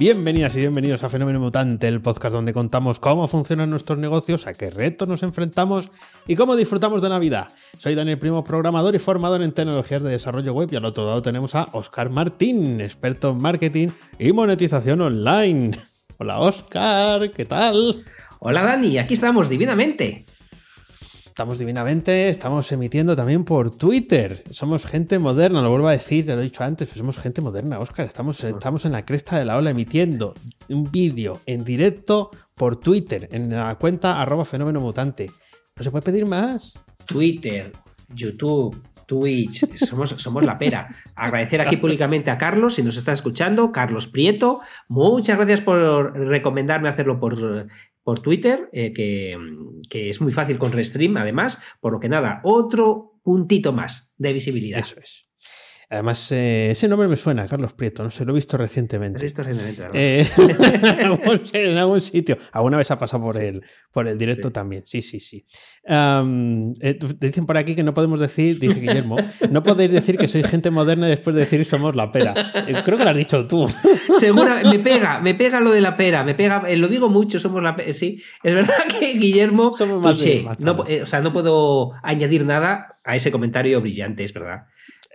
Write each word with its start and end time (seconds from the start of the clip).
Bienvenidas 0.00 0.56
y 0.56 0.60
bienvenidos 0.60 1.04
a 1.04 1.10
Fenómeno 1.10 1.40
Mutante, 1.40 1.86
el 1.86 2.00
podcast 2.00 2.32
donde 2.32 2.54
contamos 2.54 2.98
cómo 2.98 3.28
funcionan 3.28 3.68
nuestros 3.68 3.98
negocios, 3.98 4.46
a 4.46 4.54
qué 4.54 4.70
retos 4.70 5.06
nos 5.06 5.22
enfrentamos 5.22 5.90
y 6.26 6.36
cómo 6.36 6.56
disfrutamos 6.56 7.02
de 7.02 7.10
Navidad. 7.10 7.48
Soy 7.76 7.94
Daniel 7.94 8.18
Primo, 8.18 8.42
programador 8.42 8.94
y 8.94 8.98
formador 8.98 9.42
en 9.42 9.52
tecnologías 9.52 10.02
de 10.02 10.08
desarrollo 10.08 10.54
web 10.54 10.70
y 10.72 10.76
al 10.76 10.86
otro 10.86 11.04
lado 11.04 11.20
tenemos 11.20 11.54
a 11.54 11.66
Oscar 11.72 12.08
Martín, 12.08 12.80
experto 12.80 13.32
en 13.32 13.42
marketing 13.42 13.88
y 14.18 14.32
monetización 14.32 15.02
online. 15.02 15.72
Hola 16.16 16.38
Oscar, 16.38 17.30
¿qué 17.32 17.44
tal? 17.44 18.02
Hola 18.38 18.62
Dani, 18.62 18.96
aquí 18.96 19.12
estamos 19.12 19.50
divinamente. 19.50 20.24
Estamos 21.30 21.60
divinamente, 21.60 22.28
estamos 22.28 22.70
emitiendo 22.72 23.14
también 23.14 23.44
por 23.44 23.70
Twitter. 23.70 24.42
Somos 24.50 24.84
gente 24.84 25.18
moderna, 25.20 25.62
lo 25.62 25.70
vuelvo 25.70 25.86
a 25.86 25.92
decir, 25.92 26.26
te 26.26 26.34
lo 26.34 26.40
he 26.40 26.44
dicho 26.44 26.64
antes, 26.64 26.88
pero 26.88 26.98
somos 26.98 27.18
gente 27.18 27.40
moderna, 27.40 27.78
Oscar. 27.78 28.04
Estamos, 28.04 28.42
estamos 28.42 28.84
en 28.84 28.92
la 28.92 29.06
cresta 29.06 29.38
de 29.38 29.44
la 29.44 29.56
ola 29.56 29.70
emitiendo 29.70 30.34
un 30.68 30.90
vídeo 30.90 31.40
en 31.46 31.62
directo 31.62 32.30
por 32.56 32.76
Twitter, 32.80 33.28
en 33.30 33.48
la 33.50 33.76
cuenta 33.76 34.20
arroba 34.20 34.44
fenómeno 34.44 34.80
mutante. 34.80 35.30
¿No 35.76 35.84
se 35.84 35.90
puede 35.92 36.02
pedir 36.02 36.26
más? 36.26 36.74
Twitter, 37.06 37.72
YouTube, 38.08 38.76
Twitch, 39.10 39.66
somos, 39.76 40.10
somos 40.10 40.44
la 40.44 40.56
pera. 40.56 40.88
Agradecer 41.16 41.60
aquí 41.60 41.76
públicamente 41.76 42.30
a 42.30 42.38
Carlos, 42.38 42.74
si 42.74 42.82
nos 42.84 42.96
está 42.96 43.12
escuchando, 43.12 43.72
Carlos 43.72 44.06
Prieto. 44.06 44.60
Muchas 44.88 45.36
gracias 45.36 45.60
por 45.60 46.16
recomendarme 46.16 46.88
hacerlo 46.88 47.18
por 47.18 47.66
por 48.10 48.22
Twitter, 48.22 48.68
eh, 48.72 48.92
que, 48.92 49.38
que, 49.88 50.10
es 50.10 50.20
muy 50.20 50.32
fácil 50.32 50.58
con 50.58 50.72
Restream, 50.72 51.16
además, 51.16 51.62
por 51.78 51.92
lo 51.92 52.00
que 52.00 52.08
nada, 52.08 52.40
otro 52.42 53.20
puntito 53.22 53.72
más 53.72 54.12
de 54.16 54.32
visibilidad. 54.32 54.80
Eso 54.80 54.98
es. 54.98 55.29
Además, 55.92 56.30
eh, 56.30 56.70
ese 56.70 56.86
nombre 56.86 57.08
me 57.08 57.16
suena, 57.16 57.48
Carlos 57.48 57.72
Prieto, 57.72 58.04
no 58.04 58.10
sé, 58.10 58.24
lo 58.24 58.30
he 58.30 58.36
visto 58.36 58.56
recientemente. 58.56 59.18
Lo 59.18 59.22
he 59.22 59.26
visto 59.26 59.42
recientemente, 59.42 59.88
eh, 59.92 60.24
en 61.52 61.78
algún 61.78 62.00
sitio. 62.00 62.38
Alguna 62.52 62.76
vez 62.76 62.92
ha 62.92 62.98
pasado 62.98 63.24
por, 63.24 63.34
sí. 63.34 63.42
el, 63.42 63.64
por 63.90 64.06
el 64.06 64.16
directo 64.16 64.48
sí. 64.48 64.52
también, 64.52 64.82
sí, 64.86 65.02
sí, 65.02 65.18
sí. 65.18 65.44
Um, 65.88 66.70
eh, 66.80 66.96
dicen 67.18 67.44
por 67.44 67.56
aquí 67.56 67.74
que 67.74 67.82
no 67.82 67.92
podemos 67.92 68.20
decir, 68.20 68.60
dice 68.60 68.78
Guillermo, 68.78 69.16
no 69.50 69.64
podéis 69.64 69.90
decir 69.90 70.16
que 70.16 70.28
sois 70.28 70.46
gente 70.46 70.70
moderna 70.70 71.08
y 71.08 71.10
después 71.10 71.34
de 71.34 71.40
decir 71.40 71.64
somos 71.64 71.96
la 71.96 72.12
pera. 72.12 72.34
Eh, 72.68 72.82
creo 72.84 72.96
que 72.96 73.02
lo 73.02 73.10
has 73.10 73.16
dicho 73.16 73.48
tú. 73.48 73.68
Segura, 74.16 74.62
me 74.62 74.78
pega, 74.78 75.18
me 75.18 75.34
pega 75.34 75.58
lo 75.58 75.72
de 75.72 75.80
la 75.80 75.96
pera, 75.96 76.22
me 76.22 76.36
pega, 76.36 76.62
lo 76.76 76.86
digo 76.86 77.08
mucho, 77.08 77.40
somos 77.40 77.64
la 77.64 77.74
pera, 77.74 77.92
sí. 77.92 78.22
Es 78.44 78.54
verdad 78.54 78.84
que 78.96 79.14
Guillermo, 79.14 79.72
somos 79.72 80.00
más, 80.00 80.24
más 80.44 80.60
no, 80.60 80.84
o 81.02 81.06
sea, 81.06 81.20
no 81.20 81.32
puedo 81.32 81.94
añadir 82.04 82.46
nada 82.46 83.00
a 83.02 83.16
ese 83.16 83.32
comentario 83.32 83.80
brillante, 83.80 84.22
es 84.22 84.32
verdad. 84.32 84.66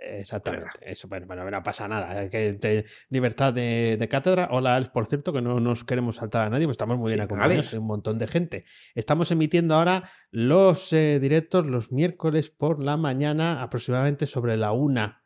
Exactamente. 0.06 0.68
Eso, 0.80 1.08
bueno, 1.08 1.26
bueno, 1.26 1.50
no 1.50 1.62
pasa 1.62 1.88
nada. 1.88 2.28
Que 2.28 2.54
te, 2.54 2.84
libertad 3.08 3.52
de, 3.52 3.96
de, 3.98 4.08
cátedra. 4.08 4.48
Hola, 4.50 4.76
Alex, 4.76 4.90
por 4.90 5.06
cierto, 5.06 5.32
que 5.32 5.42
no 5.42 5.60
nos 5.60 5.84
queremos 5.84 6.16
saltar 6.16 6.46
a 6.46 6.50
nadie, 6.50 6.66
pues 6.66 6.74
estamos 6.74 6.98
muy 6.98 7.10
bien 7.10 7.20
acompañados. 7.20 7.72
Hay 7.72 7.78
un 7.78 7.86
montón 7.86 8.18
de 8.18 8.26
gente. 8.26 8.64
Estamos 8.94 9.30
emitiendo 9.30 9.74
ahora 9.74 10.10
los 10.30 10.92
eh, 10.92 11.18
directos 11.20 11.66
los 11.66 11.92
miércoles 11.92 12.50
por 12.50 12.82
la 12.82 12.96
mañana, 12.96 13.62
aproximadamente 13.62 14.26
sobre 14.26 14.56
la 14.56 14.72
una, 14.72 15.24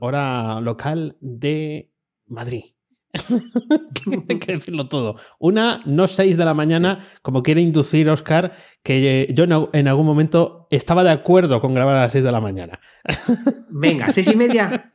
hora 0.00 0.60
local 0.60 1.16
de 1.20 1.92
Madrid. 2.26 2.64
Hay 4.28 4.38
que 4.38 4.52
decirlo 4.52 4.88
todo. 4.88 5.16
Una, 5.38 5.82
no 5.84 6.08
6 6.08 6.36
de 6.36 6.44
la 6.44 6.54
mañana, 6.54 7.00
sí. 7.00 7.08
como 7.22 7.42
quiere 7.42 7.60
inducir 7.60 8.08
Oscar, 8.08 8.52
que 8.82 9.28
yo 9.32 9.44
en 9.72 9.88
algún 9.88 10.06
momento 10.06 10.66
estaba 10.70 11.04
de 11.04 11.10
acuerdo 11.10 11.60
con 11.60 11.74
grabar 11.74 11.96
a 11.96 12.02
las 12.02 12.12
6 12.12 12.24
de 12.24 12.32
la 12.32 12.40
mañana. 12.40 12.80
Venga, 13.70 14.10
seis 14.10 14.28
y 14.28 14.36
media. 14.36 14.92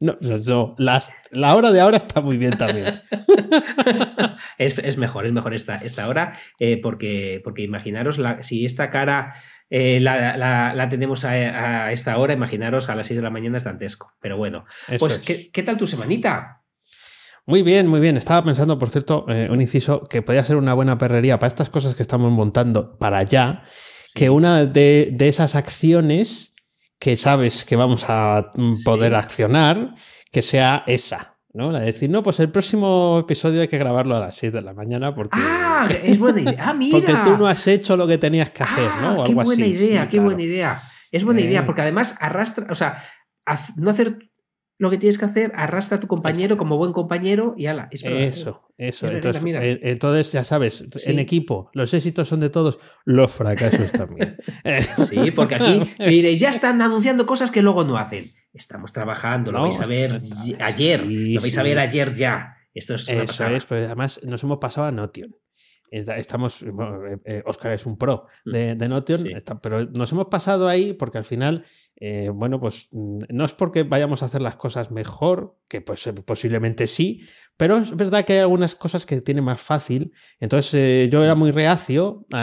No, 0.00 0.16
no 0.20 0.74
las, 0.78 1.10
la 1.30 1.54
hora 1.54 1.72
de 1.72 1.80
ahora 1.80 1.96
está 1.96 2.20
muy 2.20 2.36
bien 2.36 2.56
también. 2.56 3.00
es, 4.58 4.78
es, 4.78 4.96
mejor, 4.98 5.26
es 5.26 5.32
mejor 5.32 5.54
esta, 5.54 5.76
esta 5.76 6.08
hora, 6.08 6.32
eh, 6.58 6.80
porque, 6.80 7.40
porque 7.42 7.62
imaginaros, 7.62 8.18
la, 8.18 8.42
si 8.42 8.64
esta 8.64 8.90
cara 8.90 9.34
eh, 9.68 10.00
la, 10.00 10.36
la, 10.36 10.74
la, 10.74 10.88
tenemos 10.88 11.24
a, 11.24 11.30
a, 11.30 11.92
esta 11.92 12.16
hora, 12.18 12.32
imaginaros 12.32 12.88
a 12.88 12.94
las 12.94 13.06
6 13.06 13.16
de 13.16 13.22
la 13.22 13.30
mañana 13.30 13.56
es 13.56 13.64
dantesco. 13.64 14.12
Pero 14.20 14.36
bueno, 14.36 14.64
Eso 14.88 14.98
pues, 14.98 15.18
es. 15.18 15.26
¿qué, 15.26 15.50
¿qué 15.50 15.62
tal 15.62 15.76
tu 15.76 15.86
semanita? 15.86 16.62
Muy 17.46 17.62
bien, 17.62 17.86
muy 17.86 18.00
bien. 18.00 18.16
Estaba 18.16 18.44
pensando, 18.44 18.78
por 18.78 18.90
cierto, 18.90 19.24
eh, 19.28 19.48
un 19.50 19.60
inciso 19.60 20.02
que 20.02 20.20
podría 20.22 20.44
ser 20.44 20.56
una 20.56 20.74
buena 20.74 20.98
perrería 20.98 21.38
para 21.38 21.48
estas 21.48 21.70
cosas 21.70 21.94
que 21.94 22.02
estamos 22.02 22.32
montando 22.32 22.98
para 22.98 23.18
allá, 23.18 23.62
sí. 24.04 24.18
que 24.18 24.30
una 24.30 24.64
de, 24.66 25.10
de, 25.12 25.28
esas 25.28 25.54
acciones 25.54 26.54
que 26.98 27.16
sabes 27.16 27.64
que 27.64 27.76
vamos 27.76 28.04
a 28.08 28.50
poder 28.84 29.12
sí. 29.12 29.18
accionar, 29.18 29.94
que 30.32 30.42
sea 30.42 30.82
esa. 30.86 31.36
¿no? 31.52 31.72
La 31.72 31.78
de 31.80 31.86
decir, 31.86 32.10
no, 32.10 32.22
pues 32.22 32.38
el 32.40 32.50
próximo 32.50 33.18
episodio 33.20 33.62
hay 33.62 33.68
que 33.68 33.78
grabarlo 33.78 34.14
a 34.16 34.20
las 34.20 34.36
6 34.36 34.52
de 34.52 34.62
la 34.62 34.74
mañana 34.74 35.14
porque. 35.14 35.38
¡Ah! 35.40 35.88
Es 36.02 36.18
buena 36.18 36.40
idea. 36.40 36.64
Ah, 36.68 36.74
mira. 36.78 36.98
Porque 36.98 37.14
tú 37.24 37.38
no 37.38 37.46
has 37.46 37.66
hecho 37.66 37.96
lo 37.96 38.06
que 38.06 38.18
tenías 38.18 38.50
que 38.50 38.62
hacer, 38.64 38.90
ah, 38.92 38.98
¿no? 39.00 39.12
O 39.20 39.24
qué 39.24 39.30
algo 39.30 39.44
buena 39.44 39.64
así. 39.64 39.72
idea, 39.72 40.02
sí, 40.02 40.08
qué 40.08 40.16
claro. 40.16 40.24
buena 40.24 40.42
idea. 40.42 40.82
Es 41.12 41.24
buena 41.24 41.40
Eh. 41.40 41.44
idea, 41.44 41.64
porque 41.64 41.80
además 41.82 42.18
arrastra, 42.20 42.66
o 42.70 42.74
sea, 42.74 43.02
no 43.76 43.90
hacer 43.90 44.18
lo 44.78 44.90
que 44.90 44.98
tienes 44.98 45.16
que 45.18 45.24
hacer, 45.24 45.52
arrastra 45.54 45.96
a 45.96 46.00
tu 46.00 46.06
compañero 46.06 46.54
Eso. 46.54 46.58
como 46.58 46.76
buen 46.76 46.92
compañero 46.92 47.54
y 47.56 47.66
ala. 47.66 47.88
Es 47.90 48.02
verdad. 48.02 48.20
Eso, 48.20 48.62
eso. 48.76 49.06
Es 49.06 49.12
entonces, 49.14 49.42
mira. 49.42 49.64
eh, 49.64 49.80
entonces, 49.82 50.30
ya 50.32 50.44
sabes, 50.44 50.84
Sí. 50.94 51.10
en 51.10 51.18
equipo, 51.18 51.70
los 51.72 51.94
éxitos 51.94 52.28
son 52.28 52.40
de 52.40 52.50
todos, 52.50 52.78
los 53.04 53.30
fracasos 53.32 53.90
también. 53.92 54.36
Eh, 54.64 54.80
Sí, 55.08 55.30
porque 55.30 55.54
aquí 55.54 55.80
diréis, 55.98 56.40
ya 56.40 56.50
están 56.50 56.82
anunciando 56.82 57.24
cosas 57.26 57.50
que 57.50 57.62
luego 57.62 57.84
no 57.84 57.96
hacen. 57.96 58.34
Estamos 58.52 58.92
trabajando, 58.92 59.52
lo 59.52 59.62
vais 59.62 59.80
a 59.80 59.86
ver 59.86 60.12
ayer, 60.60 61.00
sí, 61.06 61.34
lo 61.34 61.40
vais 61.42 61.58
a 61.58 61.62
sí. 61.62 61.68
ver 61.68 61.78
ayer 61.78 62.14
ya. 62.14 62.56
Esto 62.74 62.94
es 62.94 63.08
una 63.08 63.18
Eso 63.18 63.26
pasada. 63.28 63.56
es, 63.56 63.64
pues 63.66 63.86
además 63.86 64.20
nos 64.24 64.42
hemos 64.42 64.58
pasado 64.58 64.86
a 64.86 64.92
Notion. 64.92 65.34
Esta- 65.90 66.16
Estamos, 66.16 66.62
bueno, 66.72 67.06
eh, 67.06 67.18
eh, 67.24 67.42
Oscar 67.46 67.72
es 67.72 67.86
un 67.86 67.96
pro 67.96 68.26
de, 68.44 68.74
de 68.74 68.88
Notion, 68.88 69.26
está- 69.28 69.60
pero 69.60 69.84
nos 69.86 70.10
hemos 70.12 70.26
pasado 70.26 70.68
ahí 70.68 70.92
porque 70.94 71.16
al 71.18 71.24
final, 71.24 71.64
eh, 71.96 72.28
bueno, 72.32 72.60
pues 72.60 72.88
mm, 72.92 73.18
no 73.30 73.44
es 73.44 73.54
porque 73.54 73.82
vayamos 73.82 74.22
a 74.22 74.26
hacer 74.26 74.42
las 74.42 74.56
cosas 74.56 74.90
mejor, 74.90 75.56
que 75.68 75.80
pues 75.80 76.06
eh, 76.06 76.12
posiblemente 76.12 76.86
sí, 76.86 77.22
pero 77.56 77.78
es 77.78 77.96
verdad 77.96 78.24
que 78.24 78.34
hay 78.34 78.38
algunas 78.40 78.74
cosas 78.74 79.06
que 79.06 79.20
tiene 79.22 79.40
más 79.40 79.60
fácil. 79.60 80.12
Entonces 80.40 80.74
eh, 80.74 81.08
yo 81.10 81.24
era 81.24 81.34
muy 81.34 81.50
reacio 81.52 82.26
a, 82.32 82.38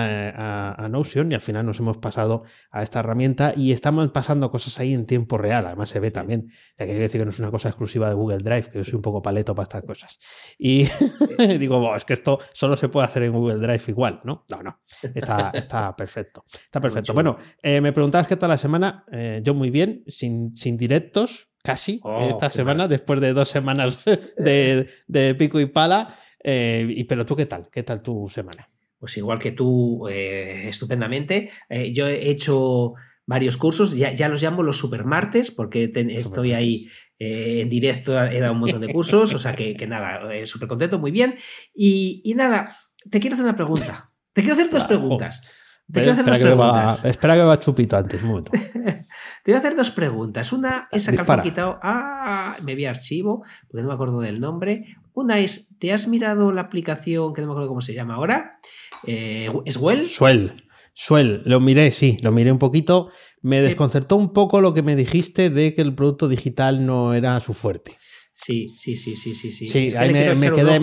a- 0.76 0.86
a 0.86 0.90
Notion 0.90 1.32
y 1.32 1.36
al 1.36 1.42
final 1.42 1.66
nos 1.68 1.80
hemos 1.80 2.00
pasado 2.00 2.44
a 2.72 2.82
esta 2.82 3.00
herramienta 3.02 3.54
y 3.56 3.72
estamos 3.74 4.10
pasando 4.12 4.50
cosas 4.50 4.80
ahí 4.80 4.92
en 4.94 5.06
tiempo 5.06 5.38
real. 5.38 5.68
Además 5.68 5.90
se 5.90 6.00
ve 6.00 6.08
Sí. 6.08 6.14
también. 6.14 6.48
O 6.50 6.52
sea, 6.78 6.86
que 6.88 6.94
hay 6.94 6.98
que 6.98 7.02
decir 7.04 7.22
que 7.22 7.26
no 7.26 7.32
es 7.32 7.40
una 7.40 7.52
cosa 7.52 7.70
exclusiva 7.70 8.10
de 8.10 8.16
Google 8.16 8.40
Drive, 8.40 8.70
que 8.72 8.80
yo 8.80 8.84
soy 8.86 8.96
un 8.96 9.02
poco 9.04 9.22
paleto 9.22 9.54
para 9.54 9.64
estas 9.64 9.84
cosas. 9.84 10.20
Y 10.58 10.86
digo, 11.60 11.80
"Buah, 11.80 11.98
es 11.98 12.06
que 12.06 12.14
esto 12.14 12.40
solo 12.52 12.76
se 12.76 12.90
puede 12.90 13.06
hacer 13.06 13.24
en 13.24 13.34
Google 13.34 13.58
Drive 13.58 13.84
igual, 13.88 14.20
¿no? 14.24 14.46
No, 14.50 14.64
no. 14.64 14.82
Está, 15.14 15.52
está 15.54 15.96
perfecto. 15.96 16.44
Está 16.52 16.82
perfecto. 16.82 17.14
Bueno, 17.14 17.38
eh, 17.62 17.80
me 17.82 17.94
preguntabas 17.94 18.26
qué 18.28 18.36
tal 18.36 18.50
la 18.50 18.58
semana. 18.58 19.06
Yo 19.44 19.54
muy 19.54 19.70
bien, 19.70 20.04
sin, 20.08 20.56
sin 20.56 20.78
directos, 20.78 21.50
casi, 21.64 22.00
Oh, 22.04 22.28
esta 22.30 22.50
semana, 22.50 22.88
después 22.88 23.22
de 23.22 23.34
dos 23.34 23.50
semanas 23.50 24.04
de, 24.38 24.88
de 25.08 25.36
pico 25.36 25.60
y 25.60 25.66
pala. 25.66 26.16
Eh, 26.44 26.86
y, 26.90 27.04
pero 27.06 27.26
tú, 27.26 27.36
¿qué 27.36 27.46
tal? 27.46 27.70
¿Qué 27.72 27.84
tal 27.84 28.02
tu 28.02 28.28
semana? 28.28 28.70
Pues 28.98 29.18
igual 29.18 29.40
que 29.40 29.52
tú, 29.52 30.08
eh, 30.10 30.68
estupendamente. 30.68 31.50
Eh, 31.70 31.94
yo 31.94 32.08
he 32.08 32.30
hecho 32.30 32.94
varios 33.26 33.58
cursos, 33.58 33.96
ya, 33.96 34.14
ya 34.14 34.28
los 34.30 34.42
llamo 34.42 34.64
los 34.64 34.78
supermartes, 34.78 35.52
porque 35.52 35.92
estoy 35.94 36.54
ahí 36.54 36.88
eh, 37.20 37.62
en 37.62 37.70
directo, 37.70 38.22
he 38.22 38.40
dado 38.40 38.54
un 38.54 38.60
montón 38.60 38.82
de 38.82 38.92
cursos, 38.92 39.34
o 39.34 39.40
sea 39.40 39.56
que, 39.56 39.76
que 39.76 39.88
nada, 39.88 40.34
eh, 40.34 40.46
súper 40.46 40.68
contento, 40.68 41.00
muy 41.00 41.12
bien. 41.12 41.36
Y, 41.74 42.22
y 42.26 42.34
nada, 42.34 42.78
te 43.10 43.20
quiero 43.20 43.36
hacer 43.36 43.46
una 43.46 43.56
pregunta. 43.56 44.12
Te 44.34 44.42
quiero 44.42 44.56
hacer 44.56 44.70
dos 44.70 44.84
preguntas. 44.86 45.48
Te 45.92 46.02
quiero 46.02 46.14
hacer 46.14 46.24
espera, 46.24 46.38
dos 46.38 46.38
que 46.38 46.44
preguntas. 46.56 47.06
espera 47.06 47.36
que 47.36 47.42
va 47.42 47.60
Chupito 47.60 47.98
antes, 47.98 48.24
un 48.24 48.30
momento. 48.30 48.52
Te 49.44 49.52
voy 49.52 49.56
a 49.56 49.58
hacer 49.58 49.76
dos 49.76 49.92
preguntas. 49.92 50.54
Una, 50.54 50.88
Dispara. 50.92 51.34
han 51.34 51.42
quitado. 51.42 51.80
Ah, 51.84 52.58
me 52.64 52.76
vi 52.76 52.86
archivo, 52.86 53.44
porque 53.68 53.82
no 53.82 53.90
me 53.90 53.94
acuerdo 53.94 54.22
del 54.22 54.40
nombre. 54.40 54.96
Una 55.14 55.40
es, 55.40 55.78
¿te 55.78 55.94
has 55.94 56.08
mirado 56.08 56.52
la 56.52 56.62
aplicación 56.62 57.34
que 57.34 57.42
no 57.42 57.48
me 57.48 57.52
acuerdo 57.54 57.68
cómo 57.70 57.82
se 57.82 57.94
llama 57.94 58.16
ahora? 58.16 58.60
Eh, 59.06 59.52
¿Es 59.66 59.78
Well? 59.78 60.08
Suel. 60.08 60.54
Suel, 60.96 61.42
lo 61.46 61.60
miré, 61.60 61.92
sí, 61.92 62.18
lo 62.22 62.32
miré 62.32 62.52
un 62.52 62.60
poquito. 62.60 63.10
Me 63.42 63.62
desconcertó 63.62 64.16
un 64.16 64.32
poco 64.32 64.62
lo 64.62 64.74
que 64.74 64.84
me 64.84 64.96
dijiste 64.96 65.50
de 65.50 65.74
que 65.74 65.82
el 65.82 65.96
producto 65.96 66.28
digital 66.28 66.86
no 66.86 67.14
era 67.14 67.40
su 67.40 67.54
fuerte. 67.54 67.98
Sí, 68.34 68.68
sí, 68.76 68.98
sí, 68.98 69.16
sí, 69.16 69.36
sí. 69.36 69.52
Sí, 69.52 69.68
sí 69.68 69.96
ahí 69.96 70.12
me, 70.12 70.52
quedé, 70.52 70.80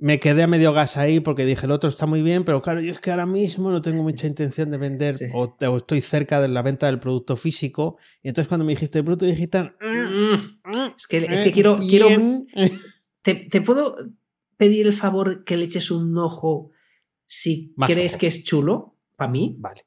me, 0.00 0.20
quedé, 0.20 0.42
a 0.42 0.46
medio 0.46 0.72
gas 0.74 0.98
ahí 0.98 1.18
porque 1.18 1.46
dije, 1.46 1.64
el 1.64 1.72
otro 1.72 1.88
está 1.88 2.04
muy 2.04 2.20
bien, 2.20 2.44
pero 2.44 2.60
claro, 2.60 2.82
yo 2.82 2.92
es 2.92 2.98
que 2.98 3.10
ahora 3.10 3.24
mismo 3.24 3.70
no 3.70 3.80
tengo 3.80 4.02
mucha 4.02 4.26
intención 4.26 4.70
de 4.70 4.76
vender 4.76 5.14
o, 5.32 5.56
estoy 5.76 6.02
cerca 6.02 6.40
de 6.42 6.48
la 6.48 6.60
venta 6.60 6.86
del 6.86 7.00
producto 7.00 7.36
físico. 7.36 7.96
Y 8.22 8.28
entonces 8.28 8.48
cuando 8.48 8.66
me 8.66 8.72
dijiste 8.72 8.98
el 8.98 9.04
producto 9.04 9.24
digital... 9.24 9.76
Mm, 9.80 10.34
es 10.96 11.06
que, 11.06 11.16
es 11.18 11.40
que 11.40 11.52
quiero... 11.52 11.76
quiero 11.76 12.08
¿te, 13.22 13.34
¿te, 13.34 13.60
puedo 13.62 13.96
pedir 14.58 14.86
el 14.86 14.92
favor 14.92 15.42
que 15.44 15.56
le 15.56 15.64
eches 15.64 15.90
un 15.90 16.16
ojo 16.18 16.70
si 17.26 17.74
crees 17.86 18.18
que 18.18 18.26
es 18.26 18.44
chulo? 18.44 18.98
¿Para 19.16 19.30
mí? 19.30 19.56
Vale. 19.58 19.86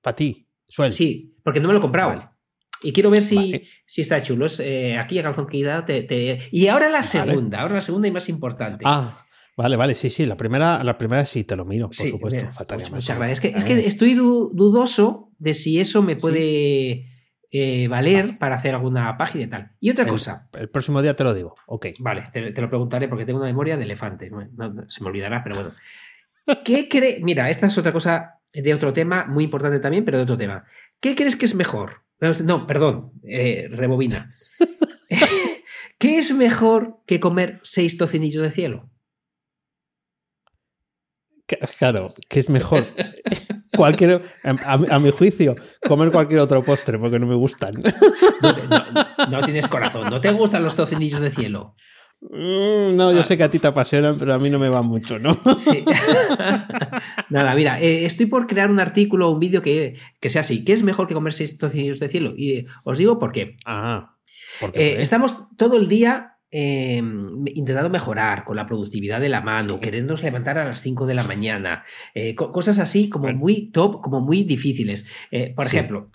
Para 0.00 0.14
ti, 0.14 0.46
suel. 0.64 0.92
Sí, 0.92 1.34
porque 1.42 1.58
no 1.58 1.66
me 1.66 1.74
lo 1.74 1.80
he 1.80 1.82
comprado. 1.82 2.10
Vale. 2.10 2.35
Y 2.82 2.92
quiero 2.92 3.10
ver 3.10 3.22
si, 3.22 3.62
si 3.84 4.02
está 4.02 4.22
chulo. 4.22 4.46
Es, 4.46 4.60
eh, 4.60 4.98
aquí 4.98 5.18
a 5.18 5.22
calzón 5.22 5.48
te, 5.48 6.02
te, 6.02 6.38
Y 6.50 6.66
ahora 6.68 6.88
la 6.88 7.02
segunda, 7.02 7.60
ahora 7.60 7.74
la 7.74 7.80
segunda 7.80 8.08
y 8.08 8.10
más 8.10 8.28
importante. 8.28 8.84
Ah, 8.86 9.24
vale, 9.56 9.76
vale, 9.76 9.94
sí, 9.94 10.10
sí. 10.10 10.26
La 10.26 10.36
primera, 10.36 10.82
la 10.84 10.98
primera 10.98 11.24
sí 11.24 11.44
te 11.44 11.56
lo 11.56 11.64
miro, 11.64 11.88
por 11.88 11.94
supuesto. 11.94 12.48
Pues 12.68 12.90
muchas 12.90 13.18
gracias. 13.18 13.38
Es 13.38 13.40
que, 13.40 13.58
es 13.58 13.64
que 13.64 13.86
estoy 13.86 14.14
dudoso 14.14 15.32
de 15.38 15.54
si 15.54 15.80
eso 15.80 16.02
me 16.02 16.16
puede 16.16 17.06
eh, 17.52 17.88
valer 17.88 18.38
para 18.38 18.56
hacer 18.56 18.74
alguna 18.74 19.16
página 19.16 19.44
y 19.44 19.46
tal. 19.46 19.70
Y 19.80 19.90
otra 19.90 20.06
cosa. 20.06 20.48
El 20.52 20.68
próximo 20.68 21.00
día 21.00 21.16
te 21.16 21.24
lo 21.24 21.32
digo. 21.32 21.54
Ok. 21.66 21.86
Vale, 22.00 22.24
te, 22.32 22.60
lo 22.60 22.68
preguntaré 22.68 23.08
porque 23.08 23.24
tengo 23.24 23.38
una 23.38 23.48
memoria 23.48 23.76
de 23.76 23.84
elefante. 23.84 24.30
se 24.88 25.02
me 25.02 25.08
olvidará, 25.08 25.42
pero 25.42 25.56
bueno. 25.56 25.70
¿Qué 26.64 26.88
cree? 26.90 27.20
Mira, 27.22 27.48
esta 27.48 27.66
es 27.66 27.78
otra 27.78 27.92
cosa 27.92 28.40
de 28.52 28.74
otro 28.74 28.92
tema, 28.92 29.26
muy 29.26 29.44
importante 29.44 29.78
también, 29.80 30.04
pero 30.04 30.18
de 30.18 30.24
otro 30.24 30.36
tema. 30.36 30.64
¿Qué 31.00 31.14
crees 31.14 31.36
que 31.36 31.44
es 31.44 31.54
mejor? 31.54 32.05
No, 32.20 32.66
perdón, 32.66 33.12
eh, 33.24 33.68
rebobina. 33.70 34.30
¿Qué 35.98 36.18
es 36.18 36.32
mejor 36.32 37.00
que 37.06 37.20
comer 37.20 37.60
seis 37.62 37.96
tocinillos 37.96 38.42
de 38.42 38.50
cielo? 38.50 38.90
Claro, 41.78 42.12
¿qué 42.28 42.40
es 42.40 42.50
mejor? 42.50 42.86
cualquier, 43.76 44.22
a, 44.42 44.98
mi 44.98 45.10
juicio, 45.10 45.54
comer 45.86 46.10
cualquier 46.10 46.40
otro 46.40 46.64
postre 46.64 46.98
porque 46.98 47.18
no 47.18 47.26
me 47.26 47.36
gustan. 47.36 47.82
No, 49.30 49.42
tienes 49.42 49.66
corazón, 49.66 50.08
no 50.08 50.20
te 50.20 50.30
gustan 50.30 50.62
los 50.62 50.76
tocinillos 50.76 51.20
de 51.20 51.32
cielo. 51.32 51.74
Mm, 52.20 52.96
no, 52.96 53.12
yo 53.12 53.20
ah. 53.20 53.24
sé 53.24 53.36
que 53.36 53.44
a 53.44 53.50
ti 53.50 53.58
te 53.58 53.66
apasionan, 53.66 54.16
pero 54.16 54.34
a 54.34 54.38
mí 54.38 54.48
no 54.50 54.58
me 54.58 54.68
va 54.68 54.82
mucho, 54.82 55.18
¿no? 55.18 55.38
Sí. 55.58 55.84
Nada, 57.30 57.54
mira, 57.54 57.80
eh, 57.80 58.04
estoy 58.06 58.26
por 58.26 58.46
crear 58.46 58.70
un 58.70 58.80
artículo 58.80 59.28
o 59.28 59.32
un 59.32 59.40
vídeo 59.40 59.60
que, 59.60 59.96
sea 60.22 60.40
así. 60.40 60.64
¿Qué 60.64 60.72
es 60.72 60.82
mejor 60.82 61.06
que 61.06 61.14
comer 61.14 61.32
seis 61.32 61.58
tocinillos 61.58 62.00
de 62.00 62.08
cielo? 62.08 62.34
Y 62.36 62.52
eh, 62.52 62.66
os 62.84 62.98
digo 62.98 63.18
por 63.18 63.32
qué. 63.32 63.56
Ah. 63.66 64.16
Eh, 64.72 64.96
estamos 65.00 65.34
todo 65.56 65.76
el 65.76 65.88
día 65.88 66.32
intentando 66.48 67.90
mejorar 67.90 68.44
con 68.44 68.56
la 68.56 68.66
productividad 68.66 69.20
de 69.20 69.28
la 69.28 69.42
mano, 69.42 69.78
querernos 69.78 70.22
levantar 70.22 70.56
a 70.56 70.64
las 70.64 70.80
5 70.80 71.04
de 71.04 71.12
la 71.12 71.24
mañana, 71.24 71.84
cosas 72.34 72.78
así 72.78 73.10
como 73.10 73.30
muy 73.34 73.70
top, 73.72 74.00
como 74.00 74.22
muy 74.22 74.44
difíciles. 74.44 75.04
por 75.54 75.66
ejemplo, 75.66 76.10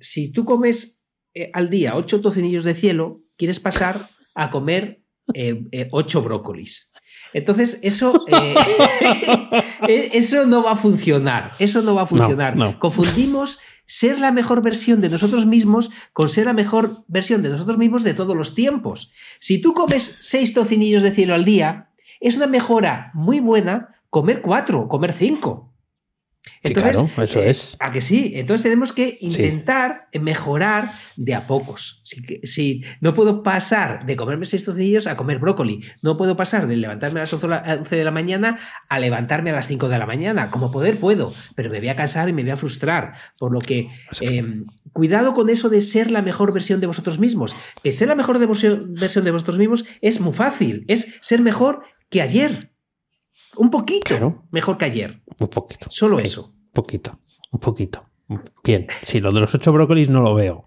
si 0.00 0.32
tú 0.32 0.46
comes 0.46 1.10
al 1.52 1.68
día 1.68 1.96
8 1.96 2.22
tocinillos 2.22 2.64
de 2.64 2.72
cielo, 2.72 3.20
quieres 3.36 3.60
pasar 3.60 4.08
a 4.34 4.48
comer 4.48 5.02
eh, 5.34 5.64
eh, 5.72 5.88
ocho 5.92 6.22
brócolis. 6.22 6.92
Entonces, 7.34 7.80
eso, 7.82 8.24
eh, 9.88 10.10
eso 10.12 10.46
no 10.46 10.62
va 10.62 10.72
a 10.72 10.76
funcionar. 10.76 11.52
Eso 11.58 11.82
no 11.82 11.94
va 11.94 12.02
a 12.02 12.06
funcionar. 12.06 12.78
Confundimos 12.78 13.58
ser 13.86 14.18
la 14.18 14.32
mejor 14.32 14.62
versión 14.62 15.00
de 15.00 15.08
nosotros 15.08 15.46
mismos 15.46 15.90
con 16.12 16.28
ser 16.28 16.46
la 16.46 16.52
mejor 16.52 17.04
versión 17.08 17.42
de 17.42 17.48
nosotros 17.48 17.78
mismos 17.78 18.04
de 18.04 18.14
todos 18.14 18.36
los 18.36 18.54
tiempos. 18.54 19.12
Si 19.40 19.60
tú 19.60 19.72
comes 19.72 20.02
seis 20.02 20.52
tocinillos 20.52 21.02
de 21.02 21.10
cielo 21.10 21.34
al 21.34 21.44
día, 21.44 21.88
es 22.20 22.36
una 22.36 22.46
mejora 22.46 23.10
muy 23.14 23.40
buena 23.40 23.94
comer 24.10 24.42
cuatro, 24.42 24.88
comer 24.88 25.12
cinco. 25.12 25.72
Entonces, 26.62 26.96
claro, 26.96 27.22
eso 27.22 27.42
eh, 27.42 27.50
es. 27.50 27.76
A 27.78 27.90
que 27.90 28.00
sí. 28.00 28.32
Entonces 28.34 28.62
tenemos 28.64 28.92
que 28.92 29.18
intentar 29.20 30.08
mejorar 30.12 30.92
de 31.16 31.34
a 31.34 31.46
pocos. 31.46 32.00
Si, 32.04 32.84
no 33.00 33.14
puedo 33.14 33.42
pasar 33.42 34.06
de 34.06 34.16
comerme 34.16 34.44
seis 34.44 34.64
tocinillos 34.64 35.06
a 35.06 35.16
comer 35.16 35.38
brócoli. 35.38 35.84
No 36.02 36.16
puedo 36.16 36.36
pasar 36.36 36.66
de 36.66 36.76
levantarme 36.76 37.20
a 37.20 37.22
las 37.22 37.32
11 37.32 37.96
de 37.96 38.04
la 38.04 38.10
mañana 38.10 38.58
a 38.88 38.98
levantarme 38.98 39.50
a 39.50 39.54
las 39.54 39.68
5 39.68 39.88
de 39.88 39.98
la 39.98 40.06
mañana. 40.06 40.50
Como 40.50 40.70
poder 40.70 40.98
puedo, 40.98 41.32
pero 41.54 41.70
me 41.70 41.78
voy 41.78 41.88
a 41.88 41.96
cansar 41.96 42.28
y 42.28 42.32
me 42.32 42.42
voy 42.42 42.52
a 42.52 42.56
frustrar. 42.56 43.14
Por 43.38 43.52
lo 43.52 43.60
que 43.60 43.88
em, 44.20 44.66
cuidado 44.92 45.34
con 45.34 45.50
eso 45.50 45.68
de 45.68 45.80
ser 45.80 46.10
la 46.10 46.22
mejor 46.22 46.52
versión 46.52 46.80
de 46.80 46.86
vosotros 46.86 47.18
mismos. 47.18 47.54
Que 47.82 47.92
ser 47.92 48.08
la 48.08 48.14
mejor 48.14 48.38
versión 48.38 48.94
de 48.94 49.30
vosotros 49.30 49.58
mismos 49.58 49.84
es 50.00 50.20
muy 50.20 50.32
fácil. 50.32 50.84
Es 50.88 51.18
ser 51.20 51.40
mejor 51.40 51.82
que 52.10 52.22
ayer. 52.22 52.72
Un 53.56 53.70
poquito 53.70 54.44
mejor 54.50 54.78
que 54.78 54.84
ayer. 54.84 55.22
Un 55.40 55.48
poquito. 55.48 55.86
Solo 55.90 56.18
eso. 56.18 56.52
Un 56.66 56.72
poquito. 56.72 57.18
Un 57.50 57.60
poquito. 57.60 58.04
Bien. 58.64 58.86
Sí, 59.02 59.20
lo 59.20 59.32
de 59.32 59.40
los 59.40 59.54
ocho 59.54 59.72
brócolis 59.72 60.10
no 60.10 60.22
lo 60.22 60.34
veo. 60.34 60.66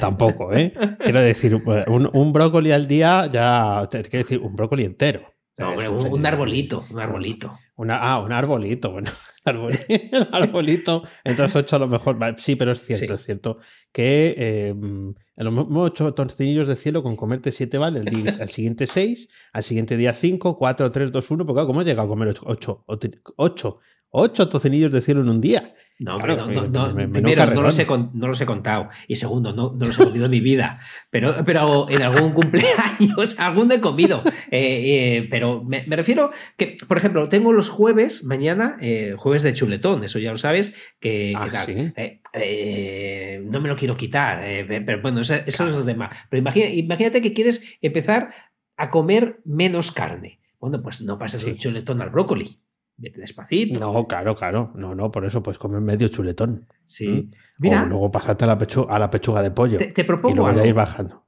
Tampoco, 0.00 0.52
¿eh? 0.54 0.72
Quiero 1.04 1.20
decir, 1.20 1.54
un, 1.54 2.32
brócoli 2.32 2.72
al 2.72 2.86
día 2.86 3.26
ya. 3.26 3.86
Quiero 3.90 4.18
decir, 4.18 4.38
un 4.38 4.54
brócoli 4.56 4.84
entero. 4.84 5.31
No, 5.58 5.74
un, 5.74 6.24
arbolito, 6.24 6.84
un 6.90 6.98
arbolito. 6.98 7.52
Una, 7.76 7.98
ah, 7.98 8.20
un 8.20 8.32
arbolito, 8.32 8.90
bueno. 8.90 9.10
Arbolito, 9.44 10.28
arbolito. 10.30 11.02
Entonces, 11.24 11.56
ocho 11.56 11.74
a 11.74 11.78
lo 11.80 11.88
mejor. 11.88 12.16
Sí, 12.38 12.54
pero 12.54 12.70
es 12.70 12.84
cierto, 12.84 13.14
es 13.14 13.24
cierto. 13.24 13.58
Que 13.90 14.34
eh, 14.38 14.74
a 15.36 15.42
lo 15.42 15.50
mejor 15.50 15.90
ocho 15.90 16.14
torcillos 16.14 16.68
de 16.68 16.76
cielo 16.76 17.02
con 17.02 17.16
comerte 17.16 17.50
siete 17.50 17.76
vale, 17.76 17.98
el 18.00 18.04
día, 18.04 18.38
al 18.40 18.48
siguiente 18.50 18.86
seis, 18.86 19.28
al 19.52 19.64
siguiente 19.64 19.96
día 19.96 20.14
cinco, 20.14 20.54
cuatro, 20.54 20.88
tres, 20.92 21.10
dos, 21.10 21.28
uno. 21.32 21.44
Porque, 21.44 21.66
¿cómo 21.66 21.80
has 21.80 21.86
llegado 21.86 22.06
a 22.06 22.08
comer 22.08 22.28
ocho, 22.28 22.84
ocho, 22.86 23.24
ocho, 23.36 23.80
ocho 24.10 24.48
tocinillos 24.48 24.92
de 24.92 25.00
cielo 25.00 25.22
en 25.22 25.28
un 25.28 25.40
día? 25.40 25.74
No, 25.98 26.18
no, 26.18 26.94
primero, 27.12 27.46
no 27.54 27.62
los, 27.62 27.78
he, 27.78 27.86
no 27.86 28.26
los 28.26 28.40
he 28.40 28.46
contado. 28.46 28.88
Y 29.06 29.16
segundo, 29.16 29.52
no, 29.52 29.72
no 29.72 29.86
los 29.86 29.98
he 30.00 30.04
comido 30.04 30.24
en 30.24 30.30
mi 30.30 30.40
vida. 30.40 30.80
Pero, 31.10 31.44
pero 31.44 31.88
en 31.88 32.02
algún 32.02 32.32
cumpleaños, 32.32 33.38
alguno 33.38 33.74
he 33.74 33.80
comido. 33.80 34.22
Eh, 34.50 35.18
eh, 35.20 35.28
pero 35.30 35.62
me, 35.62 35.84
refiero 35.88 36.30
que, 36.56 36.76
por 36.88 36.96
ejemplo, 36.96 37.28
tengo 37.28 37.52
los 37.52 37.68
jueves, 37.68 38.24
mañana, 38.24 38.76
eh, 38.80 39.14
jueves 39.16 39.42
de 39.42 39.54
chuletón, 39.54 40.02
eso 40.02 40.18
ya 40.18 40.32
lo 40.32 40.38
sabes, 40.38 40.74
que, 40.98 41.32
ah, 41.36 41.46
no 43.44 43.60
me 43.60 43.68
lo 43.68 43.76
quiero 43.76 43.96
quitar. 43.96 44.42
pero 44.66 45.02
bueno, 45.02 45.20
eso, 45.20 45.34
es 45.34 45.60
otro 45.60 45.84
tema. 45.84 46.10
Pero 46.30 46.40
imagínate 46.40 47.20
que 47.20 47.32
quieres 47.32 47.62
empezar 47.80 48.34
a 48.76 48.88
comer 48.88 49.40
menos 49.44 49.92
carne. 49.92 50.40
Bueno, 50.58 50.82
pues 50.82 51.02
no 51.02 51.18
pases 51.18 51.44
el 51.44 51.58
chuletón 51.58 52.02
al 52.02 52.10
brócoli 52.10 52.58
despacito. 53.10 53.80
No, 53.80 54.06
claro, 54.06 54.34
claro. 54.34 54.72
No, 54.74 54.94
no, 54.94 55.10
por 55.10 55.24
eso 55.24 55.42
pues 55.42 55.58
comer 55.58 55.80
medio 55.80 56.08
chuletón. 56.08 56.66
Sí. 56.84 57.08
¿Mm? 57.08 57.30
Mira. 57.58 57.82
O 57.82 57.86
luego 57.86 58.10
pasarte 58.10 58.44
a 58.44 58.48
la, 58.48 58.58
pechuga, 58.58 58.94
a 58.94 58.98
la 58.98 59.10
pechuga 59.10 59.42
de 59.42 59.50
pollo. 59.50 59.78
Te, 59.78 60.04
propongo. 60.04 60.32
Y 60.32 60.36
luego 60.36 60.50
algo. 60.50 60.64
ir 60.64 60.74
bajando. 60.74 61.22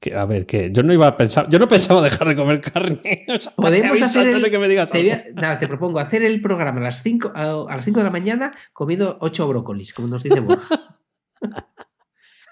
Que, 0.00 0.14
a 0.14 0.24
ver, 0.24 0.46
que 0.46 0.70
yo 0.72 0.82
no 0.82 0.94
iba 0.94 1.06
a 1.06 1.16
pensar, 1.16 1.48
yo 1.50 1.58
no 1.58 1.68
pensaba 1.68 2.02
dejar 2.02 2.26
de 2.28 2.34
comer 2.34 2.60
carne. 2.62 3.26
Podemos 3.56 4.00
hacer. 4.00 4.28
El, 4.28 4.50
que 4.50 4.58
me 4.58 4.68
digas 4.68 4.90
te, 4.90 5.32
nada, 5.34 5.58
te 5.58 5.68
propongo 5.68 5.98
hacer 5.98 6.22
el 6.22 6.40
programa 6.40 6.80
a 6.80 6.84
las 6.84 7.02
5 7.02 7.32
a, 7.34 7.66
las 7.68 7.84
5 7.84 8.00
de 8.00 8.04
la 8.04 8.10
mañana 8.10 8.50
comiendo 8.72 9.18
8 9.20 9.46
brócolis, 9.48 9.92
como 9.92 10.08
nos 10.08 10.22
dice 10.22 10.40
Borja. 10.40 10.96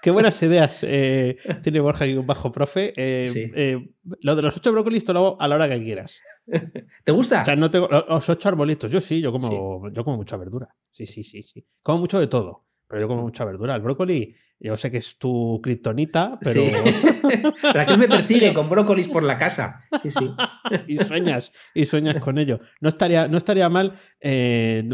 Qué 0.01 0.11
buenas 0.11 0.41
ideas 0.41 0.83
eh, 0.87 1.37
tiene 1.61 1.79
Borja 1.79 2.05
aquí 2.05 2.13
un 2.13 2.25
bajo 2.25 2.51
profe. 2.51 2.93
Eh, 2.95 3.51
eh, 3.55 3.89
lo 4.21 4.35
de 4.35 4.41
los 4.41 4.55
ocho 4.55 4.71
brócolis 4.71 5.03
te 5.03 5.13
lo 5.13 5.19
hago 5.19 5.41
a 5.41 5.47
la 5.47 5.55
hora 5.55 5.69
que 5.69 5.83
quieras. 5.83 6.21
¿Te 7.03 7.11
gusta? 7.11 7.41
O 7.41 7.45
sea, 7.45 7.55
no 7.55 7.69
tengo 7.69 7.87
los 7.87 8.29
ocho 8.29 8.49
arbolitos. 8.49 8.91
Yo 8.91 9.01
sí, 9.01 9.19
yo 9.21 9.31
como, 9.31 9.89
yo 9.91 10.03
como 10.03 10.17
mucha 10.17 10.37
verdura. 10.37 10.73
Sí, 10.89 11.05
sí, 11.05 11.23
sí, 11.23 11.43
sí. 11.43 11.65
Como 11.81 11.99
mucho 11.99 12.19
de 12.19 12.27
todo, 12.27 12.65
pero 12.87 13.01
yo 13.01 13.07
como 13.07 13.23
mucha 13.23 13.43
verdura. 13.43 13.75
El 13.75 13.81
brócoli 13.81 14.35
yo 14.61 14.75
sé 14.75 14.91
que 14.91 14.97
es 14.97 15.17
tu 15.17 15.61
kriptonita, 15.63 16.37
pero. 16.41 16.61
Sí. 16.61 16.71
Raquel 17.73 17.97
me 17.97 18.09
persigue 18.09 18.53
con 18.53 18.69
brócolis 18.69 19.07
por 19.07 19.23
la 19.23 19.37
casa. 19.37 19.85
Sí, 20.03 20.11
sí. 20.11 20.33
y 20.87 20.97
sueñas, 20.99 21.53
y 21.73 21.85
sueñas 21.85 22.17
con 22.17 22.37
ello. 22.37 22.59
No 22.81 22.89
estaría, 22.89 23.29
no 23.29 23.37
estaría 23.37 23.69
mal. 23.69 23.97
Eh, 24.19 24.87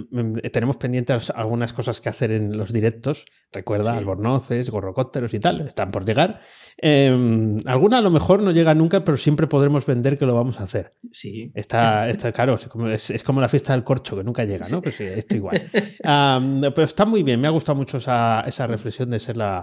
tenemos 0.54 0.78
pendientes 0.78 1.32
algunas 1.32 1.74
cosas 1.74 2.00
que 2.00 2.10
hacer 2.10 2.30
en 2.30 2.56
los 2.56 2.72
directos. 2.72 3.26
Recuerda, 3.52 3.98
albornoces, 3.98 4.70
gorrocópteros 4.70 5.34
y 5.34 5.40
tal. 5.40 5.62
Están 5.62 5.90
por 5.90 6.06
llegar. 6.06 6.42
Em, 6.78 7.58
alguna 7.66 7.98
a 7.98 8.02
lo 8.02 8.12
mejor 8.12 8.44
no 8.44 8.52
llega 8.52 8.76
nunca, 8.76 9.04
pero 9.04 9.18
siempre 9.18 9.48
podremos 9.48 9.88
vender 9.88 10.20
que 10.20 10.28
lo 10.28 10.36
vamos 10.36 10.60
a 10.60 10.64
hacer. 10.64 10.94
Sí. 11.12 11.52
Está, 11.56 12.08
está 12.08 12.32
claro, 12.32 12.54
es 12.56 12.68
como, 12.68 12.88
es, 12.88 13.24
como, 13.24 13.42
la 13.42 13.50
fiesta 13.50 13.74
del 13.74 13.84
corcho, 13.84 14.16
que 14.16 14.24
nunca 14.24 14.44
llega, 14.44 14.68
¿no? 14.70 14.82
Pues 14.84 15.02
esto 15.02 15.36
igual. 15.36 15.64
pero 16.04 16.84
está 16.84 17.06
muy 17.06 17.24
bien, 17.24 17.42
me 17.42 17.48
ha 17.48 17.52
gustado 17.52 17.76
mucho 17.76 17.98
esa, 17.98 18.42
esa 18.42 18.68
reflexión 18.68 19.10
de 19.10 19.20
ser 19.20 19.38
la 19.38 19.55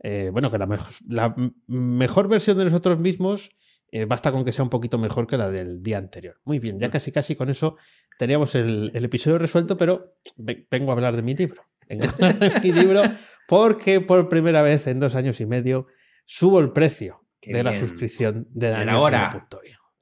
eh, 0.00 0.30
bueno, 0.32 0.50
que 0.50 0.58
la, 0.58 0.66
mejor, 0.66 0.94
la 1.08 1.34
mejor 1.66 2.28
versión 2.28 2.58
de 2.58 2.64
nosotros 2.64 2.98
mismos 2.98 3.50
eh, 3.90 4.04
basta 4.04 4.30
con 4.30 4.44
que 4.44 4.52
sea 4.52 4.62
un 4.62 4.70
poquito 4.70 4.98
mejor 4.98 5.26
que 5.26 5.36
la 5.36 5.50
del 5.50 5.82
día 5.82 5.98
anterior. 5.98 6.40
Muy 6.44 6.58
bien, 6.58 6.78
ya 6.78 6.90
casi 6.90 7.10
casi 7.10 7.36
con 7.36 7.48
eso 7.48 7.76
teníamos 8.18 8.54
el, 8.54 8.90
episodio 8.94 9.38
resuelto, 9.38 9.76
pero 9.76 10.16
vengo 10.36 10.90
a 10.90 10.94
hablar 10.94 11.16
de 11.16 11.22
mi 11.22 11.34
libro. 11.34 11.62
Vengo 11.88 12.04
a 12.04 12.08
hablar 12.10 12.38
de 12.38 12.60
mi 12.60 12.72
libro 12.72 13.02
porque 13.48 14.00
por 14.00 14.28
primera 14.28 14.60
vez 14.62 14.86
en 14.86 15.00
dos 15.00 15.14
años 15.14 15.40
y 15.40 15.46
medio 15.46 15.86
subo 16.24 16.60
el 16.60 16.72
precio. 16.72 17.24
de 17.40 17.62
la 17.62 17.78
suscripción 17.78 18.46
de 18.50 18.70
Daniel. 18.70 18.90
Ahora. 18.90 19.48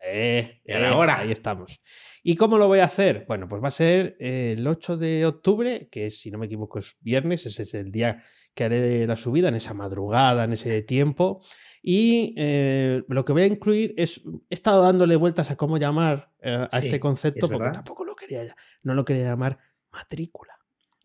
Eh, 0.02 0.62
eh, 0.64 0.86
ahora. 0.86 1.20
Ahí 1.20 1.30
estamos. 1.30 1.80
¿Y 2.24 2.34
cómo 2.34 2.58
lo 2.58 2.66
voy 2.66 2.80
a 2.80 2.86
hacer? 2.86 3.24
Bueno, 3.28 3.48
pues 3.48 3.62
va 3.62 3.68
a 3.68 3.70
ser 3.70 4.16
el 4.18 4.66
8 4.66 4.96
de 4.96 5.26
octubre, 5.26 5.88
que 5.92 6.10
si 6.10 6.32
no 6.32 6.38
me 6.38 6.46
equivoco 6.46 6.80
es 6.80 6.96
viernes, 7.00 7.46
ese 7.46 7.62
es 7.62 7.74
el 7.74 7.92
día 7.92 8.24
que 8.56 8.64
haré 8.64 9.06
la 9.06 9.14
subida, 9.16 9.48
en 9.48 9.54
esa 9.54 9.74
madrugada, 9.74 10.44
en 10.44 10.54
ese 10.54 10.82
tiempo. 10.82 11.42
Y 11.82 12.34
eh, 12.36 13.04
lo 13.06 13.24
que 13.24 13.32
voy 13.32 13.42
a 13.42 13.46
incluir 13.46 13.94
es, 13.96 14.22
he 14.50 14.54
estado 14.54 14.82
dándole 14.82 15.14
vueltas 15.14 15.50
a 15.50 15.56
cómo 15.56 15.76
llamar 15.76 16.32
a 16.42 16.78
este 16.78 16.98
concepto, 16.98 17.48
porque 17.48 17.70
tampoco 17.70 18.04
lo 18.04 18.16
quería, 18.16 18.42
no 18.82 18.94
lo 18.94 19.04
quería 19.04 19.26
llamar 19.26 19.58
matrícula. 19.92 20.54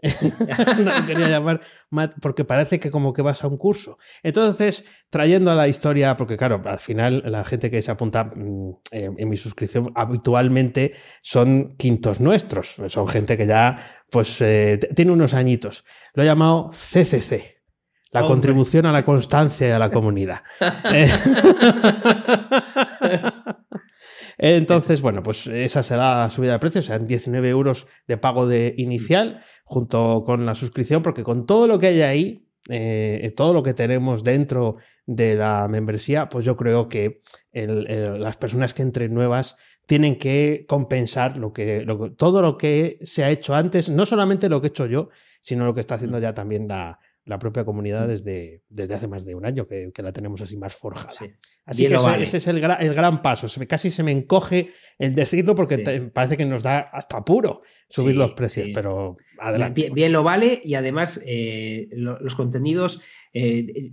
no 0.84 1.00
lo 1.00 1.06
quería 1.06 1.30
llamar 1.30 1.62
porque 2.22 2.44
parece 2.44 2.80
que 2.80 2.90
como 2.90 3.14
que 3.14 3.22
vas 3.22 3.44
a 3.44 3.48
un 3.48 3.58
curso. 3.58 4.00
Entonces, 4.24 4.86
trayendo 5.12 5.52
a 5.52 5.56
la 5.56 5.68
historia, 5.68 6.18
porque 6.18 6.38
claro, 6.38 6.62
al 6.66 6.80
final 6.80 7.22
la 7.26 7.44
gente 7.44 7.70
que 7.70 7.82
se 7.82 7.92
apunta 7.92 8.24
mm, 8.24 8.74
en 8.92 9.30
mi 9.30 9.38
suscripción 9.38 9.92
habitualmente 9.96 10.94
son 11.22 11.76
quintos 11.78 12.20
nuestros, 12.20 12.78
son 12.88 13.08
gente 13.08 13.38
que 13.38 13.46
ya 13.46 13.78
pues 14.12 14.42
eh, 14.42 14.78
tiene 14.94 15.12
unos 15.12 15.34
añitos. 15.34 15.86
Lo 16.14 16.22
he 16.22 16.26
llamado 16.26 16.70
CCC. 16.72 17.62
La 18.12 18.26
contribución 18.26 18.86
a 18.86 18.92
la 18.92 19.06
constancia 19.06 19.70
y 19.70 19.72
a 19.72 19.80
la 19.80 19.90
comunidad. 19.90 20.44
Eh, 24.44 24.58
entonces, 24.58 25.02
bueno, 25.02 25.24
pues 25.24 25.48
esa 25.48 25.84
será 25.84 26.22
la 26.22 26.30
subida 26.30 26.54
de 26.54 26.60
precios, 26.60 26.86
serán 26.86 27.08
19 27.08 27.48
euros 27.48 27.88
de 28.08 28.18
pago 28.18 28.48
de 28.48 28.74
inicial 28.78 29.44
junto 29.64 30.24
con 30.26 30.46
la 30.46 30.56
suscripción, 30.56 31.04
porque 31.04 31.24
con 31.24 31.46
todo 31.46 31.68
lo 31.68 31.80
que 31.80 31.88
hay 31.88 32.02
ahí, 32.02 32.50
eh, 32.70 33.32
todo 33.36 33.54
lo 33.54 33.64
que 33.64 33.74
tenemos 33.74 34.24
dentro 34.24 34.78
de 35.06 35.36
la 35.36 35.68
membresía, 35.68 36.28
pues 36.28 36.44
yo 36.44 36.58
creo 36.58 36.90
que 36.90 37.22
las 37.54 38.38
personas 38.38 38.74
que 38.74 38.82
entren 38.82 39.14
nuevas 39.14 39.56
tienen 39.92 40.16
que 40.16 40.64
compensar 40.70 41.36
lo 41.36 41.52
que, 41.52 41.86
todo 42.16 42.42
lo 42.42 42.58
que 42.58 42.98
se 43.02 43.26
ha 43.26 43.30
hecho 43.30 43.54
antes, 43.54 43.90
no 43.90 44.06
solamente 44.06 44.48
lo 44.48 44.62
que 44.62 44.68
he 44.68 44.70
hecho 44.70 44.86
yo, 44.86 45.10
sino 45.42 45.66
lo 45.66 45.74
que 45.74 45.82
está 45.82 45.96
haciendo 45.96 46.18
ya 46.18 46.34
también 46.34 46.66
la, 46.66 46.98
la 47.26 47.38
propia 47.38 47.66
comunidad 47.66 48.08
desde, 48.08 48.64
desde 48.70 48.94
hace 48.94 49.10
más 49.10 49.26
de 49.26 49.36
un 49.36 49.46
año, 49.46 49.68
que, 49.68 49.92
la 49.98 50.14
tenemos 50.14 50.40
así 50.40 50.56
más 50.56 50.76
forjada. 50.76 51.10
Así 51.66 51.90
que 51.90 51.96
ese 52.22 52.38
es 52.38 52.48
el, 52.48 52.64
el, 52.64 52.94
gran 52.94 53.22
paso. 53.22 53.48
casi 53.68 53.92
se 53.92 54.02
me 54.02 54.14
encoge 54.14 54.72
el 54.98 55.14
decirlo 55.14 55.56
porque 55.56 55.80
parece 56.14 56.38
que 56.38 56.46
nos 56.46 56.64
da 56.64 56.80
hasta 56.80 57.18
apuro 57.18 57.62
subir 57.90 58.16
los 58.16 58.32
precios, 58.32 58.70
pero 58.74 59.16
adelante. 59.40 59.90
Bien, 59.94 60.14
lo 60.14 60.24
vale 60.24 60.62
y 60.64 60.76
además 60.76 61.22
eh, 61.26 61.90
los 61.92 62.36
contenidos... 62.36 63.02
Eh, 63.34 63.92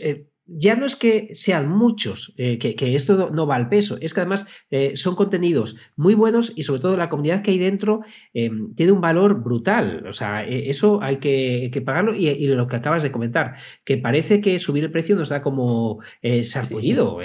eh, 0.00 0.28
ya 0.46 0.76
no 0.76 0.84
es 0.84 0.94
que 0.94 1.30
sean 1.32 1.68
muchos, 1.68 2.34
eh, 2.36 2.58
que, 2.58 2.94
esto 2.94 3.30
no, 3.32 3.46
va 3.46 3.56
al 3.56 3.68
peso, 3.68 3.96
es 4.00 4.12
que 4.12 4.20
además 4.20 4.46
eh, 4.70 4.94
son 4.94 5.14
contenidos 5.14 5.76
muy 5.96 6.14
buenos 6.14 6.52
y 6.54 6.64
sobre 6.64 6.80
todo 6.80 6.96
la 6.96 7.08
comunidad 7.08 7.42
que 7.42 7.52
hay 7.52 7.58
dentro 7.58 8.00
eh, 8.34 8.50
tiene 8.76 8.92
un 8.92 9.00
valor 9.00 9.42
brutal. 9.42 10.06
O 10.06 10.12
sea, 10.12 10.44
eso 10.44 11.02
hay 11.02 11.16
que, 11.16 11.82
pagarlo 11.84 12.14
y, 12.14 12.46
lo 12.46 12.66
que 12.66 12.76
acabas 12.76 13.02
de 13.02 13.10
comentar, 13.10 13.56
que 13.84 13.96
parece 13.96 14.40
que 14.40 14.58
subir 14.58 14.84
el 14.84 14.90
precio 14.90 15.16
nos 15.16 15.30
da 15.30 15.40
como 15.40 16.00
sarpullido. 16.42 17.18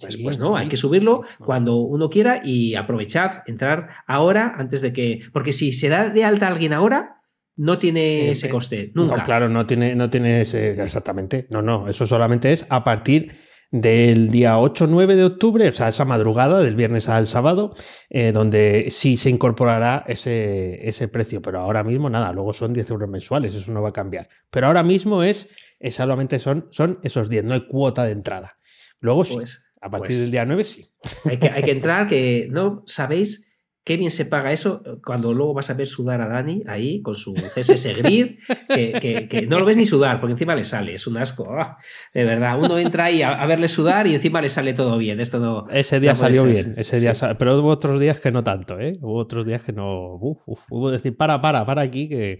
pues, 0.00 0.16
pues, 0.16 0.38
no, 0.38 0.56
hay 0.56 0.68
que 0.68 0.76
subirlo 0.76 1.22
cuando 1.38 1.76
uno 1.76 2.08
quiera 2.08 2.40
y 2.44 2.74
aprovechad, 2.74 3.42
entrar 3.46 3.88
ahora 4.06 4.54
antes 4.56 4.80
de 4.80 4.92
que... 4.92 5.20
Porque 5.32 5.52
si 5.52 5.72
se 5.72 5.88
da 5.88 6.08
de 6.08 6.24
alta 6.24 6.48
alguien 6.48 6.72
ahora, 6.72 7.21
no 7.56 7.78
tiene 7.78 8.30
ese 8.30 8.48
coste, 8.48 8.90
nunca. 8.94 9.22
claro, 9.24 9.48
no 9.48 9.66
tiene, 9.66 9.94
no 9.94 10.08
tiene 10.10 10.42
ese, 10.42 10.82
exactamente. 10.82 11.46
No, 11.50 11.62
no, 11.62 11.88
eso 11.88 12.06
solamente 12.06 12.52
es 12.52 12.66
a 12.68 12.82
partir 12.82 13.32
del 13.70 14.28
día 14.28 14.58
8-9 14.58 15.14
de 15.14 15.24
octubre, 15.24 15.68
o 15.68 15.72
sea, 15.72 15.88
esa 15.88 16.04
madrugada 16.04 16.60
del 16.60 16.76
viernes 16.76 17.08
al 17.08 17.26
sábado, 17.26 17.74
eh, 18.10 18.30
donde 18.30 18.86
sí 18.90 19.16
se 19.16 19.30
incorporará 19.30 20.04
ese, 20.06 20.86
ese, 20.86 21.08
precio, 21.08 21.40
pero 21.40 21.60
ahora 21.60 21.82
mismo 21.82 22.10
nada, 22.10 22.32
luego 22.34 22.52
son 22.52 22.74
10 22.74 22.90
euros 22.90 23.08
mensuales, 23.08 23.54
eso 23.54 23.72
no 23.72 23.80
va 23.80 23.88
a 23.88 23.92
cambiar. 23.92 24.28
Pero 24.50 24.66
ahora 24.66 24.82
mismo 24.82 25.22
es, 25.22 25.48
solamente 25.90 26.38
son, 26.38 26.68
son 26.70 27.00
esos 27.02 27.30
10, 27.30 27.44
no 27.44 27.54
hay 27.54 27.66
cuota 27.66 28.04
de 28.04 28.12
entrada. 28.12 28.58
Luego 29.00 29.24
sí, 29.24 29.36
pues, 29.36 29.62
a 29.80 29.88
partir 29.90 30.08
pues 30.08 30.20
del 30.20 30.30
día 30.30 30.44
9 30.44 30.64
sí. 30.64 30.92
Hay 31.24 31.38
que, 31.38 31.48
hay 31.48 31.62
que 31.62 31.72
entrar, 31.72 32.06
que 32.06 32.48
no 32.50 32.82
sabéis 32.86 33.51
Qué 33.84 33.96
bien 33.96 34.12
se 34.12 34.26
paga 34.26 34.52
eso 34.52 34.80
eh, 34.86 34.98
cuando 35.04 35.34
luego 35.34 35.54
vas 35.54 35.68
a 35.70 35.74
ver 35.74 35.88
sudar 35.88 36.20
a 36.20 36.28
Dani 36.28 36.62
ahí 36.68 37.02
con 37.02 37.16
su 37.16 37.34
CSS 37.34 37.96
Grid, 37.96 38.36
que, 38.68 39.46
no 39.48 39.58
lo 39.58 39.66
ves 39.66 39.76
ni 39.76 39.86
sudar, 39.86 40.20
porque 40.20 40.32
encima 40.32 40.54
le 40.54 40.62
sale, 40.62 40.94
es 40.94 41.06
un 41.08 41.18
asco. 41.18 41.48
Ah, 41.52 41.78
de 42.14 42.22
verdad, 42.22 42.58
uno 42.60 42.78
entra 42.78 43.06
ahí 43.06 43.22
a, 43.22 43.44
verle 43.44 43.66
sudar 43.66 44.06
y 44.06 44.14
encima 44.14 44.40
le 44.40 44.50
sale 44.50 44.72
todo 44.72 44.98
bien. 44.98 45.18
Esto 45.18 45.40
no, 45.40 45.68
ese 45.70 45.98
día 45.98 46.14
salió 46.14 46.44
bien, 46.44 46.74
ese 46.76 47.00
día 47.00 47.12
pero 47.36 47.58
hubo 47.58 47.70
otros 47.70 47.98
días 47.98 48.20
que 48.20 48.30
no 48.30 48.44
tanto, 48.44 48.78
¿eh? 48.78 48.92
Hubo 49.00 49.16
otros 49.16 49.44
días 49.44 49.62
que 49.62 49.72
no. 49.72 50.14
Uf, 50.14 50.38
uf, 50.46 50.60
hubo 50.70 50.90
decir, 50.90 51.16
para, 51.16 51.40
para, 51.40 51.66
para 51.66 51.82
aquí, 51.82 52.08
que, 52.08 52.38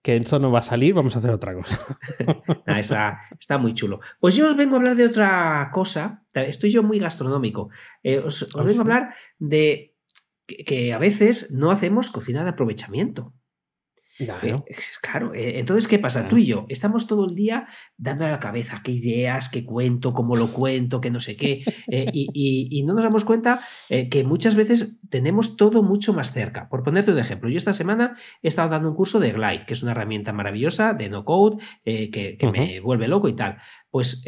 que 0.00 0.16
esto 0.16 0.38
no 0.38 0.52
va 0.52 0.58
a 0.58 0.62
salir, 0.62 0.94
vamos 0.94 1.16
a 1.16 1.18
hacer 1.18 1.30
otra 1.30 1.54
cosa. 1.54 1.78
está, 2.66 3.20
está, 3.40 3.58
muy 3.58 3.74
chulo. 3.74 4.00
Pues 4.20 4.36
yo 4.36 4.48
os 4.48 4.56
vengo 4.56 4.74
a 4.74 4.78
hablar 4.78 4.94
de 4.94 5.06
otra 5.06 5.70
cosa. 5.72 6.22
Estoy 6.34 6.70
yo 6.70 6.82
muy 6.82 6.98
gastronómico. 6.98 7.70
Eh, 8.02 8.18
os, 8.18 8.42
os 8.42 8.64
vengo 8.64 8.80
a 8.80 8.82
hablar 8.82 9.14
de 9.38 9.93
que, 10.46 10.92
a 10.92 10.98
veces 10.98 11.52
no 11.52 11.70
hacemos 11.70 12.10
cocina 12.10 12.42
de 12.44 12.50
aprovechamiento. 12.50 13.34
Claro. 14.16 14.64
Eh, 14.68 14.76
claro. 15.00 15.34
Eh, 15.34 15.58
entonces, 15.58 15.88
¿qué 15.88 15.98
pasa? 15.98 16.28
Tú 16.28 16.36
y 16.36 16.44
yo 16.44 16.66
estamos 16.68 17.06
todo 17.06 17.26
el 17.26 17.34
día 17.34 17.66
dándole 17.96 18.30
a 18.30 18.32
la 18.34 18.38
cabeza 18.38 18.80
qué 18.84 18.92
ideas, 18.92 19.48
qué 19.48 19.64
cuento, 19.64 20.12
cómo 20.12 20.36
lo 20.36 20.48
cuento, 20.52 21.00
qué 21.00 21.10
no 21.10 21.20
sé 21.20 21.36
qué, 21.36 21.62
eh, 21.88 22.10
y, 22.12 22.82
no 22.84 22.92
nos 22.92 23.02
damos 23.02 23.24
cuenta 23.24 23.60
que 23.88 24.24
muchas 24.24 24.56
veces 24.56 25.00
tenemos 25.08 25.56
todo 25.56 25.82
mucho 25.82 26.12
más 26.12 26.32
cerca. 26.32 26.68
Por 26.68 26.82
ponerte 26.82 27.12
un 27.12 27.18
ejemplo, 27.18 27.48
yo 27.48 27.56
esta 27.56 27.72
semana 27.72 28.16
he 28.42 28.48
estado 28.48 28.68
dando 28.68 28.90
un 28.90 28.94
curso 28.94 29.20
de 29.20 29.32
Glide, 29.32 29.64
que 29.66 29.72
es 29.72 29.82
una 29.82 29.92
herramienta 29.92 30.32
maravillosa 30.32 30.92
de 30.92 31.08
no 31.08 31.24
code 31.24 31.56
que, 31.84 32.36
me 32.52 32.80
vuelve 32.80 33.08
loco 33.08 33.28
y 33.28 33.32
tal. 33.34 33.56
Pues 33.90 34.22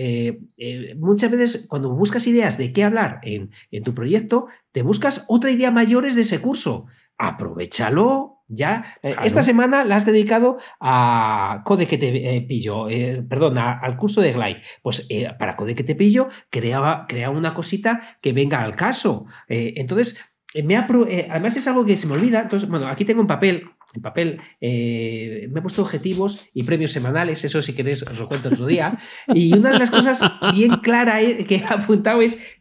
muchas 0.96 1.30
veces 1.30 1.66
cuando 1.68 1.94
buscas 1.94 2.26
ideas 2.26 2.56
de 2.56 2.72
qué 2.72 2.82
hablar 2.82 3.20
en, 3.22 3.50
en 3.70 3.82
tu 3.82 3.94
proyecto, 3.94 4.46
te 4.72 4.80
buscas 4.80 5.26
otra 5.28 5.50
idea 5.50 5.70
mayores 5.70 6.14
de 6.14 6.22
ese 6.22 6.40
curso 6.40 6.86
aprovechalo 7.18 8.35
ya. 8.48 8.84
Eh, 9.02 9.14
esta 9.24 9.42
semana 9.42 9.84
la 9.84 9.96
has 9.96 10.06
dedicado 10.06 10.58
a 10.80 11.62
Code 11.64 11.86
que 11.86 11.98
te 11.98 12.36
eh, 12.36 12.42
pillo, 12.42 12.88
eh, 12.88 13.24
perdón, 13.28 13.58
al 13.58 13.96
curso 13.96 14.20
de 14.20 14.32
Glide. 14.32 14.62
Pues 14.82 15.08
para 15.38 15.56
Code 15.56 15.74
que 15.74 15.84
te 15.84 15.94
pillo, 15.94 16.28
crea, 16.50 17.04
crea 17.08 17.30
una 17.30 17.54
cosita 17.54 18.18
que 18.20 18.32
venga 18.32 18.62
al 18.62 18.76
caso. 18.76 19.26
entonces, 19.48 20.32
me 20.64 20.76
además 20.76 21.56
es 21.56 21.66
algo 21.66 21.84
que 21.84 21.96
se 21.96 22.06
me 22.06 22.14
olvida. 22.14 22.42
Entonces, 22.42 22.68
bueno, 22.68 22.86
aquí 22.86 23.04
tengo 23.04 23.20
un 23.20 23.26
papel. 23.26 23.64
En 23.94 24.02
papel 24.02 24.40
me 24.60 25.58
he 25.58 25.62
puesto 25.62 25.80
objetivos 25.80 26.46
y 26.52 26.64
premios 26.64 26.92
semanales, 26.92 27.44
eso 27.44 27.62
si 27.62 27.72
queréis 27.72 28.02
os 28.02 28.18
lo 28.18 28.28
cuento 28.28 28.48
otro 28.48 28.66
día. 28.66 28.98
Y 29.28 29.56
una 29.56 29.70
de 29.70 29.78
las 29.78 29.90
cosas 29.90 30.20
bien 30.54 30.76
clara 30.82 31.18
que 31.18 31.56
he 31.56 31.64
apuntado 31.64 32.20
es 32.20 32.60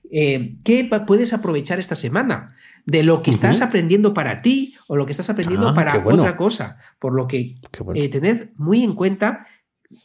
qué 0.63 0.89
puedes 1.05 1.33
aprovechar 1.33 1.79
esta 1.79 1.95
semana 1.95 2.47
de 2.85 3.03
lo 3.03 3.21
que 3.21 3.31
estás 3.31 3.61
aprendiendo 3.61 4.13
para 4.13 4.41
ti 4.41 4.75
o 4.87 4.95
lo 4.95 5.05
que 5.05 5.11
estás 5.11 5.29
aprendiendo 5.29 5.69
ah, 5.69 5.73
para 5.73 6.05
otra 6.05 6.35
cosa. 6.35 6.77
Por 6.99 7.13
lo 7.13 7.27
que 7.27 7.55
eh, 7.95 8.09
tened 8.09 8.49
muy 8.55 8.83
en 8.83 8.93
cuenta 8.93 9.47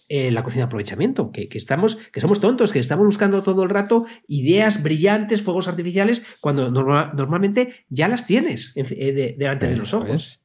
eh, 0.09 0.31
la 0.31 0.43
cocina 0.43 0.63
de 0.63 0.67
aprovechamiento, 0.67 1.31
que, 1.31 1.49
estamos, 1.53 1.97
que 1.97 2.21
somos 2.21 2.41
tontos, 2.41 2.73
que 2.73 2.79
estamos 2.79 3.05
buscando 3.05 3.43
todo 3.43 3.63
el 3.63 3.71
rato 3.71 4.05
ideas 4.27 4.83
brillantes, 4.83 5.43
fuegos 5.43 5.69
artificiales, 5.69 6.25
cuando 6.41 6.71
normalmente 6.71 7.75
ya 7.89 8.09
las 8.09 8.27
tienes 8.27 8.73
eh, 8.77 9.37
delante 9.39 9.69
de 9.69 9.77
los 9.77 9.95
ojos. 9.95 10.41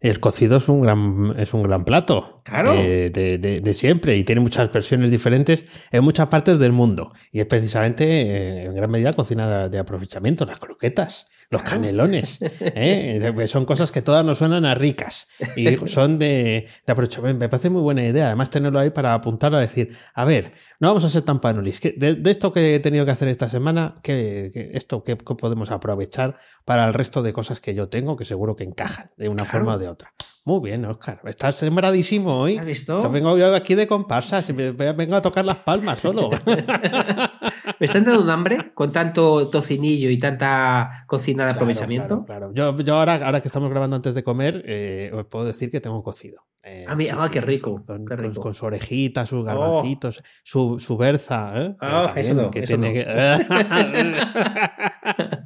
El 0.00 0.20
cocido 0.20 0.58
es 0.58 0.68
un 0.68 0.82
gran, 0.82 1.34
es 1.38 1.54
un 1.54 1.62
gran 1.62 1.84
plato. 1.84 2.42
Claro. 2.44 2.74
de, 2.74 3.10
de, 3.10 3.74
siempre 3.74 4.16
y 4.16 4.22
tiene 4.22 4.40
muchas 4.40 4.70
versiones 4.70 5.10
diferentes 5.10 5.64
en 5.90 6.04
muchas 6.04 6.28
partes 6.28 6.58
del 6.58 6.72
mundo. 6.72 7.12
Y 7.32 7.40
es 7.40 7.46
precisamente, 7.46 8.64
en 8.64 8.74
gran 8.74 8.90
medida, 8.90 9.12
cocina 9.14 9.68
de 9.68 9.78
aprovechamiento, 9.78 10.44
las 10.44 10.60
croquetas. 10.60 11.28
Los 11.50 11.62
canelones. 11.62 12.38
¿eh? 12.60 13.32
Son 13.46 13.64
cosas 13.64 13.90
que 13.92 14.02
todas 14.02 14.24
nos 14.24 14.38
suenan 14.38 14.64
a 14.64 14.74
ricas 14.74 15.28
y 15.56 15.76
son 15.86 16.18
de, 16.18 16.66
de 16.86 17.34
Me 17.34 17.48
parece 17.48 17.70
muy 17.70 17.82
buena 17.82 18.04
idea. 18.04 18.26
Además, 18.26 18.50
tenerlo 18.50 18.78
ahí 18.78 18.90
para 18.90 19.14
apuntar 19.14 19.54
a 19.54 19.60
decir, 19.60 19.96
a 20.14 20.24
ver, 20.24 20.52
no 20.80 20.88
vamos 20.88 21.04
a 21.04 21.08
ser 21.08 21.22
tan 21.22 21.40
panulis. 21.40 21.80
De, 21.80 22.14
de 22.14 22.30
esto 22.30 22.52
que 22.52 22.74
he 22.74 22.80
tenido 22.80 23.04
que 23.04 23.12
hacer 23.12 23.28
esta 23.28 23.48
semana, 23.48 23.96
¿qué, 24.02 24.70
esto 24.74 25.04
que 25.04 25.16
podemos 25.16 25.70
aprovechar 25.70 26.38
para 26.64 26.86
el 26.86 26.94
resto 26.94 27.22
de 27.22 27.32
cosas 27.32 27.60
que 27.60 27.74
yo 27.74 27.88
tengo 27.88 28.16
que 28.16 28.24
seguro 28.24 28.56
que 28.56 28.64
encajan 28.64 29.10
de 29.16 29.28
una 29.28 29.44
forma 29.44 29.74
o 29.74 29.78
de 29.78 29.88
otra? 29.88 30.12
Muy 30.46 30.60
bien, 30.60 30.84
Oscar. 30.84 31.22
Estás 31.24 31.56
sembradísimo 31.56 32.38
hoy. 32.38 32.58
¿Has 32.58 32.66
visto? 32.66 33.10
vengo 33.10 33.38
yo 33.38 33.54
aquí 33.54 33.74
de 33.74 33.86
comparsa. 33.86 34.42
Vengo 34.52 35.16
a 35.16 35.22
tocar 35.22 35.42
las 35.42 35.56
palmas 35.56 36.00
solo. 36.00 36.28
me 37.80 37.86
está 37.86 37.96
entrando 37.96 38.22
un 38.22 38.28
hambre 38.28 38.74
con 38.74 38.92
tanto 38.92 39.48
tocinillo 39.48 40.10
y 40.10 40.18
tanta 40.18 41.04
cocina 41.06 41.46
de 41.46 41.52
aprovechamiento. 41.52 42.26
Claro, 42.26 42.52
Yo, 42.52 42.76
yo, 42.76 42.94
ahora, 42.94 43.14
ahora 43.24 43.40
que 43.40 43.48
estamos 43.48 43.70
grabando 43.70 43.96
antes 43.96 44.14
de 44.14 44.22
comer, 44.22 44.62
eh, 44.66 45.10
os 45.14 45.24
puedo 45.24 45.46
decir 45.46 45.70
que 45.70 45.80
tengo 45.80 46.02
cocido. 46.02 46.42
Eh, 46.62 46.84
ah, 46.86 46.94
mira, 46.94 47.16
ah, 47.18 47.30
qué, 47.30 47.40
rico, 47.40 47.82
con, 47.86 48.04
qué 48.04 48.14
rico. 48.14 48.42
Con, 48.42 48.52
su 48.52 48.66
orejita, 48.66 49.24
sus 49.24 49.40
oh. 49.40 49.44
garbancitos, 49.44 50.22
su, 50.42 50.78
su, 50.78 50.98
berza. 50.98 51.48
¿eh? 51.54 51.74
Oh, 51.80 52.02
eso 52.14 52.34
no, 52.34 52.50
que 52.50 52.62
tiene 52.62 52.92
que... 52.92 53.04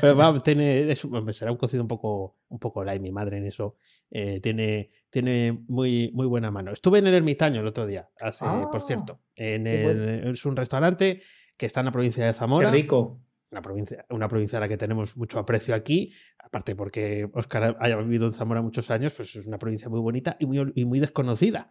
Pero 0.00 0.40
tiene, 0.40 0.94
será 1.30 1.52
un 1.52 1.58
cocido 1.58 1.82
un 1.82 1.88
poco, 1.88 2.38
un 2.48 2.58
poco 2.58 2.84
light, 2.84 3.00
mi 3.00 3.12
madre 3.12 3.38
en 3.38 3.46
eso. 3.46 3.76
Eh, 4.10 4.40
tiene, 4.40 4.90
tiene 5.10 5.64
muy, 5.68 6.10
muy 6.14 6.26
buena 6.26 6.50
mano. 6.50 6.72
Estuve 6.72 6.98
en 6.98 7.06
el 7.06 7.14
Ermitaño 7.14 7.60
el 7.60 7.66
otro 7.66 7.86
día, 7.86 8.08
hace, 8.20 8.44
por 8.44 8.76
ah, 8.76 8.80
cierto. 8.80 9.20
En 9.36 9.66
es 9.66 10.44
un 10.46 10.56
restaurante 10.56 11.22
que 11.56 11.66
está 11.66 11.80
en 11.80 11.86
la 11.86 11.92
provincia 11.92 12.24
de 12.24 12.32
Zamora. 12.32 12.70
Qué 12.70 12.76
rico. 12.76 13.20
Una 13.50 13.62
provincia, 13.62 14.04
una 14.10 14.28
provincia 14.28 14.58
a 14.58 14.60
la 14.60 14.68
que 14.68 14.76
tenemos 14.76 15.16
mucho 15.16 15.38
aprecio 15.38 15.74
aquí, 15.74 16.12
aparte 16.38 16.76
porque 16.76 17.30
Oscar 17.32 17.78
haya 17.80 17.96
vivido 17.96 18.26
en 18.26 18.32
Zamora 18.32 18.60
muchos 18.60 18.90
años, 18.90 19.14
pues 19.14 19.34
es 19.36 19.46
una 19.46 19.58
provincia 19.58 19.88
muy 19.88 20.00
bonita 20.00 20.36
y 20.38 20.44
muy, 20.44 20.70
y 20.74 20.84
muy 20.84 21.00
desconocida. 21.00 21.70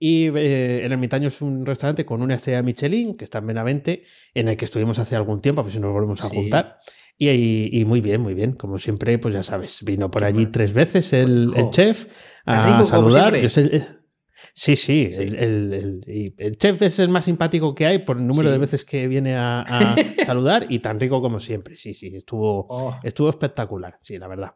Y 0.00 0.28
eh, 0.36 0.84
el 0.84 0.92
Ermitaño 0.92 1.28
es 1.28 1.42
un 1.42 1.66
restaurante 1.66 2.06
con 2.06 2.22
una 2.22 2.34
estrella 2.34 2.62
Michelin, 2.62 3.16
que 3.16 3.24
está 3.24 3.38
en 3.38 3.46
Benavente, 3.46 4.04
en 4.32 4.48
el 4.48 4.56
que 4.56 4.64
estuvimos 4.64 4.98
hace 4.98 5.16
algún 5.16 5.40
tiempo, 5.40 5.62
pues 5.62 5.74
si 5.74 5.80
nos 5.80 5.92
volvemos 5.92 6.22
a 6.24 6.28
juntar. 6.28 6.78
Y, 7.20 7.84
muy 7.84 8.00
bien, 8.00 8.20
muy 8.20 8.34
bien. 8.34 8.52
Como 8.52 8.78
siempre, 8.78 9.18
pues 9.18 9.34
ya 9.34 9.42
sabes, 9.42 9.82
vino 9.82 10.10
por 10.10 10.22
allí 10.22 10.46
tres 10.46 10.72
veces 10.72 11.12
el, 11.12 11.52
chef 11.70 12.06
a 12.46 12.84
saludar. 12.84 13.34
sí, 14.54 14.76
sí, 14.76 15.08
El, 15.12 16.56
chef 16.58 16.80
es 16.82 17.00
el 17.00 17.08
más 17.08 17.24
simpático 17.24 17.74
que 17.74 17.86
hay 17.86 17.98
por 17.98 18.18
el 18.18 18.26
número 18.26 18.52
de 18.52 18.58
veces 18.58 18.84
que 18.84 19.08
viene 19.08 19.34
a, 19.36 19.96
saludar 20.24 20.66
y 20.68 20.78
tan 20.78 21.00
rico 21.00 21.20
como 21.20 21.40
siempre. 21.40 21.74
Sí, 21.74 21.92
sí, 21.92 22.12
estuvo, 22.14 22.66
oh. 22.68 22.96
estuvo 23.02 23.28
espectacular. 23.30 23.98
Sí, 24.02 24.16
la 24.16 24.28
verdad. 24.28 24.54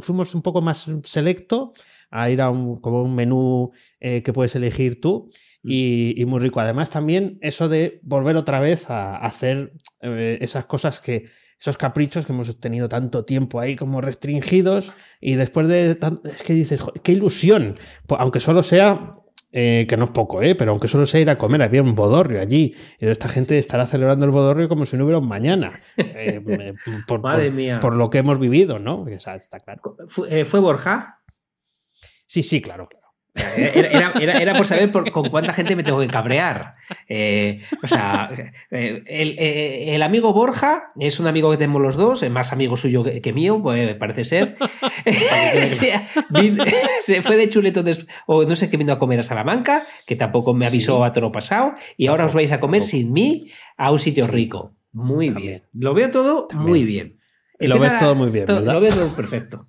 fuimos 0.00 0.36
un 0.36 0.42
poco 0.42 0.60
más 0.60 0.86
selecto 1.02 1.72
a 2.10 2.30
ir 2.30 2.40
a 2.40 2.50
un, 2.50 2.80
como 2.80 3.02
un 3.02 3.16
menú 3.16 3.72
eh, 3.98 4.22
que 4.22 4.32
puedes 4.32 4.54
elegir 4.54 5.00
tú. 5.00 5.28
Mm. 5.64 5.70
Y, 5.72 6.24
muy 6.24 6.38
rico. 6.38 6.60
Además, 6.60 6.90
también 6.90 7.36
eso 7.40 7.68
de 7.68 7.98
volver 8.04 8.36
otra 8.36 8.60
vez 8.60 8.88
a, 8.90 9.16
hacer 9.16 9.72
eh, 10.02 10.38
esas 10.40 10.66
cosas 10.66 11.00
que, 11.00 11.26
esos 11.60 11.76
caprichos 11.76 12.24
que 12.24 12.32
hemos 12.32 12.58
tenido 12.60 12.88
tanto 12.88 13.24
tiempo 13.24 13.60
ahí 13.60 13.74
como 13.74 14.00
restringidos 14.00 14.92
y 15.20 15.34
después 15.34 15.66
de 15.66 15.98
es 16.24 16.42
que 16.42 16.52
dices, 16.54 16.80
qué 17.02 17.12
ilusión, 17.12 17.74
aunque 18.18 18.40
solo 18.40 18.62
sea 18.62 19.14
eh, 19.50 19.86
que 19.88 19.96
no 19.96 20.04
es 20.04 20.10
poco, 20.10 20.42
¿eh? 20.42 20.54
pero 20.54 20.72
aunque 20.72 20.88
solo 20.88 21.06
sea 21.06 21.20
ir 21.20 21.30
a 21.30 21.36
comer, 21.36 21.62
había 21.62 21.82
un 21.82 21.94
bodorrio 21.94 22.40
allí. 22.40 22.74
Y 22.98 23.06
esta 23.06 23.28
gente 23.28 23.58
estará 23.58 23.86
celebrando 23.86 24.26
el 24.26 24.30
bodorrio 24.30 24.68
como 24.68 24.84
si 24.84 24.96
no 24.98 25.04
hubiera 25.04 25.18
un 25.18 25.26
mañana. 25.26 25.80
Eh, 25.96 26.42
por, 27.06 27.22
Madre 27.22 27.50
mía. 27.50 27.80
por, 27.80 27.94
lo 27.94 28.10
que 28.10 28.18
hemos 28.18 28.38
vivido, 28.38 28.78
¿no? 28.78 29.06
está 29.08 29.60
claro. 29.60 29.96
¿Fue, 30.08 30.60
Borja? 30.60 31.22
Sí, 32.26 32.42
sí, 32.42 32.60
claro. 32.60 32.90
Era, 33.56 34.12
era, 34.20 34.38
era, 34.38 34.54
por 34.54 34.66
saber 34.66 34.90
con 34.90 35.28
cuánta 35.28 35.52
gente 35.52 35.76
me 35.76 35.82
tengo 35.82 36.00
que 36.00 36.08
cabrear. 36.08 36.74
Eh, 37.08 37.60
o 37.82 37.88
sea, 37.88 38.30
eh, 38.70 39.02
eh, 39.06 39.94
el, 39.94 40.02
amigo 40.02 40.32
Borja 40.32 40.92
es 40.98 41.20
un 41.20 41.26
amigo 41.26 41.50
que 41.50 41.56
tenemos 41.56 41.82
los 41.82 41.96
dos, 41.96 42.22
es 42.22 42.30
más 42.30 42.52
amigo 42.52 42.76
suyo 42.76 43.04
que, 43.04 43.32
mío, 43.32 43.60
pues, 43.62 43.94
parece 43.96 44.24
ser. 44.24 44.56
se, 47.00 47.22
fue 47.22 47.36
de 47.36 47.48
chuleto, 47.48 47.82
o 48.26 48.44
no 48.44 48.56
sé 48.56 48.70
qué 48.70 48.76
vino 48.76 48.92
a 48.92 48.98
comer 48.98 49.20
a 49.20 49.22
Salamanca, 49.22 49.82
que 50.06 50.16
tampoco 50.16 50.54
me 50.54 50.66
avisó 50.66 51.04
a 51.04 51.12
todo 51.12 51.32
pasado, 51.32 51.72
y 51.96 52.06
ahora 52.06 52.26
os 52.26 52.34
vais 52.34 52.52
a 52.52 52.60
comer 52.60 52.82
sin 52.82 53.12
mí 53.12 53.50
a 53.76 53.90
un 53.90 53.98
sitio 53.98 54.26
rico. 54.26 54.74
Muy 54.92 55.28
bien. 55.28 55.62
Lo 55.72 55.94
veo 55.94 56.10
todo 56.10 56.48
muy 56.54 56.84
bien. 56.84 57.18
lo 57.58 57.78
ves 57.78 57.96
todo 57.96 58.14
muy 58.14 58.30
bien, 58.30 58.46
¿verdad? 58.46 58.72
Lo 58.72 58.80
veo 58.80 58.92
todo 58.92 59.08
perfecto. 59.14 59.66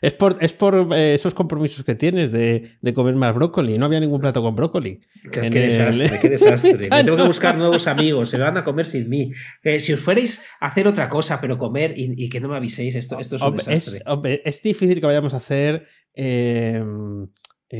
Es 0.00 0.14
por, 0.14 0.38
es 0.40 0.52
por 0.52 0.88
eh, 0.94 1.14
esos 1.14 1.34
compromisos 1.34 1.84
que 1.84 1.94
tienes 1.94 2.30
de, 2.32 2.78
comer 2.94 3.14
más 3.14 3.34
brócoli. 3.34 3.78
No 3.78 3.86
había 3.86 4.00
ningún 4.00 4.20
plato 4.20 4.42
con 4.42 4.54
brócoli. 4.54 5.00
Qué, 5.30 5.50
desastre, 5.50 6.18
qué 6.22 6.28
desastre. 6.28 6.88
Me 6.90 7.04
tengo 7.04 7.16
que 7.16 7.26
buscar 7.26 7.56
nuevos 7.56 7.86
amigos, 7.86 8.30
se 8.30 8.38
van 8.38 8.56
a 8.56 8.64
comer 8.64 8.84
sin 8.84 9.08
mí. 9.08 9.32
Eh, 9.62 9.80
si 9.80 9.92
os 9.92 10.00
fuerais 10.00 10.44
a 10.60 10.66
hacer 10.66 10.88
otra 10.88 11.08
cosa, 11.08 11.40
pero 11.40 11.58
comer 11.58 11.94
y, 11.96 12.28
que 12.28 12.40
no 12.40 12.48
me 12.48 12.56
aviséis, 12.56 12.94
esto, 12.94 13.18
esto 13.18 13.36
es 13.36 13.42
un 13.42 13.56
desastre. 13.56 14.02
Es, 14.44 14.62
difícil 14.62 15.00
que 15.00 15.06
vayamos 15.06 15.34
a 15.34 15.38
hacer, 15.38 15.86
eh, 16.14 16.82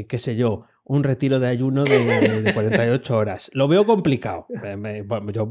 qué 0.09 0.19
sé 0.19 0.37
yo, 0.37 0.67
un 0.89 1.03
retiro 1.03 1.41
de 1.41 1.49
ayuno 1.49 1.85
de, 1.85 2.53
48 2.55 3.17
horas. 3.17 3.51
Lo 3.53 3.67
veo 3.67 3.85
complicado. 3.85 4.47
yo 5.33 5.49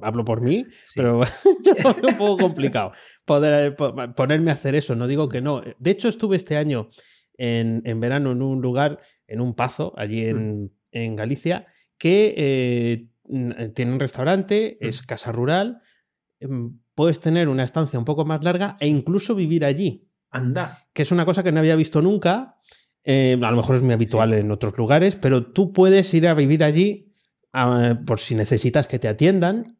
hablo 0.00 0.24
por 0.24 0.40
mí, 0.40 0.66
pero 0.96 1.20
yo 1.64 1.74
lo 1.82 1.94
veo 1.94 2.10
un 2.10 2.16
poco 2.16 2.38
complicado. 2.38 2.92
Poder, 3.24 3.76
ponerme 4.16 4.50
a 4.50 4.54
hacer 4.54 4.74
eso, 4.74 4.94
no 4.94 5.06
digo 5.06 5.28
que 5.28 5.42
no. 5.42 5.62
De 5.78 5.90
hecho, 5.90 6.08
estuve 6.08 6.36
este 6.36 6.56
año 6.56 6.88
en, 7.36 7.82
verano 8.00 8.32
en 8.32 8.40
un 8.40 8.62
lugar, 8.62 8.98
en 9.26 9.42
un 9.42 9.54
pazo, 9.54 9.92
allí 9.96 10.24
en, 10.24 10.72
mm. 10.92 11.16
Galicia, 11.16 11.66
que 11.98 12.34
eh, 12.36 13.08
tiene 13.74 13.92
un 13.92 14.00
restaurante, 14.00 14.78
mm. 14.80 14.86
es 14.86 15.02
casa 15.02 15.32
rural, 15.32 15.82
em, 16.40 16.78
puedes 16.94 17.20
tener 17.20 17.48
una 17.48 17.64
estancia 17.64 17.98
un 17.98 18.06
poco 18.06 18.24
más 18.24 18.42
larga 18.42 18.74
e 18.80 18.86
incluso 18.86 19.34
vivir 19.34 19.66
allí. 19.66 20.08
Anda. 20.30 20.86
Que 20.94 21.02
es 21.02 21.12
una 21.12 21.26
cosa 21.26 21.42
que 21.42 21.52
no 21.52 21.60
había 21.60 21.76
visto 21.76 22.00
nunca 22.00 22.56
eh, 23.04 23.38
a 23.40 23.50
lo 23.50 23.56
mejor 23.56 23.76
es 23.76 23.82
muy 23.82 23.92
habitual 23.92 24.32
en 24.32 24.50
otros 24.50 24.76
lugares, 24.78 25.16
pero 25.16 25.44
tú 25.46 25.72
puedes 25.72 26.12
ir 26.14 26.28
a 26.28 26.34
vivir 26.34 26.62
allí 26.62 27.12
por 28.06 28.18
si 28.18 28.34
necesitas 28.34 28.86
que 28.86 28.98
te 28.98 29.08
atiendan. 29.08 29.78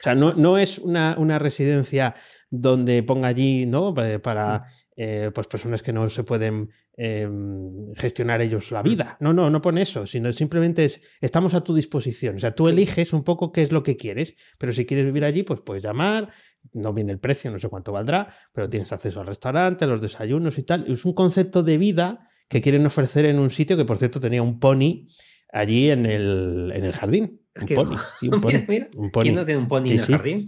O 0.00 0.02
sea, 0.02 0.14
no, 0.14 0.32
no 0.32 0.58
es 0.58 0.78
una, 0.78 1.14
una, 1.18 1.38
residencia 1.38 2.16
donde 2.50 3.02
ponga 3.04 3.28
allí, 3.28 3.66
¿no? 3.66 3.94
Para 3.94 4.66
eh, 4.96 5.30
pues 5.32 5.46
personas 5.46 5.82
que 5.82 5.92
no 5.92 6.08
se 6.08 6.24
pueden 6.24 6.70
em, 6.96 7.94
gestionar 7.94 8.42
ellos 8.42 8.72
la 8.72 8.82
vida. 8.82 9.16
No, 9.20 9.32
no, 9.32 9.48
no 9.48 9.62
pone 9.62 9.82
eso, 9.82 10.06
sino 10.06 10.32
simplemente 10.32 10.84
es, 10.84 11.00
estamos 11.20 11.54
a 11.54 11.62
tu 11.62 11.74
disposición. 11.74 12.36
O 12.36 12.38
sea, 12.40 12.54
tú 12.54 12.68
eliges 12.68 13.12
un 13.12 13.22
poco 13.22 13.52
qué 13.52 13.62
es 13.62 13.70
lo 13.70 13.82
que 13.82 13.96
quieres, 13.96 14.34
pero 14.58 14.72
si 14.72 14.84
quieres 14.84 15.06
vivir 15.06 15.24
allí, 15.24 15.44
pues 15.44 15.60
puedes 15.60 15.84
llamar, 15.84 16.30
no 16.72 16.92
viene 16.92 17.12
el 17.12 17.20
precio, 17.20 17.50
no 17.50 17.58
sé 17.58 17.68
cuánto 17.68 17.92
valdrá, 17.92 18.34
pero 18.52 18.68
tienes 18.68 18.92
acceso 18.92 19.20
al 19.20 19.28
restaurante, 19.28 19.84
a 19.84 19.88
los 19.88 20.02
desayunos 20.02 20.58
y 20.58 20.64
tal. 20.64 20.90
Es 20.90 21.04
un 21.04 21.14
concepto 21.14 21.62
de 21.62 21.78
vida 21.78 22.28
que 22.52 22.60
quieren 22.60 22.84
ofrecer 22.84 23.24
en 23.24 23.38
un 23.38 23.48
sitio 23.48 23.78
que, 23.78 23.86
por 23.86 23.96
cierto, 23.96 24.20
tenía 24.20 24.42
un 24.42 24.60
pony 24.60 25.08
allí 25.54 25.90
en 25.90 26.04
el, 26.04 26.70
en 26.74 26.84
el 26.84 26.92
jardín. 26.92 27.40
Un 27.58 27.66
pony, 27.66 27.96
sí, 28.20 28.28
un 28.28 28.42
pony, 28.42 28.52
un 28.96 29.10
pony. 29.10 29.22
¿Quién 29.22 29.34
no 29.36 29.46
tiene 29.46 29.60
un 29.62 29.68
pony 29.68 29.86
en 29.86 29.92
el 29.92 30.04
jardín? 30.04 30.46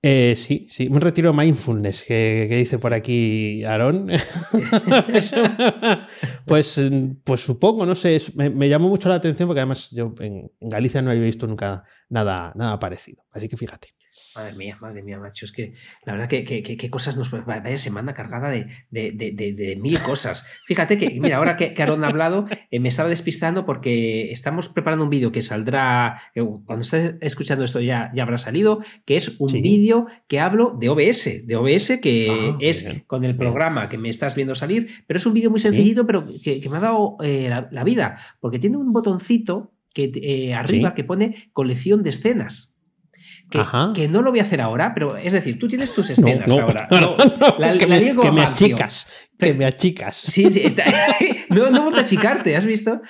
Eh, 0.00 0.34
sí, 0.36 0.68
sí, 0.70 0.86
un 0.86 1.00
retiro 1.00 1.34
mindfulness 1.34 2.04
que, 2.04 2.46
dice 2.48 2.78
por 2.78 2.94
aquí 2.94 3.64
Aarón. 3.64 4.06
pues, 6.46 6.80
pues 7.24 7.40
supongo, 7.40 7.84
no 7.84 7.96
sé, 7.96 8.22
me, 8.36 8.68
llamó 8.68 8.88
mucho 8.88 9.08
la 9.08 9.16
atención 9.16 9.48
porque 9.48 9.58
además 9.58 9.90
yo 9.90 10.14
en, 10.20 10.48
Galicia 10.60 11.02
no 11.02 11.10
había 11.10 11.24
visto 11.24 11.48
nunca 11.48 11.82
nada, 12.08 12.52
nada 12.54 12.78
parecido. 12.78 13.24
Así 13.32 13.48
que 13.48 13.56
fíjate. 13.56 13.88
Madre 14.38 14.54
mía, 14.54 14.78
madre 14.80 15.02
mía, 15.02 15.18
macho. 15.18 15.46
Es 15.46 15.50
que 15.50 15.72
la 16.04 16.12
verdad 16.12 16.28
que, 16.28 16.44
qué 16.44 16.90
cosas 16.90 17.16
nos. 17.16 17.28
Vaya 17.44 17.76
semana 17.76 18.14
cargada 18.14 18.50
de, 18.50 18.68
de, 18.90 19.78
mil 19.80 19.98
cosas. 19.98 20.46
Fíjate 20.64 20.96
que, 20.96 21.18
mira, 21.20 21.38
ahora 21.38 21.56
que, 21.56 21.74
que 21.74 21.82
Aaron 21.82 22.04
ha 22.04 22.06
hablado, 22.06 22.46
eh, 22.70 22.78
me 22.78 22.88
estaba 22.88 23.08
despistando 23.08 23.66
porque 23.66 24.30
estamos 24.30 24.68
preparando 24.68 25.02
un 25.02 25.10
vídeo 25.10 25.32
que 25.32 25.42
saldrá. 25.42 26.22
cuando 26.66 26.82
estés 26.82 27.16
escuchando 27.20 27.64
esto 27.64 27.80
ya, 27.80 28.12
ya 28.14 28.22
habrá 28.22 28.38
salido, 28.38 28.78
que 29.04 29.16
es 29.16 29.40
un 29.40 29.60
vídeo 29.60 30.06
que 30.28 30.38
hablo 30.38 30.76
de 30.78 30.88
OBS. 30.88 31.48
De 31.48 31.56
OBS, 31.56 31.98
que 32.00 32.28
ah, 32.30 32.56
es 32.60 32.88
con 33.08 33.24
el 33.24 33.36
programa 33.36 33.88
que 33.88 33.98
me 33.98 34.08
estás 34.08 34.36
viendo 34.36 34.54
salir, 34.54 34.88
pero 35.08 35.18
es 35.18 35.26
un 35.26 35.34
vídeo 35.34 35.50
muy 35.50 35.58
sencillito, 35.58 36.06
pero 36.06 36.24
que, 36.44 36.64
me 36.70 36.76
ha 36.76 36.80
dado 36.80 37.16
eh, 37.24 37.50
la, 37.72 37.82
vida, 37.82 38.18
porque 38.38 38.60
tiene 38.60 38.76
un 38.76 38.92
botoncito 38.92 39.72
que, 39.92 40.12
eh, 40.14 40.54
arriba 40.54 40.94
que 40.94 41.02
pone 41.02 41.50
colección 41.52 42.04
de 42.04 42.10
escenas. 42.10 42.77
Que, 43.50 44.08
no 44.08 44.20
lo 44.22 44.30
voy 44.30 44.40
a 44.40 44.42
hacer 44.42 44.60
ahora, 44.60 44.92
pero 44.94 45.16
es 45.16 45.32
decir, 45.32 45.58
tú 45.58 45.68
tienes 45.68 45.94
tus 45.94 46.10
escenas 46.10 46.50
ahora. 46.50 46.86
que, 46.88 48.30
me, 48.30 48.42
achicas, 48.42 49.06
que 49.38 49.54
me 49.54 49.64
achicas. 49.64 50.16
Sí, 50.16 50.50
sí. 50.50 50.74
no, 51.48 51.70
no 51.70 51.84
voy 51.84 51.98
a 51.98 52.02
achicarte, 52.02 52.56
¿has 52.56 52.66
visto? 52.66 53.00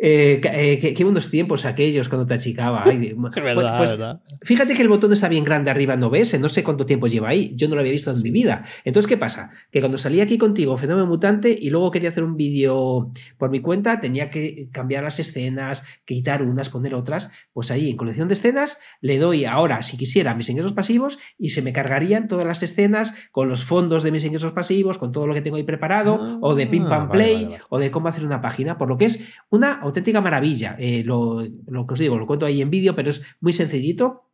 Eh, 0.00 0.40
eh, 0.44 0.94
qué, 0.94 1.04
buenos 1.04 1.28
tiempos 1.28 1.64
aquellos 1.64 2.08
cuando 2.08 2.24
te 2.24 2.34
achicaba. 2.34 2.84
verdad, 3.34 3.78
pues, 3.78 3.90
verdad. 3.90 4.20
Fíjate 4.42 4.74
que 4.74 4.82
el 4.82 4.88
botón 4.88 5.12
está 5.12 5.28
bien 5.28 5.42
grande 5.42 5.72
arriba 5.72 5.94
en 5.94 6.04
OBS, 6.04 6.38
no 6.38 6.48
sé 6.48 6.62
cuánto 6.62 6.86
tiempo 6.86 7.08
lleva 7.08 7.30
ahí, 7.30 7.52
yo 7.56 7.68
no 7.68 7.74
lo 7.74 7.80
había 7.80 7.90
visto 7.90 8.12
en 8.12 8.22
mi 8.22 8.30
vida. 8.30 8.62
Entonces, 8.84 9.08
¿qué 9.08 9.16
pasa? 9.16 9.50
Que 9.72 9.80
cuando 9.80 9.98
salí 9.98 10.20
aquí 10.20 10.38
contigo, 10.38 10.76
Fenómeno 10.76 11.06
Mutante, 11.06 11.56
y 11.58 11.70
luego 11.70 11.90
quería 11.90 12.10
hacer 12.10 12.22
un 12.22 12.36
vídeo 12.36 13.10
por 13.38 13.50
mi 13.50 13.60
cuenta, 13.60 13.98
tenía 13.98 14.30
que 14.30 14.68
cambiar 14.70 15.02
las 15.02 15.18
escenas, 15.18 15.84
quitar 16.04 16.42
unas, 16.42 16.68
poner 16.68 16.94
otras, 16.94 17.34
pues 17.52 17.72
ahí 17.72 17.90
en 17.90 17.96
colección 17.96 18.28
de 18.28 18.34
escenas 18.34 18.80
le 19.00 19.18
doy 19.18 19.46
ahora, 19.46 19.82
si 19.82 19.96
quisiera, 19.96 20.34
mis 20.36 20.48
ingresos 20.48 20.74
pasivos 20.74 21.18
y 21.38 21.48
se 21.48 21.60
me 21.60 21.72
cargarían 21.72 22.28
todas 22.28 22.46
las 22.46 22.62
escenas 22.62 23.16
con 23.32 23.48
los 23.48 23.64
fondos 23.64 24.04
de 24.04 24.12
mis 24.12 24.24
ingresos 24.24 24.52
pasivos, 24.52 24.96
con 24.96 25.10
todo 25.10 25.26
lo 25.26 25.34
que 25.34 25.42
tengo 25.42 25.56
ahí 25.56 25.64
preparado, 25.64 26.38
o 26.40 26.54
de 26.54 26.68
pim 26.68 26.84
pam 26.88 27.06
ah, 27.06 27.10
play, 27.10 27.56
o 27.68 27.80
de 27.80 27.90
cómo 27.90 28.06
hacer 28.06 28.24
una 28.24 28.40
página, 28.40 28.78
por 28.78 28.88
lo 28.88 28.96
que 28.96 29.06
es 29.06 29.28
una 29.50 29.80
auténtica 29.88 30.20
maravilla. 30.20 30.76
Eh, 30.78 31.02
lo, 31.04 31.46
lo, 31.66 31.86
que 31.86 31.94
os 31.94 31.98
digo, 31.98 32.18
lo 32.18 32.26
cuento 32.26 32.46
ahí 32.46 32.62
en 32.62 32.70
vídeo, 32.70 32.94
pero 32.94 33.10
es 33.10 33.22
muy 33.40 33.52
sencillito. 33.52 34.24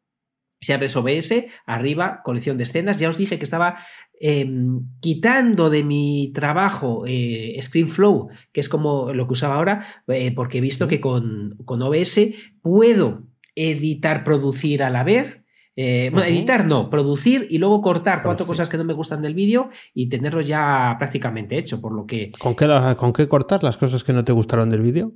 Si 0.61 0.73
abres 0.73 0.97
OBS, 0.97 1.47
arriba, 1.67 2.23
colección 2.25 2.57
de 2.57 2.65
escenas. 2.65 2.99
Ya 2.99 3.09
os 3.09 3.19
dije 3.19 3.39
que 3.39 3.45
estaba 3.45 3.77
em, 4.19 4.81
quitando 5.01 5.69
de 5.69 5.85
mi 5.85 6.33
trabajo 6.35 7.05
eh, 7.07 7.57
ScreenFlow, 7.61 8.29
que 8.53 8.61
es 8.61 8.69
como 8.69 9.13
lo 9.13 9.27
que 9.27 9.35
usaba 9.35 9.57
ahora, 9.57 9.85
eh, 10.09 10.33
porque 10.35 10.59
he 10.59 10.63
visto 10.63 10.89
que 10.89 11.01
con, 11.01 11.59
con 11.65 11.83
OBS 11.83 12.33
puedo 12.63 13.27
editar, 13.55 14.25
producir 14.25 14.83
a 14.83 14.91
la 14.91 15.05
vez. 15.05 15.44
Eh, 15.77 16.11
bueno, 16.13 16.27
editar 16.29 16.67
no, 16.67 16.89
producir 16.89 17.47
y 17.51 17.59
luego 17.59 17.81
cortar 17.81 18.23
cuatro 18.23 18.47
cosas 18.47 18.69
que 18.69 18.77
no 18.77 18.85
me 18.85 18.95
gustan 18.95 19.23
del 19.23 19.35
vídeo 19.35 19.71
y 19.93 20.09
tenerlo 20.09 20.41
ya 20.41 20.95
prácticamente 20.99 21.59
hecho, 21.59 21.81
por 21.81 21.93
lo 21.93 22.07
que... 22.07 22.31
¿Con 22.39 22.55
qué, 22.55 22.67
¿Con 22.97 23.13
qué 23.13 23.29
cortar 23.29 23.65
las 23.65 23.77
cosas 23.77 24.05
que 24.05 24.13
no 24.13 24.25
te 24.25 24.33
gustaron 24.33 24.71
del 24.71 24.83
vídeo? 24.83 25.13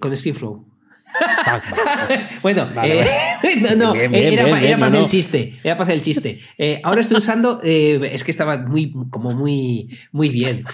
Con 0.00 0.14
ScreenFlow. 0.16 0.77
Bueno, 2.42 2.68
eh, 2.82 3.04
no, 3.76 3.94
era, 3.94 4.46
para 4.48 4.86
hacer 4.86 5.00
el 5.00 5.06
chiste. 5.06 5.58
Era 5.62 5.74
para 5.74 5.84
hacer 5.84 5.94
el 5.96 6.00
chiste. 6.02 6.40
Eh, 6.56 6.80
ahora 6.82 7.00
estoy 7.00 7.18
usando, 7.18 7.60
eh, 7.62 8.10
es 8.12 8.24
que 8.24 8.30
estaba 8.30 8.58
muy, 8.58 8.92
como 9.10 9.32
muy, 9.32 9.88
muy 10.12 10.28
bien. 10.28 10.64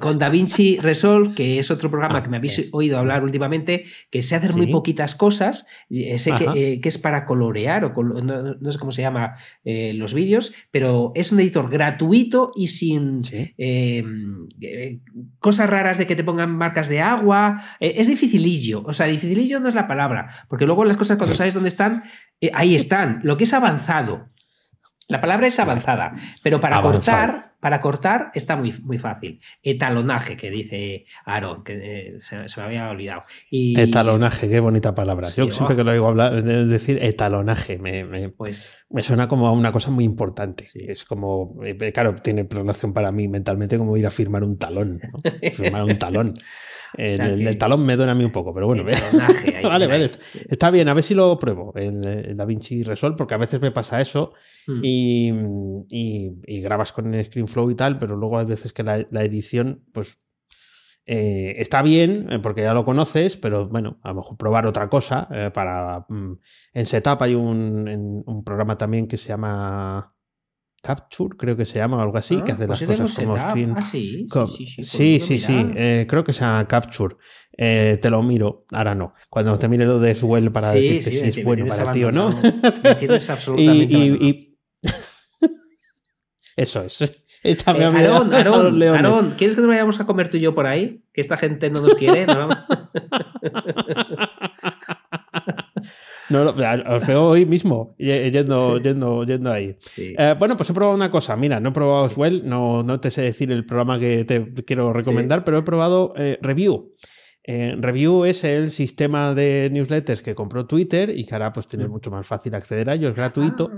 con, 0.00 0.18
DaVinci 0.18 0.78
Resolve, 0.78 1.34
que 1.34 1.58
es 1.58 1.70
otro 1.70 1.90
programa 1.90 2.18
ah, 2.18 2.22
que 2.22 2.28
me 2.28 2.36
habéis 2.36 2.68
oído 2.72 2.98
hablar 2.98 3.24
últimamente, 3.24 3.84
que 4.10 4.22
sé 4.22 4.36
hacer 4.36 4.54
muy 4.54 4.66
poquitas 4.66 5.14
cosas. 5.14 5.66
Sé 5.90 6.32
que, 6.32 6.80
es 6.82 6.98
para 6.98 7.24
colorear, 7.24 7.84
o 7.84 8.02
no, 8.02 8.72
sé 8.72 8.78
cómo 8.78 8.92
se 8.92 9.02
llama 9.02 9.34
los 9.64 10.14
vídeos, 10.14 10.52
pero 10.70 11.12
es 11.14 11.32
un 11.32 11.40
editor 11.40 11.70
gratuito 11.70 12.50
y 12.56 12.68
sin 12.68 13.22
cosas 15.38 15.70
raras 15.70 15.98
de 15.98 16.06
que 16.06 16.16
te 16.16 16.24
pongan 16.24 16.56
marcas 16.56 16.88
de 16.88 17.00
agua. 17.00 17.62
es 17.80 18.06
dificilillo. 18.06 18.82
O 18.84 18.92
sea, 18.92 19.06
dificilillo 19.06 19.60
no 19.60 19.68
es 19.68 19.74
la 19.74 19.79
palabra, 19.86 20.28
porque 20.48 20.66
luego 20.66 20.84
las 20.84 20.96
cosas 20.96 21.18
cuando 21.18 21.34
sabes 21.34 21.54
dónde 21.54 21.68
están, 21.68 22.04
eh, 22.40 22.50
ahí 22.54 22.74
están. 22.74 23.20
Lo 23.22 23.36
que 23.36 23.44
es 23.44 23.52
avanzado. 23.52 24.28
La 25.08 25.20
palabra 25.20 25.46
es 25.46 25.58
avanzada, 25.58 26.14
pero 26.42 26.60
para 26.60 26.80
cortar, 26.80 27.49
para 27.60 27.80
cortar 27.80 28.30
está 28.34 28.56
muy, 28.56 28.72
muy 28.82 28.98
fácil. 28.98 29.40
Etalonaje, 29.62 30.36
que 30.36 30.50
dice 30.50 31.04
Aaron, 31.24 31.62
que 31.62 32.16
eh, 32.16 32.18
se, 32.20 32.36
me 32.36 32.62
había 32.62 32.88
olvidado. 32.88 33.24
Etalonaje, 33.50 34.48
qué 34.48 34.60
bonita 34.60 34.94
palabra. 34.94 35.28
Yo 35.36 35.50
siempre 35.50 35.76
que 35.76 35.84
lo 35.84 35.92
oigo 35.92 36.08
hablar, 36.08 36.42
decir 36.42 36.98
etalonaje, 37.02 37.78
me, 37.78 38.30
pues, 38.30 38.72
me 38.88 39.02
suena 39.02 39.28
como 39.28 39.46
a 39.46 39.52
una 39.52 39.70
cosa 39.70 39.90
muy 39.90 40.04
importante. 40.04 40.66
Es 40.74 41.04
como, 41.04 41.60
eh, 41.64 41.92
claro, 41.92 42.16
tiene 42.16 42.46
relación 42.48 42.92
para 42.92 43.12
mí 43.12 43.28
mentalmente 43.28 43.78
como 43.78 43.96
ir 43.96 44.06
a 44.06 44.10
firmar 44.10 44.42
un 44.42 44.58
talón. 44.58 45.00
firmar 45.52 45.84
un 45.84 45.98
talón. 45.98 46.34
El, 46.94 47.56
talón 47.58 47.84
me 47.84 47.96
duele 47.96 48.12
a 48.12 48.14
mí 48.14 48.24
un 48.24 48.32
poco, 48.32 48.52
pero 48.52 48.66
bueno. 48.66 48.84
vale, 49.62 49.86
vale. 49.86 50.10
Está 50.48 50.70
bien, 50.70 50.88
a 50.88 50.94
ver 50.94 51.04
si 51.04 51.14
lo 51.14 51.38
pruebo 51.38 51.72
en, 51.76 52.36
DaVinci 52.36 52.82
Resolve, 52.82 53.16
porque 53.16 53.34
a 53.34 53.38
veces 53.38 53.60
me 53.60 53.70
pasa 53.70 54.00
eso 54.00 54.32
hmm. 54.66 54.80
y, 55.90 56.60
grabas 56.60 56.92
con 56.92 57.14
el 57.14 57.20
ScreenFlow 57.50 57.70
y 57.70 57.74
tal, 57.74 57.98
pero 57.98 58.16
luego 58.16 58.38
hay 58.38 58.46
veces 58.46 58.72
que 58.72 58.82
la, 58.82 58.96
edición, 58.96 59.84
pues. 59.92 60.18
Eh, 61.06 61.54
está 61.60 61.82
bien 61.82 62.28
eh, 62.30 62.38
porque 62.40 62.60
ya 62.60 62.74
lo 62.74 62.84
conoces, 62.84 63.36
pero 63.36 63.66
bueno, 63.66 63.98
a 64.02 64.10
lo 64.10 64.16
mejor 64.16 64.36
probar 64.36 64.66
otra 64.66 64.88
cosa 64.88 65.26
eh, 65.32 65.50
para... 65.52 66.04
Mm, 66.08 66.34
en 66.74 66.86
Setup 66.86 67.20
hay 67.22 67.34
un, 67.34 68.22
un 68.24 68.44
programa 68.44 68.78
también 68.78 69.08
que 69.08 69.16
se 69.16 69.28
llama 69.28 70.14
Capture, 70.82 71.36
creo 71.36 71.56
que 71.56 71.64
se 71.64 71.78
llama 71.78 71.96
o 71.96 72.00
algo 72.00 72.16
así, 72.16 72.40
que 72.42 72.52
ah, 72.52 72.54
hace 72.54 72.66
las 72.68 72.82
pues 72.82 73.00
cosas 73.00 73.24
como 73.24 73.40
screen. 73.40 73.74
Ah, 73.76 73.82
sí, 73.82 74.26
sí, 74.46 74.66
sí. 74.66 74.82
Sí, 74.82 75.20
sí, 75.20 75.38
sí. 75.38 75.72
Eh, 75.74 76.06
creo 76.08 76.22
que 76.22 76.32
se 76.32 76.42
llama 76.42 76.68
Capture. 76.68 77.16
Te 77.56 78.10
lo 78.10 78.22
miro, 78.22 78.66
ahora 78.70 78.94
no. 78.94 79.14
Cuando 79.30 79.58
te 79.58 79.68
mire 79.68 79.86
lo 79.86 79.98
de 79.98 80.14
Swell 80.14 80.52
para 80.52 80.70
decirte 80.70 81.10
si 81.10 81.40
es 81.40 81.44
bueno 81.44 81.66
para 81.66 81.90
ti 81.90 82.04
o 82.04 82.12
no. 82.12 82.30
Me 82.84 82.94
tienes 82.94 83.28
absolutamente. 83.30 83.96
y, 83.96 84.28
y, 84.28 84.58
Eso 86.56 86.82
es. 86.82 87.24
Eh, 87.42 87.56
Aarón, 87.64 87.96
Aarón, 88.34 88.82
Aarón, 88.82 89.34
¿quieres 89.36 89.56
que 89.56 89.62
nos 89.62 89.70
vayamos 89.70 89.98
a 90.00 90.06
comer 90.06 90.28
tú 90.28 90.36
y 90.36 90.40
yo 90.40 90.54
por 90.54 90.66
ahí? 90.66 91.02
Que 91.12 91.20
esta 91.20 91.36
gente 91.36 91.70
no 91.70 91.80
nos 91.80 91.94
quiere. 91.94 92.26
¿no? 92.26 92.48
No, 96.28 96.50
os 96.50 97.06
veo 97.06 97.24
hoy 97.24 97.46
mismo 97.46 97.94
yendo, 97.98 98.78
yendo, 98.78 99.24
yendo 99.24 99.50
ahí. 99.50 99.76
Eh, 99.96 100.34
bueno, 100.38 100.56
pues 100.56 100.70
he 100.70 100.74
probado 100.74 100.94
una 100.94 101.10
cosa. 101.10 101.34
Mira, 101.36 101.58
no 101.60 101.70
he 101.70 101.72
probado 101.72 102.08
Swell, 102.08 102.42
no, 102.48 102.82
no 102.82 103.00
te 103.00 103.10
sé 103.10 103.22
decir 103.22 103.50
el 103.50 103.64
programa 103.64 103.98
que 103.98 104.24
te 104.24 104.52
quiero 104.64 104.92
recomendar, 104.92 105.42
pero 105.44 105.58
he 105.58 105.62
probado 105.62 106.12
eh, 106.16 106.38
Review. 106.42 106.94
Eh, 107.52 107.74
Review 107.76 108.26
es 108.26 108.44
el 108.44 108.70
sistema 108.70 109.34
de 109.34 109.70
newsletters 109.72 110.22
que 110.22 110.36
compró 110.36 110.66
Twitter 110.66 111.10
y 111.10 111.24
que 111.24 111.34
ahora 111.34 111.52
pues 111.52 111.66
tienes 111.66 111.88
mm. 111.88 111.90
mucho 111.90 112.08
más 112.08 112.24
fácil 112.24 112.54
acceder 112.54 112.88
a 112.88 112.94
ello, 112.94 113.08
es 113.08 113.16
gratuito. 113.16 113.72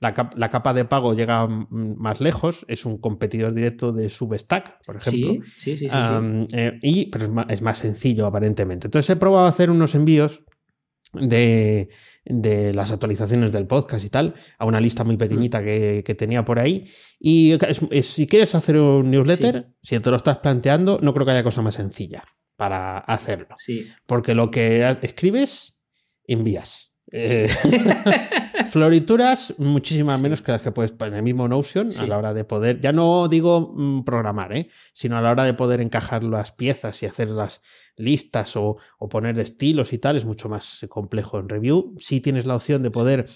Ah. 0.00 0.30
La, 0.36 0.50
capa 0.50 0.72
de 0.72 0.84
pago 0.84 1.14
llega 1.14 1.48
más 1.48 2.20
lejos, 2.20 2.64
es 2.68 2.86
un 2.86 2.98
competidor 2.98 3.52
directo 3.52 3.90
de 3.90 4.08
Substack, 4.08 4.84
por 4.86 4.98
ejemplo. 4.98 5.44
Sí, 5.56 5.76
sí, 5.76 5.88
sí. 5.88 5.96
y, 6.80 7.06
pero 7.06 7.24
es 7.24 7.30
más, 7.32 7.46
es 7.48 7.60
más, 7.60 7.78
sencillo 7.78 8.24
aparentemente. 8.24 8.86
Entonces 8.86 9.10
he 9.10 9.16
probado 9.16 9.46
a 9.46 9.48
hacer 9.48 9.68
unos 9.72 9.96
envíos 9.96 10.44
de, 11.12 11.88
las 12.24 12.92
actualizaciones 12.92 13.50
del 13.50 13.66
podcast 13.66 14.04
y 14.04 14.10
tal, 14.10 14.34
a 14.58 14.64
una 14.64 14.78
lista 14.78 15.02
muy 15.02 15.16
pequeñita 15.16 15.60
que, 15.64 16.14
tenía 16.16 16.44
por 16.44 16.60
ahí. 16.60 16.88
Y 17.18 17.58
si 18.02 18.28
quieres 18.28 18.54
hacer 18.54 18.76
un 18.76 19.10
newsletter, 19.10 19.72
si 19.82 19.98
te 19.98 20.10
lo 20.10 20.16
estás 20.16 20.38
planteando, 20.38 21.00
no 21.02 21.12
creo 21.12 21.26
que 21.26 21.32
haya 21.32 21.42
cosa 21.42 21.62
más 21.62 21.74
sencilla 21.74 22.22
para 22.58 22.98
hacerlo. 22.98 23.54
Sí. 23.56 23.88
Porque 24.04 24.34
lo 24.34 24.50
que 24.50 24.84
escribes, 25.02 25.78
envías. 26.24 26.92
Eh, 27.12 27.48
florituras, 28.66 29.54
muchísimas 29.58 30.20
menos 30.20 30.42
que 30.42 30.50
las 30.50 30.60
que 30.60 30.72
puedes 30.72 30.90
poner 30.90 31.12
en 31.12 31.18
el 31.18 31.22
mismo 31.22 31.46
Notion 31.46 31.92
a 31.96 32.04
la 32.04 32.18
hora 32.18 32.34
de 32.34 32.44
poder, 32.44 32.80
ya 32.80 32.92
no 32.92 33.28
digo 33.28 33.72
mm, 33.76 34.02
programar, 34.02 34.52
¿eh? 34.54 34.68
sino 34.92 35.16
a 35.16 35.22
la 35.22 35.30
hora 35.30 35.44
de 35.44 35.54
poder 35.54 35.80
encajar 35.80 36.24
las 36.24 36.50
piezas 36.50 37.00
y 37.04 37.06
hacer 37.06 37.28
las 37.28 37.62
listas 37.96 38.56
o, 38.56 38.78
poner 39.08 39.38
estilos 39.38 39.92
y 39.92 39.98
tal, 39.98 40.16
es 40.16 40.24
mucho 40.24 40.48
más 40.48 40.84
complejo 40.88 41.38
en 41.38 41.48
review. 41.48 41.94
Si 41.98 42.20
tienes 42.20 42.44
la 42.44 42.56
opción 42.56 42.82
de 42.82 42.90
poder 42.90 43.28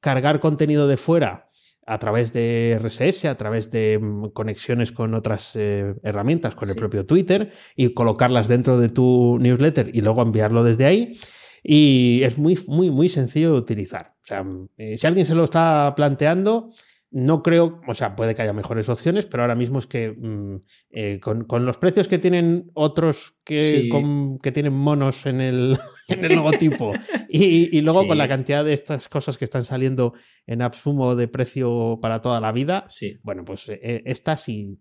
cargar 0.00 0.40
contenido 0.40 0.88
de 0.88 0.96
fuera 0.96 1.49
a 1.90 1.98
través 1.98 2.32
de 2.32 2.78
RSS, 2.80 3.24
a 3.24 3.36
través 3.36 3.72
de 3.72 3.98
mm, 3.98 4.28
conexiones 4.28 4.92
con 4.92 5.12
otras 5.12 5.56
eh, 5.56 5.92
herramientas, 6.04 6.54
con 6.54 6.70
el 6.70 6.76
propio 6.76 7.04
Twitter, 7.04 7.50
y 7.74 7.92
colocarlas 7.94 8.46
dentro 8.46 8.78
de 8.78 8.90
tu 8.90 9.38
newsletter 9.40 9.90
y 9.92 10.00
luego 10.00 10.22
enviarlo 10.22 10.62
desde 10.62 10.86
ahí. 10.86 11.18
Y 11.64 12.22
es 12.22 12.38
muy, 12.38 12.56
muy, 12.68 12.92
muy 12.92 13.08
sencillo 13.08 13.54
de 13.54 13.58
utilizar. 13.58 14.14
O 14.22 14.24
sea, 14.24 14.46
eh, 14.78 14.96
si 14.98 15.06
alguien 15.08 15.26
se 15.26 15.34
lo 15.34 15.42
está 15.42 15.92
planteando, 15.96 16.70
no 17.12 17.42
creo, 17.42 17.80
o 17.88 17.94
sea, 17.94 18.14
puede 18.14 18.34
que 18.34 18.42
haya 18.42 18.52
mejores 18.52 18.88
opciones, 18.88 19.26
pero 19.26 19.42
ahora 19.42 19.56
mismo 19.56 19.80
es 19.80 19.86
que 19.86 20.12
mm, 20.12 20.56
eh, 20.90 21.20
con, 21.20 21.66
los 21.66 21.78
precios 21.78 22.06
que 22.06 22.18
tienen 22.18 22.70
otros 22.74 23.36
que, 23.44 23.88
que 24.42 24.52
tienen 24.52 24.72
monos 24.72 25.26
en 25.26 25.40
el, 25.40 25.76
en 26.08 26.24
el 26.24 26.36
logotipo 26.36 26.92
y, 27.28 27.80
luego 27.80 28.06
con 28.06 28.16
la 28.16 28.28
cantidad 28.28 28.64
de 28.64 28.72
estas 28.72 29.08
cosas 29.08 29.38
que 29.38 29.44
están 29.44 29.64
saliendo 29.64 30.14
en 30.46 30.62
Absumo 30.62 31.16
de 31.16 31.26
precio 31.26 31.98
para 32.00 32.20
toda 32.20 32.40
la 32.40 32.52
vida, 32.52 32.86
bueno, 33.22 33.44
pues 33.44 33.68
eh, 33.68 34.02
esta 34.06 34.36
si, 34.36 34.78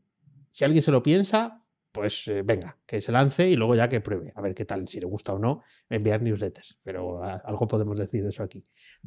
si 0.52 0.66
alguien 0.66 0.84
se 0.84 0.92
lo 0.92 1.02
piensa, 1.02 1.64
pues 1.92 2.28
eh, 2.28 2.44
venga, 2.44 2.78
que 2.86 3.02
se 3.02 3.12
lance 3.12 3.48
y 3.48 3.56
luego 3.56 3.76
ya 3.76 3.90
que 3.90 4.00
pruebe, 4.00 4.32
a 4.36 4.42
ver 4.42 4.54
qué 4.54 4.66
tal, 4.66 4.88
si 4.88 5.00
le 5.00 5.08
gusta 5.08 5.34
o 5.34 5.40
no, 5.40 5.64
enviar 5.90 6.22
newsletters. 6.22 6.78
Pero 6.84 7.24
algo 7.24 7.68
podemos 7.68 7.98
decir 7.98 8.22
de 8.22 8.30
eso 8.30 8.44
aquí. 8.44 8.64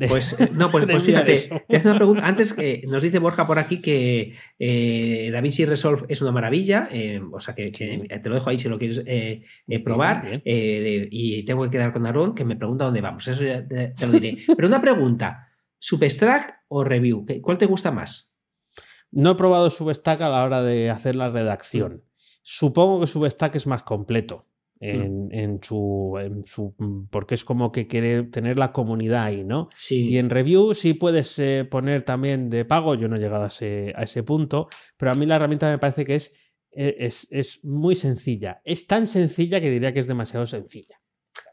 pues 0.09 0.40
eh, 0.40 0.51
no, 0.53 0.71
pues, 0.71 0.87
pues 0.90 1.03
fíjate, 1.03 1.62
una 1.85 1.97
pregunta. 1.97 2.27
Antes 2.27 2.55
que 2.55 2.83
nos 2.87 3.03
dice 3.03 3.18
Borja 3.18 3.47
por 3.47 3.59
aquí 3.59 3.81
que 3.81 4.35
eh, 4.59 5.31
DaVinci 5.33 5.64
Resolve 5.64 6.07
es 6.09 6.21
una 6.23 6.33
maravilla, 6.33 6.88
eh, 6.90 7.21
o 7.33 7.40
sea 7.40 7.55
que, 7.55 7.71
te 7.71 8.29
lo 8.29 8.35
dejo 8.35 8.51
ahí 8.51 8.59
si 8.59 8.68
lo 8.68 8.79
quieres 8.79 9.03
probar. 9.85 10.42
y 10.45 11.45
tengo 11.45 11.64
que 11.64 11.71
quedar 11.71 11.92
con 11.92 12.07
Aaron 12.07 12.35
que 12.35 12.45
me 12.45 12.57
pregunta 12.57 12.85
dónde 12.85 13.01
vamos. 13.01 13.27
Eso 13.29 13.45
ya 13.45 13.66
te, 13.66 13.95
lo 14.07 14.12
diré. 14.12 14.38
Pero 14.57 14.66
una 14.66 14.81
pregunta: 14.81 15.49
¿Substack 15.79 16.64
o 16.68 16.83
Review? 16.83 17.25
¿Cuál 17.40 17.59
te 17.59 17.66
gusta 17.66 17.92
más? 17.92 18.35
No 19.12 19.33
he 19.33 19.35
probado 19.35 19.71
Substack 19.71 20.21
a 20.23 20.29
la 20.29 20.45
hora 20.45 20.62
de 20.62 20.90
hacer 20.90 21.16
la 21.16 21.29
redacción. 21.29 22.03
Supongo 22.42 23.00
que 23.00 23.07
Substack 23.07 23.57
es 23.57 23.66
más 23.66 23.83
completo. 23.83 24.46
Mm. 24.81 25.28
En, 25.31 25.62
su, 25.62 26.18
en, 26.20 26.44
su, 26.44 26.74
porque 27.09 27.37
es 27.37 27.44
como 27.44 27.70
que 27.70 27.87
quiere 27.87 28.24
tener 28.24 28.59
la 28.59 28.72
comunidad 28.72 29.26
ahí, 29.26 29.44
¿no? 29.44 29.68
Sí. 29.76 30.09
Y 30.09 30.18
en 30.18 30.28
review 30.28 30.74
sí 30.74 30.94
puedes 30.94 31.38
eh, 31.38 31.64
poner 31.70 32.05
también 32.05 32.50
de 32.50 32.64
pago, 32.64 32.96
yo 32.96 33.07
no 33.07 33.14
he 33.14 33.20
llegado 33.20 33.44
a 33.44 33.46
ese, 33.46 33.92
a 33.94 34.02
ese 34.02 34.24
punto, 34.24 34.68
pero 34.96 35.12
a 35.12 35.14
mí 35.14 35.24
la 35.24 35.37
herramienta 35.37 35.70
me 35.70 35.78
parece 35.78 36.05
que 36.05 36.16
es, 36.16 36.33
e, 36.72 36.96
es, 36.98 37.28
es 37.31 37.64
muy 37.64 37.94
sencilla. 37.94 38.61
Es 38.64 38.88
tan 38.88 39.07
sencilla 39.07 39.61
que 39.61 39.70
diría 39.70 39.92
que 39.92 40.00
es 40.00 40.09
demasiado 40.09 40.46
sencilla. 40.48 41.00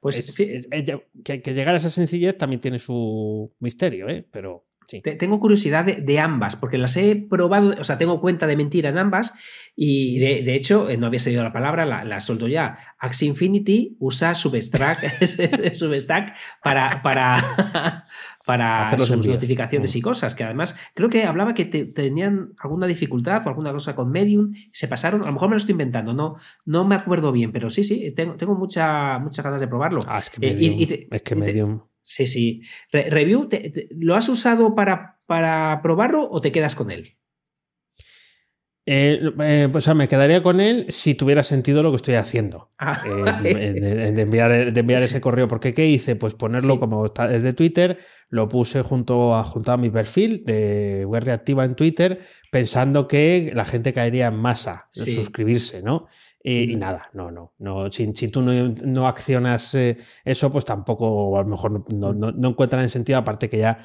Pues 0.01 0.35
que, 0.35 1.39
que, 1.39 1.53
llegar 1.53 1.75
a 1.75 1.77
esa 1.77 1.91
sencillez 1.91 2.35
también 2.35 2.61
tiene 2.61 2.79
su 2.79 3.53
misterio, 3.59 4.09
¿eh? 4.09 4.27
Pero 4.31 4.65
tengo 4.89 5.39
curiosidad 5.39 5.85
de, 5.85 6.19
ambas, 6.19 6.55
porque 6.55 6.79
las 6.79 6.97
he 6.97 7.15
probado, 7.15 7.75
o 7.79 7.83
sea, 7.83 7.99
tengo 7.99 8.19
cuenta 8.19 8.47
de 8.47 8.57
mentira 8.57 8.89
en 8.89 8.97
ambas 8.97 9.35
y 9.75 10.17
de, 10.19 10.55
hecho, 10.55 10.89
eh, 10.89 10.97
no 10.97 11.05
había 11.05 11.19
salido 11.19 11.43
la 11.43 11.53
palabra, 11.53 11.85
la, 11.85 12.03
la 12.03 12.19
suelto 12.19 12.47
ya. 12.47 12.79
Axie 12.97 13.27
Infinity 13.27 13.95
usa 13.99 14.33
Substack, 14.33 15.23
Substack 15.73 16.35
para, 16.63 17.03
para, 17.03 18.05
para 18.45 18.97
sus 18.97 19.27
notificaciones 19.27 19.95
y 19.95 19.99
mm. 19.99 20.01
cosas, 20.01 20.33
que 20.33 20.43
además 20.43 20.75
creo 20.95 21.07
que 21.07 21.23
hablaba 21.23 21.53
que 21.53 21.65
tenían 21.65 22.53
alguna 22.57 22.87
dificultad 22.87 23.45
o 23.45 23.49
alguna 23.49 23.71
cosa 23.71 23.95
con 23.95 24.09
Medium, 24.09 24.53
se 24.71 24.87
pasaron, 24.87 25.21
a 25.21 25.27
lo 25.27 25.33
mejor 25.33 25.49
me 25.49 25.53
lo 25.53 25.57
estoy 25.57 25.73
inventando, 25.73 26.13
no, 26.13 26.35
no 26.65 26.83
me 26.83 26.95
acuerdo 26.95 27.31
bien, 27.31 27.51
pero 27.51 27.69
sí, 27.69 27.83
sí, 27.83 28.11
tengo, 28.15 28.35
tengo 28.37 28.55
mucha, 28.55 29.19
muchas 29.19 29.45
ganas 29.45 29.61
de 29.61 29.67
probarlo. 29.67 30.01
Ah, 30.07 30.17
es 30.17 30.31
que 30.31 30.39
Medium, 30.39 31.07
es 31.11 31.21
que 31.21 31.35
Medium 31.35 31.81
Sí, 32.09 32.25
sí. 32.25 32.61
review, 32.91 33.47
¿lo 33.91 34.15
has 34.15 34.27
usado 34.29 34.73
para, 34.73 35.19
para 35.27 35.79
probarlo 35.83 36.27
o 36.27 36.41
te 36.41 36.51
quedas 36.51 36.73
con 36.73 36.89
él? 36.89 37.19
Eh, 38.87 39.21
eh, 39.41 39.71
o 39.71 39.79
sea, 39.81 39.93
me 39.93 40.07
quedaría 40.07 40.41
con 40.41 40.59
él 40.59 40.87
si 40.89 41.13
tuviera 41.13 41.43
sentido 41.43 41.83
lo 41.83 41.91
que 41.91 41.97
estoy 41.97 42.15
haciendo. 42.15 42.71
Ah, 42.79 43.03
eh, 43.05 44.11
de, 44.11 44.21
enviar, 44.21 44.73
de 44.73 44.79
enviar 44.79 45.03
ese 45.03 45.21
correo. 45.21 45.47
Porque 45.47 45.75
¿qué 45.75 45.85
hice? 45.85 46.15
Pues 46.15 46.33
ponerlo 46.33 46.79
como 46.79 47.05
es 47.05 47.43
de 47.43 47.53
Twitter, 47.53 47.99
lo 48.29 48.47
puse 48.47 48.81
junto 48.83 49.35
a, 49.35 49.43
junto 49.43 49.71
a 49.71 49.77
mi 49.77 49.89
perfil 49.89 50.43
de 50.45 51.05
web 51.05 51.23
reactiva 51.23 51.65
en 51.65 51.75
Twitter, 51.75 52.21
pensando 52.51 53.07
que 53.07 53.51
la 53.53 53.65
gente 53.65 53.93
caería 53.93 54.27
en 54.27 54.35
masa, 54.35 54.87
suscribirse, 54.91 55.81
¿no? 55.81 56.07
Y, 56.41 56.77
nada, 56.77 57.09
no, 57.13 57.31
no, 57.31 57.53
no. 57.59 57.91
Si, 57.91 58.13
si 58.15 58.29
tú 58.29 58.41
no, 58.41 59.07
accionas 59.07 59.75
eh, 59.75 59.97
eso, 60.23 60.49
pues 60.49 60.63
tampoco, 60.63 61.37
a 61.37 61.43
lo 61.43 61.49
mejor 61.49 61.93
no, 61.93 62.13
no, 62.13 62.49
encuentran 62.49 62.81
el 62.81 62.89
sentido, 62.89 63.19
aparte 63.19 63.49
que 63.49 63.57
ya 63.57 63.79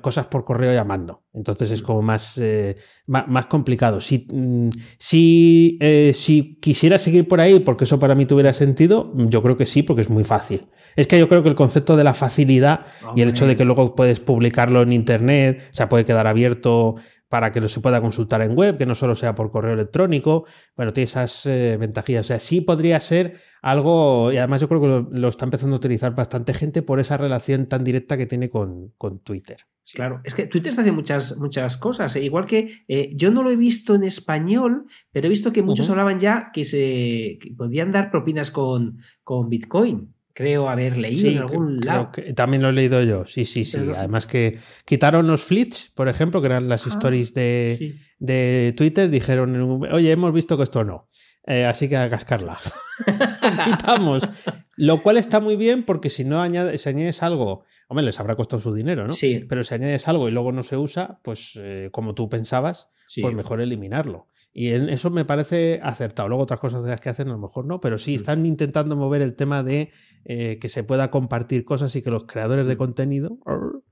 cosas 0.00 0.26
por 0.26 0.44
correo 0.44 0.72
llamando. 0.72 1.22
Entonces 1.32 1.70
es 1.70 1.82
como 1.82 2.02
más, 2.02 2.38
eh, 2.38 2.76
más, 3.06 3.46
complicado. 3.46 4.00
Si, 4.00 4.26
mm, 4.30 4.70
si, 4.98 5.78
eh, 5.80 6.12
si 6.14 6.56
quisiera 6.60 6.98
seguir 6.98 7.28
por 7.28 7.40
ahí, 7.40 7.60
porque 7.60 7.84
eso 7.84 7.98
para 7.98 8.14
mí 8.14 8.26
tuviera 8.26 8.52
sentido, 8.54 9.12
yo 9.16 9.42
creo 9.42 9.56
que 9.56 9.66
sí, 9.66 9.82
porque 9.82 10.02
es 10.02 10.10
muy 10.10 10.24
fácil. 10.24 10.66
Es 10.96 11.06
que 11.06 11.18
yo 11.18 11.28
creo 11.28 11.42
que 11.42 11.48
el 11.50 11.54
concepto 11.54 11.96
de 11.96 12.04
la 12.04 12.14
facilidad 12.14 12.86
y 13.14 13.22
el 13.22 13.30
hecho 13.30 13.46
de 13.46 13.56
que 13.56 13.64
luego 13.64 13.75
puedes 13.94 14.20
publicarlo 14.20 14.82
en 14.82 14.92
internet, 14.92 15.62
o 15.70 15.74
sea, 15.74 15.88
puede 15.88 16.04
quedar 16.04 16.26
abierto 16.26 16.96
para 17.28 17.52
que 17.52 17.60
lo 17.60 17.68
se 17.68 17.80
pueda 17.80 18.00
consultar 18.00 18.40
en 18.42 18.56
web, 18.56 18.78
que 18.78 18.86
no 18.86 18.94
solo 18.94 19.16
sea 19.16 19.34
por 19.34 19.50
correo 19.50 19.74
electrónico. 19.74 20.46
Bueno, 20.76 20.92
tiene 20.92 21.06
esas 21.06 21.44
eh, 21.46 21.76
ventajillas. 21.78 22.26
O 22.26 22.28
sea, 22.28 22.38
sí 22.38 22.60
podría 22.60 23.00
ser 23.00 23.38
algo, 23.62 24.32
y 24.32 24.36
además 24.36 24.60
yo 24.60 24.68
creo 24.68 24.80
que 24.80 25.18
lo, 25.18 25.28
está 25.28 25.44
empezando 25.44 25.76
a 25.76 25.78
utilizar 25.78 26.14
bastante 26.14 26.54
gente 26.54 26.82
por 26.82 27.00
esa 27.00 27.16
relación 27.16 27.66
tan 27.66 27.82
directa 27.82 28.16
que 28.16 28.26
tiene 28.26 28.48
con, 28.48 28.92
con 28.96 29.18
Twitter. 29.20 29.58
Claro, 29.94 30.20
es 30.24 30.34
que 30.34 30.46
Twitter 30.46 30.70
está 30.70 30.82
haciendo 30.82 31.00
muchas, 31.00 31.36
muchas 31.38 31.76
cosas. 31.76 32.14
Eh, 32.16 32.24
igual 32.24 32.46
que 32.46 32.84
eh, 32.88 33.10
yo 33.14 33.30
no 33.30 33.42
lo 33.42 33.50
he 33.50 33.56
visto 33.56 33.94
en 33.94 34.04
español, 34.04 34.86
pero 35.12 35.26
he 35.26 35.30
visto 35.30 35.52
que 35.52 35.62
muchos 35.62 35.90
hablaban 35.90 36.18
ya 36.18 36.50
que 36.52 36.64
se 36.64 37.38
podían 37.56 37.92
dar 37.92 38.10
propinas 38.10 38.50
con, 38.50 38.98
con 39.22 39.48
Bitcoin 39.48 40.15
creo 40.36 40.68
haber 40.68 40.98
leído 40.98 41.30
en 41.30 41.38
algún 41.38 41.80
lado. 41.80 42.12
también 42.34 42.62
lo 42.62 42.68
he 42.68 42.72
leído 42.74 43.02
yo, 43.02 43.24
sí, 43.24 43.46
sí, 43.46 43.64
sí. 43.64 43.78
Además 43.96 44.26
que 44.26 44.58
quitaron 44.84 45.26
los 45.26 45.42
flits, 45.42 45.90
por 45.94 46.08
ejemplo, 46.08 46.42
que 46.42 46.48
eran 46.48 46.68
las 46.68 46.86
ah, 46.86 46.90
stories 46.90 47.32
de, 47.32 47.94
de, 48.18 48.74
Twitter, 48.76 49.08
dijeron, 49.08 49.82
oye, 49.90 50.12
hemos 50.12 50.34
visto 50.34 50.58
que 50.58 50.64
esto 50.64 50.84
no. 50.84 51.08
Eh, 51.46 51.64
así 51.64 51.88
que 51.88 51.96
a 51.96 52.10
cascarla. 52.10 52.58
Quitamos. 53.64 54.28
Lo 54.76 55.02
cual 55.02 55.16
está 55.16 55.40
muy 55.40 55.56
bien 55.56 55.84
porque 55.84 56.10
si 56.10 56.24
no 56.26 56.42
añades, 56.42 56.82
si 56.82 56.90
añades 56.90 57.22
algo, 57.22 57.64
hombre, 57.88 58.04
les 58.04 58.20
habrá 58.20 58.36
costado 58.36 58.60
su 58.60 58.74
dinero, 58.74 59.06
¿no? 59.06 59.14
Sí. 59.14 59.46
Pero 59.48 59.64
si 59.64 59.72
añades 59.72 60.06
algo 60.06 60.28
y 60.28 60.32
luego 60.32 60.52
no 60.52 60.62
se 60.62 60.76
usa, 60.76 61.18
pues 61.22 61.58
eh, 61.62 61.88
como 61.92 62.14
tú 62.14 62.28
pensabas, 62.28 62.90
pues 63.22 63.34
mejor 63.34 63.62
eliminarlo. 63.62 64.28
Y 64.58 64.70
eso 64.70 65.10
me 65.10 65.26
parece 65.26 65.80
acertado. 65.82 66.30
Luego 66.30 66.44
otras 66.44 66.58
cosas 66.58 66.82
de 66.82 66.88
las 66.88 66.98
que 66.98 67.10
hacen 67.10 67.28
a 67.28 67.32
lo 67.32 67.38
mejor 67.38 67.66
no, 67.66 67.78
pero 67.78 67.98
sí 67.98 68.12
mm. 68.12 68.16
están 68.16 68.46
intentando 68.46 68.96
mover 68.96 69.20
el 69.20 69.36
tema 69.36 69.62
de 69.62 69.92
eh, 70.24 70.58
que 70.58 70.70
se 70.70 70.82
pueda 70.82 71.10
compartir 71.10 71.62
cosas 71.66 71.94
y 71.94 72.00
que 72.00 72.10
los 72.10 72.24
creadores 72.24 72.66
de 72.66 72.74
mm. 72.74 72.78
contenido, 72.78 73.38
o 73.44 73.82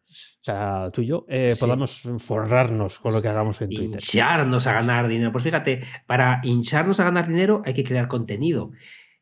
sea, 0.40 0.84
tú 0.90 1.02
y 1.02 1.06
yo, 1.08 1.26
eh, 1.28 1.54
podamos 1.60 2.08
forrarnos 2.16 2.98
con 2.98 3.12
lo 3.12 3.20
que 3.20 3.28
hagamos 3.28 3.60
en 3.60 3.68
Twitter. 3.68 4.00
Hincharnos 4.00 4.66
a 4.66 4.72
ganar 4.72 5.06
dinero. 5.06 5.32
Pues 5.32 5.44
fíjate, 5.44 5.82
para 6.06 6.40
hincharnos 6.42 6.98
a 6.98 7.04
ganar 7.04 7.28
dinero 7.28 7.60
hay 7.66 7.74
que 7.74 7.84
crear 7.84 8.08
contenido. 8.08 8.70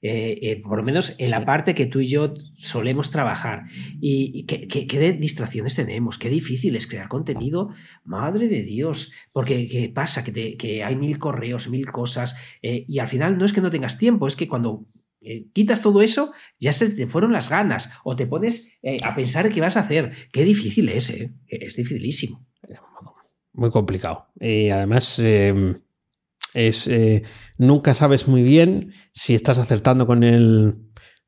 Eh, 0.04 0.38
eh, 0.42 0.60
por 0.60 0.78
lo 0.78 0.82
menos 0.82 1.14
en 1.18 1.30
la 1.30 1.44
parte 1.44 1.76
que 1.76 1.86
tú 1.86 2.00
y 2.00 2.06
yo 2.06 2.34
solemos 2.56 3.12
trabajar. 3.12 3.66
¿Y, 4.00 4.44
qué, 4.46 5.16
distracciones 5.18 5.76
tenemos? 5.76 6.18
Qué 6.18 6.28
difícil 6.28 6.74
es 6.74 6.88
crear 6.88 7.08
contenido. 7.08 7.70
Madre 8.04 8.48
de 8.48 8.62
Dios. 8.62 9.12
Porque 9.32 9.68
¿qué 9.68 9.88
pasa? 9.88 10.24
Que, 10.24 10.84
hay 10.84 10.96
mil 10.96 11.18
correos, 11.18 11.68
mil 11.68 11.86
cosas. 11.86 12.36
Eh, 12.62 12.84
y 12.88 12.98
al 12.98 13.06
final 13.06 13.38
no 13.38 13.44
es 13.44 13.52
que 13.52 13.60
no 13.60 13.70
tengas 13.70 13.96
tiempo, 13.96 14.26
es 14.26 14.34
que 14.34 14.48
cuando 14.48 14.86
quitas 15.52 15.82
todo 15.82 16.02
eso, 16.02 16.32
ya 16.58 16.72
se 16.72 16.90
te 16.90 17.06
fueron 17.06 17.32
las 17.32 17.48
ganas. 17.48 17.90
O 18.02 18.16
te 18.16 18.26
pones 18.26 18.80
a 19.04 19.14
pensar 19.14 19.52
qué 19.52 19.60
vas 19.60 19.76
a 19.76 19.80
hacer. 19.80 20.10
Qué 20.32 20.42
difícil 20.42 20.88
es, 20.88 21.10
Es 21.46 21.76
dificilísimo. 21.76 22.44
Muy 23.52 23.70
complicado. 23.70 24.24
Y 24.40 24.70
además 24.70 25.20
em, 25.20 25.78
es 26.54 26.86
eh, 26.88 27.22
nunca 27.58 27.94
sabes 27.94 28.28
muy 28.28 28.42
bien 28.42 28.92
si 29.12 29.34
estás 29.34 29.58
acertando 29.58 30.06
con 30.06 30.22
el. 30.22 30.76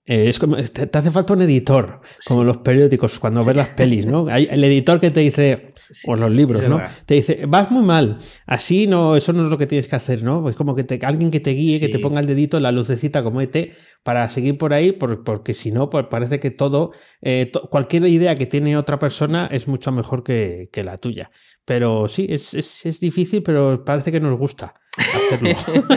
Eh, 0.06 0.28
es 0.28 0.38
como, 0.38 0.56
te, 0.56 0.90
hace 0.92 1.10
falta 1.10 1.32
un 1.32 1.40
editor, 1.42 2.02
como 2.26 2.44
los 2.44 2.58
periódicos, 2.58 3.18
cuando 3.18 3.42
ves 3.42 3.56
las 3.56 3.70
pelis, 3.70 4.04
¿no? 4.04 4.26
Hay 4.28 4.46
el 4.50 4.62
editor 4.62 5.00
que 5.00 5.10
te 5.10 5.20
dice, 5.20 5.72
o 6.06 6.14
los 6.14 6.30
libros, 6.30 6.68
¿no? 6.68 6.78
Te 7.06 7.14
dice, 7.14 7.40
vas 7.48 7.70
muy 7.70 7.82
mal, 7.82 8.18
así 8.44 8.86
no, 8.86 9.16
eso 9.16 9.32
no 9.32 9.44
es 9.44 9.50
lo 9.50 9.56
que 9.56 9.66
tienes 9.66 9.88
que 9.88 9.96
hacer, 9.96 10.22
¿no? 10.22 10.42
Pues 10.42 10.56
como 10.56 10.74
que 10.74 10.84
te, 10.84 10.98
alguien 11.06 11.30
que 11.30 11.40
te 11.40 11.52
guíe, 11.52 11.80
que 11.80 11.88
te 11.88 11.98
ponga 11.98 12.20
el 12.20 12.26
dedito 12.26 12.58
en 12.58 12.64
la 12.64 12.72
lucecita 12.72 13.22
como 13.22 13.40
ET, 13.40 13.72
para 14.02 14.28
seguir 14.28 14.58
por 14.58 14.74
ahí, 14.74 14.92
porque 14.92 15.54
si 15.54 15.72
no, 15.72 15.88
pues 15.88 16.04
parece 16.10 16.38
que 16.38 16.50
todo, 16.50 16.92
eh, 17.22 17.50
cualquier 17.70 18.06
idea 18.06 18.34
que 18.34 18.44
tiene 18.44 18.76
otra 18.76 18.98
persona 18.98 19.48
es 19.50 19.68
mucho 19.68 19.90
mejor 19.90 20.22
que, 20.22 20.68
que 20.70 20.84
la 20.84 20.98
tuya. 20.98 21.30
Pero 21.64 22.08
sí, 22.08 22.26
es, 22.28 22.54
es, 22.54 22.84
es, 22.84 23.00
difícil, 23.00 23.42
pero 23.42 23.84
parece 23.84 24.12
que 24.12 24.20
nos 24.20 24.38
gusta 24.38 24.74
hacerlo. 24.96 25.50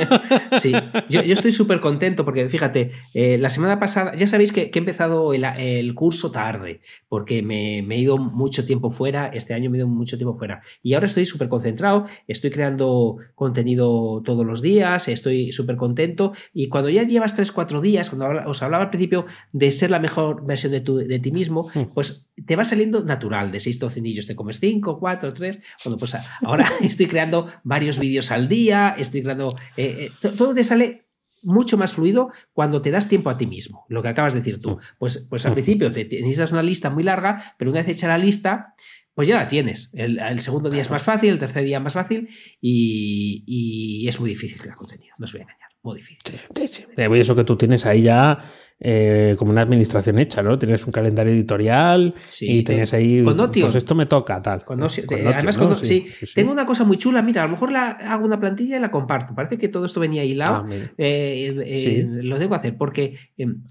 sí, 0.60 0.72
yo, 1.10 1.22
yo 1.22 1.34
estoy 1.34 1.52
súper 1.52 1.80
contento 1.80 2.26
porque 2.26 2.48
fíjate, 2.50 2.92
eh, 3.14 3.38
la 3.38 3.50
semana 3.50 3.80
pasada, 3.80 4.16
ya 4.16 4.28
sabéis 4.28 4.52
que, 4.52 4.72
que 4.72 4.80
he 4.80 4.82
empezado 4.82 5.34
el, 5.34 5.44
el, 5.44 5.94
curso 5.94 6.32
tarde, 6.32 6.82
porque 7.08 7.42
me, 7.42 7.82
me, 7.84 7.96
he 7.96 8.00
ido 8.00 8.18
mucho 8.18 8.66
tiempo 8.66 8.90
fuera, 8.90 9.28
este 9.28 9.54
año 9.54 9.70
me 9.70 9.78
he 9.78 9.80
ido 9.80 9.88
mucho 9.88 10.18
tiempo 10.18 10.36
fuera, 10.36 10.62
y 10.82 10.94
ahora 10.94 11.06
estoy 11.06 11.26
súper 11.26 11.50
concentrado, 11.50 12.06
estoy 12.28 12.50
creando 12.50 13.18
contenido 13.36 14.22
todos 14.24 14.46
los 14.46 14.62
días, 14.62 15.08
estoy 15.08 15.52
súper 15.52 15.76
contento, 15.76 16.34
y 16.54 16.70
cuando 16.70 16.90
ya 16.90 17.04
llevas 17.04 17.38
3-4 17.38 17.82
días, 17.82 18.10
cuando 18.10 18.50
os 18.50 18.64
hablaba 18.64 18.86
al 18.86 18.90
principio 18.90 19.26
de 19.54 19.72
ser 19.72 19.92
la 19.92 20.00
mejor 20.00 20.46
versión 20.46 20.72
de, 20.72 20.82
tu, 20.82 20.98
de 20.98 21.20
ti 21.20 21.32
mismo, 21.32 21.70
hmm. 21.74 21.94
pues 21.94 22.30
te 22.46 22.56
va 22.56 22.64
saliendo 22.64 23.04
natural, 23.04 23.52
de 23.52 23.60
6 23.60 23.80
tocinillos 23.80 24.28
te 24.28 24.36
comes 24.36 24.60
5, 24.60 25.00
4, 25.00 25.34
3, 25.34 25.57
pues 26.00 26.16
ahora 26.44 26.66
estoy 26.82 27.08
creando 27.08 27.48
varios 27.64 28.00
vídeos 28.00 28.32
al 28.32 28.48
día, 28.48 28.96
estoy 28.98 29.24
creando... 29.24 29.54
Eh, 29.76 30.12
eh, 30.24 30.30
todo 30.38 30.54
te 30.54 30.64
sale 30.64 31.08
mucho 31.44 31.78
más 31.78 31.94
fluido 31.94 32.32
cuando 32.54 32.82
te 32.82 32.92
das 32.92 33.08
tiempo 33.08 33.30
a 33.30 33.38
ti 33.38 33.46
mismo, 33.46 33.86
lo 33.90 34.02
que 34.02 34.10
acabas 34.10 34.34
de 34.34 34.40
decir 34.40 34.60
tú. 34.60 34.80
Pues, 34.98 35.28
pues 35.30 35.46
al 35.46 35.54
principio 35.54 35.92
te, 35.92 36.06
necesitas 36.06 36.52
una 36.52 36.64
lista 36.64 36.90
muy 36.90 37.04
larga, 37.04 37.56
pero 37.58 37.72
una 37.72 37.82
vez 37.82 37.90
hecha 37.90 38.08
la 38.08 38.18
lista, 38.18 38.74
pues 39.14 39.28
ya 39.28 39.36
la 39.36 39.48
tienes. 39.48 39.92
El, 39.94 40.40
segundo 40.42 40.70
día 40.70 40.82
es 40.82 40.92
más 40.92 41.02
fácil, 41.04 41.32
el 41.32 41.40
tercer 41.40 41.64
día 41.64 41.80
más 41.80 41.94
fácil 41.94 42.30
y, 42.62 44.06
es 44.08 44.20
muy 44.20 44.30
difícil 44.30 44.60
crear 44.60 44.76
contenido, 44.76 45.16
no 45.18 45.26
os 45.26 45.32
voy 45.32 45.42
a 45.42 45.44
engañar, 45.44 45.70
muy 45.82 45.98
difícil. 45.98 46.40
Sí, 46.56 46.68
sí, 46.68 46.86
Eso 46.96 47.36
que 47.36 47.44
tú 47.44 47.56
tienes 47.56 47.86
ahí 47.86 48.04
ya 48.04 48.38
eh, 48.80 49.36
como 49.38 49.52
una 49.52 49.62
administración 49.62 50.20
hecha, 50.20 50.44
¿no? 50.44 50.60
Tienes 50.60 50.86
un 50.86 50.92
calendario 50.92 51.34
editorial 51.34 52.14
y 52.42 52.64
tenías 52.64 52.94
ahí. 52.94 53.24
Pues 53.24 53.76
esto 53.76 53.96
me 53.96 54.06
toca, 54.06 54.42
tal. 54.42 54.64
además, 54.68 55.80
sí, 55.82 56.08
tengo 56.36 56.52
una 56.52 56.66
cosa 56.66 56.84
muy 56.84 56.98
chula. 56.98 57.22
Mira, 57.22 57.44
a 57.44 57.46
lo 57.46 57.52
mejor 57.52 57.72
la, 57.72 57.90
hago 57.90 58.26
una 58.26 58.40
plantilla 58.40 58.78
y 58.78 58.80
la 58.80 58.92
comparto. 58.92 59.34
Parece 59.34 59.58
que 59.58 59.68
todo 59.68 59.86
esto 59.86 60.00
venía 60.00 60.24
hilado. 60.24 60.66
Ah, 60.68 60.76
eh, 60.98 61.56
eh, 61.66 62.08
lo 62.08 62.38
tengo 62.38 62.50
que 62.52 62.56
hacer 62.56 62.78
porque 62.78 63.18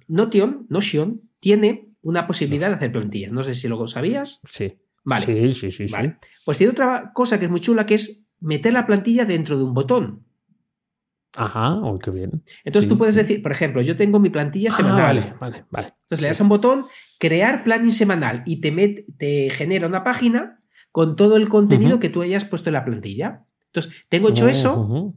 Notion, 0.09 0.67
Notion 0.69 1.23
tiene 1.39 1.89
una 2.03 2.27
posibilidad 2.27 2.69
de 2.69 2.75
hacer 2.75 2.91
plantillas. 2.91 3.33
No 3.33 3.45
sé 3.45 3.55
si 3.55 3.69
lo 3.69 3.87
sabías. 3.87 4.41
Sí. 4.51 4.75
Vale. 5.05 5.53
Sí, 5.53 5.71
sí, 5.71 5.89
sí. 5.89 5.95
Pues 6.45 6.59
tiene 6.59 6.73
otra 6.73 7.13
cosa 7.15 7.39
que 7.39 7.45
es 7.45 7.51
muy 7.51 7.61
chula 7.61 7.87
que 7.87 7.95
es 7.95 8.27
meter 8.41 8.73
la 8.73 8.87
plantilla 8.87 9.25
dentro 9.25 9.57
de 9.57 9.63
un 9.63 9.73
botón. 9.73 10.26
Ajá, 11.37 11.75
oh, 11.75 11.99
qué 11.99 12.11
bien. 12.11 12.43
Entonces 12.65 12.89
tú 12.89 12.97
puedes 12.99 13.15
decir, 13.15 13.43
por 13.43 13.53
ejemplo, 13.53 13.83
yo 13.83 13.97
tengo 13.97 14.19
mi 14.19 14.31
plantilla 14.31 14.71
ah, 14.73 14.77
semanal. 14.77 15.17
Vale, 15.17 15.35
vale, 15.39 15.65
vale. 15.71 15.87
Entonces 15.89 16.21
le 16.23 16.29
das 16.29 16.41
un 16.41 16.49
botón, 16.49 16.87
crear 17.19 17.65
planning 17.65 17.91
semanal 17.91 18.43
y 18.47 18.61
te, 18.61 19.05
te 19.19 19.51
genera 19.51 19.87
una 19.87 20.05
página 20.05 20.61
con 20.97 21.15
todo 21.15 21.37
el 21.37 21.51
contenido 21.51 21.99
que 21.99 22.09
tú 22.09 22.23
hayas 22.23 22.47
puesto 22.47 22.71
en 22.71 22.75
la 22.75 22.85
plantilla. 22.87 23.45
Entonces, 23.67 24.07
tengo 24.09 24.31
hecho 24.31 24.49
eso. 24.49 25.15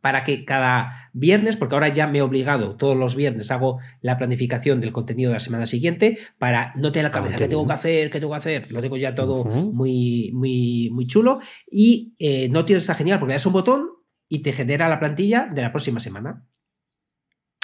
para 0.00 0.24
que 0.24 0.46
cada 0.46 1.10
viernes, 1.12 1.58
porque 1.58 1.74
ahora 1.74 1.88
ya 1.88 2.06
me 2.06 2.20
he 2.20 2.22
obligado, 2.22 2.74
todos 2.74 2.96
los 2.96 3.14
viernes 3.16 3.50
hago 3.50 3.80
la 4.00 4.16
planificación 4.16 4.80
del 4.80 4.92
contenido 4.92 5.28
de 5.28 5.34
la 5.34 5.40
semana 5.40 5.66
siguiente 5.66 6.16
para 6.38 6.72
no 6.76 6.90
tener 6.90 7.04
la 7.04 7.10
cabeza 7.10 7.36
qué 7.36 7.48
tengo 7.48 7.66
que 7.66 7.72
hacer, 7.74 8.10
qué 8.10 8.18
tengo 8.18 8.32
que 8.32 8.38
hacer. 8.38 8.72
Lo 8.72 8.80
tengo 8.80 8.96
ya 8.96 9.14
todo 9.14 9.44
muy, 9.44 10.30
muy, 10.32 10.88
muy 10.90 11.06
chulo. 11.06 11.40
Y 11.70 12.14
eh, 12.18 12.48
Notion 12.48 12.78
está 12.78 12.94
genial 12.94 13.18
porque 13.18 13.32
le 13.32 13.34
das 13.34 13.44
un 13.44 13.52
botón 13.52 13.99
y 14.30 14.38
te 14.38 14.52
genera 14.52 14.88
la 14.88 14.98
plantilla 14.98 15.48
de 15.52 15.60
la 15.60 15.72
próxima 15.72 16.00
semana. 16.00 16.46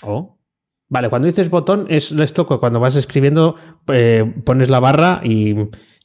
Oh. 0.02 0.38
Vale, 0.88 1.09
cuando 1.09 1.26
dices 1.26 1.48
botón 1.48 1.87
es 1.88 2.12
esto 2.12 2.46
que 2.46 2.59
cuando 2.59 2.79
vas 2.79 2.96
escribiendo 2.96 3.57
eh, 3.92 4.24
pones 4.44 4.68
la 4.68 4.81
barra 4.81 5.20
y, 5.24 5.55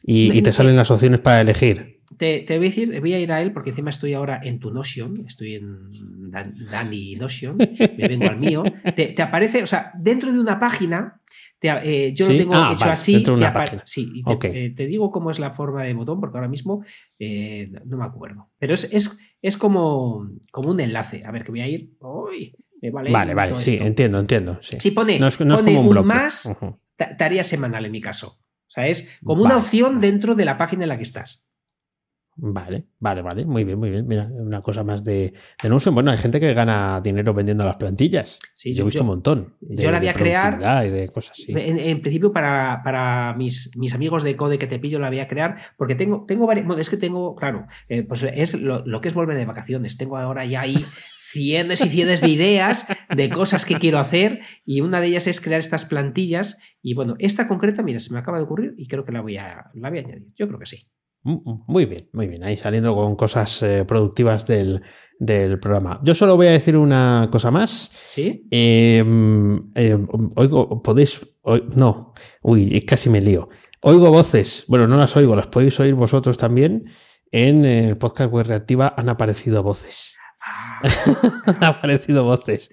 y 0.03 0.41
te 0.41 0.53
salen 0.53 0.77
las 0.77 0.89
opciones 0.89 1.19
para 1.19 1.41
elegir. 1.41 2.01
Te, 2.17 2.45
voy 2.49 2.57
a 2.57 2.59
decir, 2.59 2.99
voy 2.99 3.13
a 3.13 3.19
ir 3.19 3.31
a 3.31 3.41
él 3.41 3.53
porque 3.53 3.69
encima 3.69 3.89
estoy 3.89 4.13
ahora 4.13 4.39
en 4.43 4.59
tu 4.59 4.71
Notion, 4.71 5.23
estoy 5.25 5.55
en 5.55 6.29
Dani 6.29 7.15
Notion, 7.15 7.57
me 7.57 8.07
vengo 8.07 8.29
al 8.29 8.37
mío. 8.37 8.63
Te, 8.95 9.19
aparece, 9.21 9.63
o 9.63 9.65
sea, 9.65 9.91
dentro 9.97 10.31
de 10.31 10.39
una 10.39 10.59
página, 10.59 11.19
eh, 11.61 12.11
yo 12.13 12.27
lo 12.27 12.37
tengo 12.37 12.53
ah, 12.55 12.71
hecho 12.73 12.85
así. 12.85 13.23
Te 13.23 13.81
sí, 13.85 14.11
y 14.13 14.23
eh, 14.47 14.73
te, 14.75 14.87
digo 14.87 15.11
cómo 15.11 15.31
es 15.31 15.39
la 15.39 15.51
forma 15.51 15.83
de 15.83 15.93
botón 15.93 16.19
porque 16.19 16.37
ahora 16.37 16.47
mismo 16.47 16.83
eh, 17.19 17.71
no 17.85 17.97
me 17.97 18.05
acuerdo. 18.05 18.49
Pero 18.57 18.73
es, 18.73 18.91
es, 18.93 19.19
es 19.41 19.57
como, 19.57 20.29
como 20.51 20.71
un 20.71 20.79
enlace. 20.79 21.23
A 21.25 21.31
ver, 21.31 21.43
que 21.43 21.51
voy 21.51 21.61
a 21.61 21.67
ir. 21.67 21.91
vale, 22.91 23.33
vale, 23.33 23.59
sí, 23.59 23.77
entiendo, 23.79 24.19
entiendo. 24.19 24.57
Sí. 24.61 24.77
Si 24.79 24.91
pone, 24.91 25.19
no 25.19 25.27
es, 25.27 25.37
como 25.37 25.81
un, 25.81 26.05
más, 26.05 26.49
tarea 27.17 27.43
semanal 27.43 27.85
en 27.85 27.91
mi 27.91 28.01
caso. 28.01 28.39
O 28.39 28.73
sea, 28.73 28.87
es 28.87 29.19
como 29.23 29.43
una 29.43 29.57
opción 29.57 29.99
dentro 29.99 30.33
de 30.33 30.45
la 30.45 30.57
página 30.57 30.83
en 30.83 30.89
la 30.89 30.97
que 30.97 31.03
estás. 31.03 31.50
Vale, 32.43 32.85
vale, 32.99 33.21
vale, 33.21 33.45
muy 33.45 33.63
bien, 33.63 33.77
muy 33.77 33.91
bien. 33.91 34.07
Mira, 34.07 34.27
una 34.33 34.61
cosa 34.61 34.83
más 34.83 35.03
de, 35.03 35.31
de 35.61 35.91
Bueno, 35.91 36.09
hay 36.09 36.17
gente 36.17 36.39
que 36.39 36.55
gana 36.55 36.99
dinero 36.99 37.35
vendiendo 37.35 37.63
las 37.63 37.75
plantillas. 37.75 38.39
Sí, 38.55 38.73
yo, 38.73 38.81
he 38.81 38.85
visto 38.85 39.01
un 39.01 39.09
montón. 39.09 39.53
yo 39.61 39.91
la 39.91 39.99
voy 39.99 40.07
a 40.07 40.13
crear. 40.15 40.83
Y 40.87 40.89
de 40.89 41.07
cosas 41.09 41.39
así. 41.39 41.53
En, 41.55 42.01
principio, 42.01 42.33
para, 42.33 42.81
para 42.83 43.35
mis, 43.35 43.77
mis, 43.77 43.93
amigos 43.93 44.23
de 44.23 44.35
Code 44.35 44.57
que 44.57 44.65
te 44.65 44.79
pillo, 44.79 44.97
la 44.97 45.09
voy 45.09 45.19
a 45.19 45.27
crear 45.27 45.55
porque 45.77 45.93
tengo, 45.93 46.25
tengo 46.27 46.47
varios. 46.47 46.65
Bueno, 46.65 46.81
es 46.81 46.89
que 46.89 46.97
tengo, 46.97 47.35
claro, 47.35 47.67
eh, 47.87 48.01
pues 48.01 48.23
es 48.23 48.59
lo, 48.59 48.83
lo, 48.87 49.01
que 49.01 49.09
es 49.09 49.13
volver 49.13 49.37
de 49.37 49.45
vacaciones. 49.45 49.97
Tengo 49.97 50.17
ahora 50.17 50.43
ya 50.43 50.61
ahí 50.61 50.77
cientos 51.31 51.85
y 51.85 51.89
cientos 51.89 52.21
de 52.21 52.29
ideas 52.29 52.87
de 53.15 53.29
cosas 53.29 53.65
que 53.65 53.75
quiero 53.75 53.99
hacer 53.99 54.41
y 54.65 54.81
una 54.81 54.99
de 54.99 55.07
ellas 55.07 55.27
es 55.27 55.41
crear 55.41 55.59
estas 55.59 55.85
plantillas. 55.85 56.57
Y 56.81 56.95
bueno, 56.95 57.15
esta 57.19 57.47
concreta, 57.47 57.83
mira, 57.83 57.99
se 57.99 58.11
me 58.11 58.17
acaba 58.17 58.39
de 58.39 58.45
ocurrir 58.45 58.73
y 58.77 58.87
creo 58.87 59.05
que 59.05 59.11
la 59.11 59.21
voy 59.21 59.37
a, 59.37 59.69
la 59.75 59.89
voy 59.91 59.99
a 59.99 60.01
añadir. 60.01 60.25
Yo 60.35 60.47
creo 60.47 60.59
que 60.59 60.65
sí. 60.65 60.87
Mm, 61.23 61.33
mm, 61.33 61.63
muy 61.67 61.85
bien, 61.85 62.09
muy 62.13 62.27
bien. 62.27 62.43
Ahí 62.43 62.57
saliendo 62.57 62.95
con 62.95 63.15
cosas 63.15 63.61
eh, 63.63 63.85
productivas 63.85 64.47
del, 64.47 64.81
programa. 65.61 65.99
Yo 66.03 66.15
solo 66.15 66.35
voy 66.35 66.47
a 66.47 66.51
decir 66.51 66.75
una 66.75 67.29
cosa 67.31 67.51
más. 67.51 67.91
Sí. 67.93 68.47
Em, 68.49 69.71
em, 69.75 70.07
oigo, 70.35 70.81
podéis. 70.81 71.21
no, 71.75 72.13
uy, 72.41 72.81
casi 72.81 73.09
me 73.09 73.21
lío. 73.21 73.49
Oigo 73.81 74.11
voces. 74.11 74.65
Bueno, 74.67 74.87
no 74.87 74.97
las 74.97 75.15
oigo, 75.17 75.35
las 75.35 75.47
podéis 75.47 75.79
oír 75.79 75.93
vosotros 75.93 76.37
también. 76.37 76.85
En 77.31 77.65
el 77.65 77.97
podcast 77.97 78.31
Web 78.31 78.47
Reactiva 78.47 78.93
han 78.97 79.09
aparecido 79.09 79.63
voces. 79.63 80.17
Han 81.45 81.63
aparecido 81.63 82.23
voces. 82.23 82.69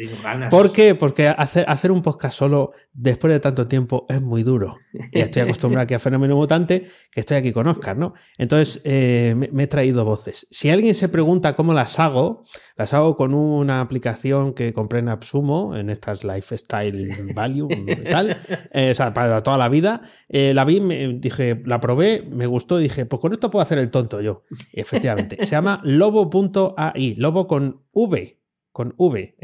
¿Por 0.51 0.73
qué? 0.73 0.95
Porque 0.95 1.29
hacer, 1.29 1.65
hacer 1.69 1.93
un 1.93 2.03
podcast 2.03 2.39
solo 2.39 2.73
después 2.93 3.33
de 3.33 3.41
tanto 3.41 3.69
tiempo 3.69 4.07
es 4.09 4.21
muy 4.21 4.43
duro. 4.43 4.79
Y 5.13 5.21
estoy 5.21 5.43
acostumbrado 5.43 5.85
aquí 5.85 5.95
a 5.95 5.99
Fenómeno 5.99 6.35
Mutante, 6.37 6.89
que 7.11 7.21
estoy 7.21 7.37
aquí 7.37 7.53
con 7.53 7.67
Oscar, 7.69 7.97
¿no? 7.97 8.15
Entonces 8.39 8.81
eh, 8.85 9.35
me, 9.53 9.63
he 9.63 9.67
traído 9.67 10.05
voces. 10.05 10.47
Si 10.51 10.71
alguien 10.71 10.95
se 10.95 11.09
pregunta 11.09 11.55
cómo 11.55 11.75
las 11.75 11.99
hago, 12.01 12.45
las 12.77 12.95
hago 12.95 13.17
con 13.17 13.35
una 13.35 13.81
aplicación 13.81 14.55
que 14.55 14.73
compré 14.73 15.01
en 15.01 15.09
Absumo, 15.09 15.77
en 15.77 15.91
estas 15.91 16.25
Lifestyle 16.25 17.33
Value 17.35 17.69
y 17.71 18.05
tal, 18.11 18.39
eh, 18.73 18.91
o 18.91 18.95
sea, 18.95 19.15
para 19.15 19.43
toda 19.43 19.59
la 19.59 19.69
vida. 19.69 20.03
Eh, 20.29 20.53
la 20.55 20.65
vi, 20.65 20.81
me, 20.81 21.09
dije, 21.15 21.63
la 21.67 21.81
probé, 21.81 22.27
me 22.29 22.47
gustó, 22.47 22.79
dije, 22.79 23.07
pues 23.07 23.21
con 23.21 23.33
esto 23.33 23.51
puedo 23.51 23.63
hacer 23.63 23.79
el 23.79 23.91
tonto 23.91 24.21
yo. 24.21 24.45
Y 24.73 24.81
efectivamente, 24.81 25.37
se 25.45 25.53
llama 25.53 25.81
lobo.ai, 25.85 27.15
lobo 27.17 27.47
con 27.47 27.58
V, 27.93 28.41
con 28.73 28.95
V. 28.97 29.37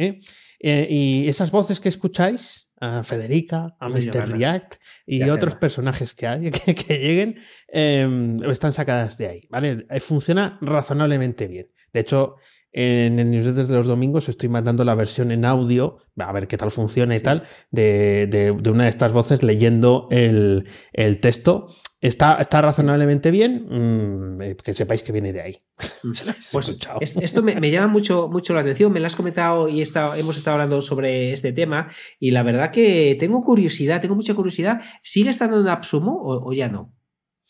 y 0.60 1.28
esas 1.28 1.50
voces 1.50 1.80
que 1.80 1.88
escucháis, 1.88 2.64
a 2.80 3.02
Federica, 3.02 3.76
a 3.78 3.88
Mr. 3.88 4.28
React 4.30 4.74
y 5.06 5.22
otros 5.30 5.56
personajes 5.56 6.14
que 6.14 6.26
hay 6.26 6.50
que, 6.50 6.98
lleguen, 6.98 7.38
em, 7.68 8.42
están 8.44 8.72
sacadas 8.72 9.16
de 9.16 9.28
ahí, 9.28 9.40
¿vale? 9.48 9.86
Eh, 9.88 10.00
funciona 10.00 10.58
razonablemente 10.60 11.48
bien. 11.48 11.70
De 11.92 12.00
hecho, 12.00 12.36
en 12.74 13.18
el 13.18 13.30
newsletter 13.30 13.66
de 13.66 13.74
los 13.74 13.86
domingos 13.86 14.28
estoy 14.28 14.48
mandando 14.48 14.84
la 14.84 14.94
versión 14.94 15.30
en 15.30 15.44
audio, 15.44 15.98
a 16.18 16.32
ver 16.32 16.46
qué 16.48 16.58
tal 16.58 16.70
funciona 16.70 17.16
y 17.16 17.20
tal, 17.20 17.44
de, 17.70 18.26
de, 18.30 18.70
una 18.70 18.84
de 18.84 18.90
estas 18.90 19.12
voces 19.12 19.42
leyendo 19.42 20.08
el, 20.10 20.66
el 20.92 21.20
texto 21.20 21.68
Está, 22.04 22.34
está 22.34 22.60
razonablemente 22.60 23.30
bien, 23.30 23.64
mm, 23.66 24.42
eh, 24.42 24.56
que 24.62 24.74
sepáis 24.74 25.02
que 25.02 25.10
viene 25.10 25.32
de 25.32 25.40
ahí. 25.40 25.56
pues 26.52 26.78
esto 27.00 27.42
me, 27.42 27.70
llama 27.70 27.86
mucho, 27.86 28.28
mucho 28.28 28.52
la 28.52 28.60
atención, 28.60 28.92
me 28.92 29.00
lo 29.00 29.06
has 29.06 29.16
comentado 29.16 29.70
y 29.70 29.80
hemos 29.80 30.36
estado 30.36 30.56
hablando 30.56 30.82
sobre 30.82 31.32
este 31.32 31.54
tema 31.54 31.90
y 32.20 32.32
la 32.32 32.42
verdad 32.42 32.70
que 32.70 33.16
tengo 33.18 33.40
curiosidad, 33.40 34.02
tengo 34.02 34.14
mucha 34.14 34.34
curiosidad. 34.34 34.82
¿Sigue 35.00 35.30
estando 35.30 35.58
en 35.58 35.66
Absumo 35.66 36.20
o, 36.22 36.52
ya 36.52 36.68
no? 36.68 36.92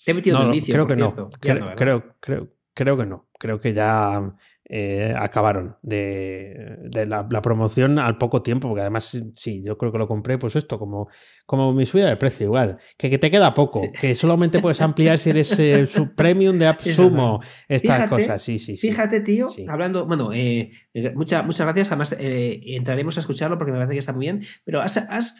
Te 0.04 0.12
he 0.12 0.14
metido 0.14 0.40
en 0.40 0.46
el 0.46 0.52
vicio, 0.52 0.72
creo 0.72 0.86
que 0.86 0.94
no. 0.94 1.30
Creo, 1.40 1.74
creo, 1.74 2.14
creo, 2.20 2.48
creo 2.74 2.96
que 2.96 3.06
no. 3.06 3.26
Creo 3.36 3.58
que 3.58 3.72
ya 3.72 4.36
eh, 4.66 5.14
acabaron 5.16 5.76
de, 5.82 7.06
la, 7.06 7.42
promoción 7.42 7.98
al 7.98 8.16
poco 8.16 8.42
tiempo, 8.42 8.68
porque 8.68 8.80
además 8.80 9.16
sí, 9.34 9.62
yo 9.62 9.76
creo 9.76 9.92
que 9.92 9.98
lo 9.98 10.08
compré, 10.08 10.38
pues 10.38 10.56
esto, 10.56 10.78
como, 10.78 11.08
como 11.44 11.72
mi 11.74 11.84
subida 11.84 12.08
de 12.08 12.16
precio, 12.16 12.46
igual, 12.46 12.78
que, 12.96 13.18
te 13.18 13.30
queda 13.30 13.52
poco, 13.52 13.82
que 14.00 14.14
solamente 14.14 14.60
puedes 14.60 14.80
ampliar 14.80 15.18
si 15.18 15.30
eres 15.30 15.58
eh, 15.58 15.86
su 15.86 16.14
premium 16.14 16.58
de 16.58 16.66
AppSumo, 16.66 17.40
estas 17.68 18.08
cosas, 18.08 18.40
sí, 18.42 18.58
sí, 18.58 18.76
sí. 18.76 18.88
Fíjate, 18.88 19.20
tío, 19.20 19.46
hablando, 19.68 20.06
bueno, 20.06 20.30
eh, 20.32 20.70
muchas 21.14 21.44
gracias, 21.46 21.92
además 21.92 22.16
entraremos 22.18 23.18
a 23.18 23.20
escucharlo 23.20 23.58
porque 23.58 23.72
me 23.72 23.78
parece 23.78 23.92
que 23.92 23.98
está 23.98 24.12
muy 24.12 24.24
bien, 24.26 24.42
pero 24.64 24.80
has 24.80 24.94
Has 24.96 25.36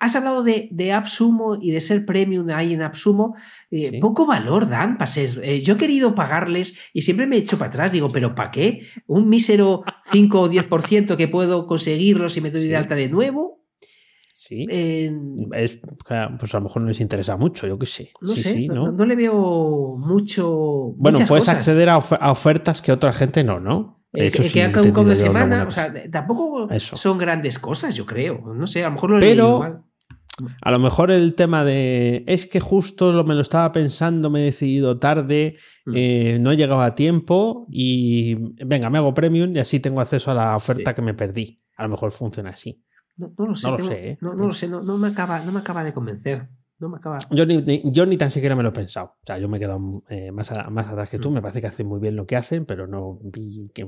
hablado 0.00 0.42
de, 0.42 0.68
de 0.70 0.92
AppSumo 0.92 1.58
y 1.60 1.72
de 1.72 1.80
ser 1.80 2.06
premium 2.06 2.48
ahí 2.50 2.72
en 2.72 2.82
AppSumo. 2.82 3.34
Eh, 3.70 3.98
poco 4.00 4.26
valor 4.26 4.68
dan 4.68 4.96
para 4.96 5.06
ser. 5.06 5.40
Eh, 5.42 5.60
yo 5.60 5.74
he 5.74 5.76
querido 5.76 6.14
pagarles 6.14 6.78
y 6.92 7.02
siempre 7.02 7.26
me 7.26 7.36
he 7.36 7.40
hecho 7.40 7.58
para 7.58 7.68
atrás. 7.68 7.92
Digo, 7.92 8.08
¿pero 8.08 8.34
para 8.34 8.50
qué? 8.50 8.82
¿Un 9.06 9.28
mísero 9.28 9.82
5 10.10 10.40
o 10.40 10.50
10% 10.50 11.16
que 11.16 11.28
puedo 11.28 11.66
conseguirlo 11.66 12.28
si 12.28 12.40
me 12.40 12.50
doy 12.50 12.68
de 12.68 12.76
alta 12.76 12.94
de 12.94 13.08
nuevo? 13.08 13.58
Sí. 14.48 14.66
pues 14.68 16.54
a 16.54 16.58
lo 16.58 16.60
mejor 16.62 16.82
no 16.82 16.88
les 16.88 17.00
interesa 17.00 17.36
mucho, 17.36 17.66
yo 17.66 17.78
qué 17.78 17.86
sé. 17.86 18.12
No 18.22 18.34
sé, 18.34 18.66
¿no? 18.68 18.92
le 18.92 19.16
veo 19.16 19.96
mucho. 19.98 20.94
Bueno, 20.96 21.18
puedes 21.26 21.48
acceder 21.48 21.90
a, 21.90 21.98
ofertas 21.98 22.80
que 22.80 22.92
otra 22.92 23.12
gente 23.12 23.44
no, 23.44 23.60
¿no? 23.60 24.06
Eh, 24.14 24.30
que, 24.30 24.48
que 24.48 24.92
con 24.92 25.04
una 25.04 25.14
semana, 25.14 25.64
o 25.66 25.70
sea, 25.70 25.92
tampoco 26.10 26.66
son 26.78 27.18
grandes 27.18 27.58
cosas, 27.58 27.94
yo 27.94 28.06
creo. 28.06 28.54
No 28.54 28.66
sé, 28.66 28.84
a 28.84 28.88
lo 28.88 28.94
mejor 28.94 29.10
lo 29.10 29.20
Pero, 29.20 29.54
igual. 29.56 29.82
A 30.62 30.70
lo 30.70 30.78
mejor 30.78 31.10
el 31.10 31.34
tema 31.34 31.64
de 31.64 32.24
es 32.26 32.46
que 32.46 32.60
justo 32.60 33.12
lo, 33.12 33.24
me 33.24 33.34
lo 33.34 33.40
estaba 33.40 33.72
pensando, 33.72 34.30
me 34.30 34.40
he 34.40 34.44
decidido 34.44 34.98
tarde, 34.98 35.56
mm. 35.86 35.92
eh, 35.94 36.38
no 36.40 36.52
he 36.52 36.56
llegado 36.56 36.80
a 36.80 36.94
tiempo 36.94 37.66
y 37.70 38.36
venga, 38.64 38.90
me 38.90 38.98
hago 38.98 39.14
premium 39.14 39.54
y 39.54 39.58
así 39.58 39.80
tengo 39.80 40.00
acceso 40.00 40.30
a 40.30 40.34
la 40.34 40.56
oferta 40.56 40.94
que 40.94 41.02
me 41.02 41.14
perdí. 41.14 41.62
A 41.76 41.84
lo 41.84 41.90
mejor 41.90 42.12
funciona 42.12 42.50
así. 42.50 42.82
No, 43.16 43.32
lo 43.36 43.54
sé. 43.56 43.68
No 43.68 43.76
lo 43.76 43.84
sé, 43.84 44.10
¿eh? 44.10 44.18
no, 44.20 44.34
lo 44.34 44.52
sé 44.52 44.68
no, 44.68 44.82
me 44.96 45.08
acaba, 45.08 45.40
no 45.40 45.52
me 45.52 45.60
acaba 45.60 45.82
de 45.82 45.92
convencer. 45.92 46.48
No 46.78 46.88
me 46.88 46.98
acaba... 46.98 47.18
yo, 47.32 47.44
ni, 47.44 47.82
yo 47.90 48.06
ni 48.06 48.16
tan 48.16 48.30
siquiera 48.30 48.54
me 48.54 48.62
lo 48.62 48.68
he 48.68 48.72
pensado. 48.72 49.16
O 49.20 49.26
sea, 49.26 49.38
yo 49.38 49.48
me 49.48 49.56
he 49.56 49.60
quedado 49.60 49.80
eh, 50.08 50.30
más, 50.30 50.52
más 50.70 50.86
atrás 50.86 51.08
que 51.08 51.18
tú. 51.18 51.30
Mm. 51.30 51.34
Me 51.34 51.42
parece 51.42 51.60
que 51.60 51.66
hacen 51.66 51.88
muy 51.88 51.98
bien 51.98 52.14
lo 52.14 52.24
que 52.24 52.36
hacen, 52.36 52.66
pero 52.66 52.86
no 52.86 53.18
vi 53.24 53.68
que, 53.74 53.84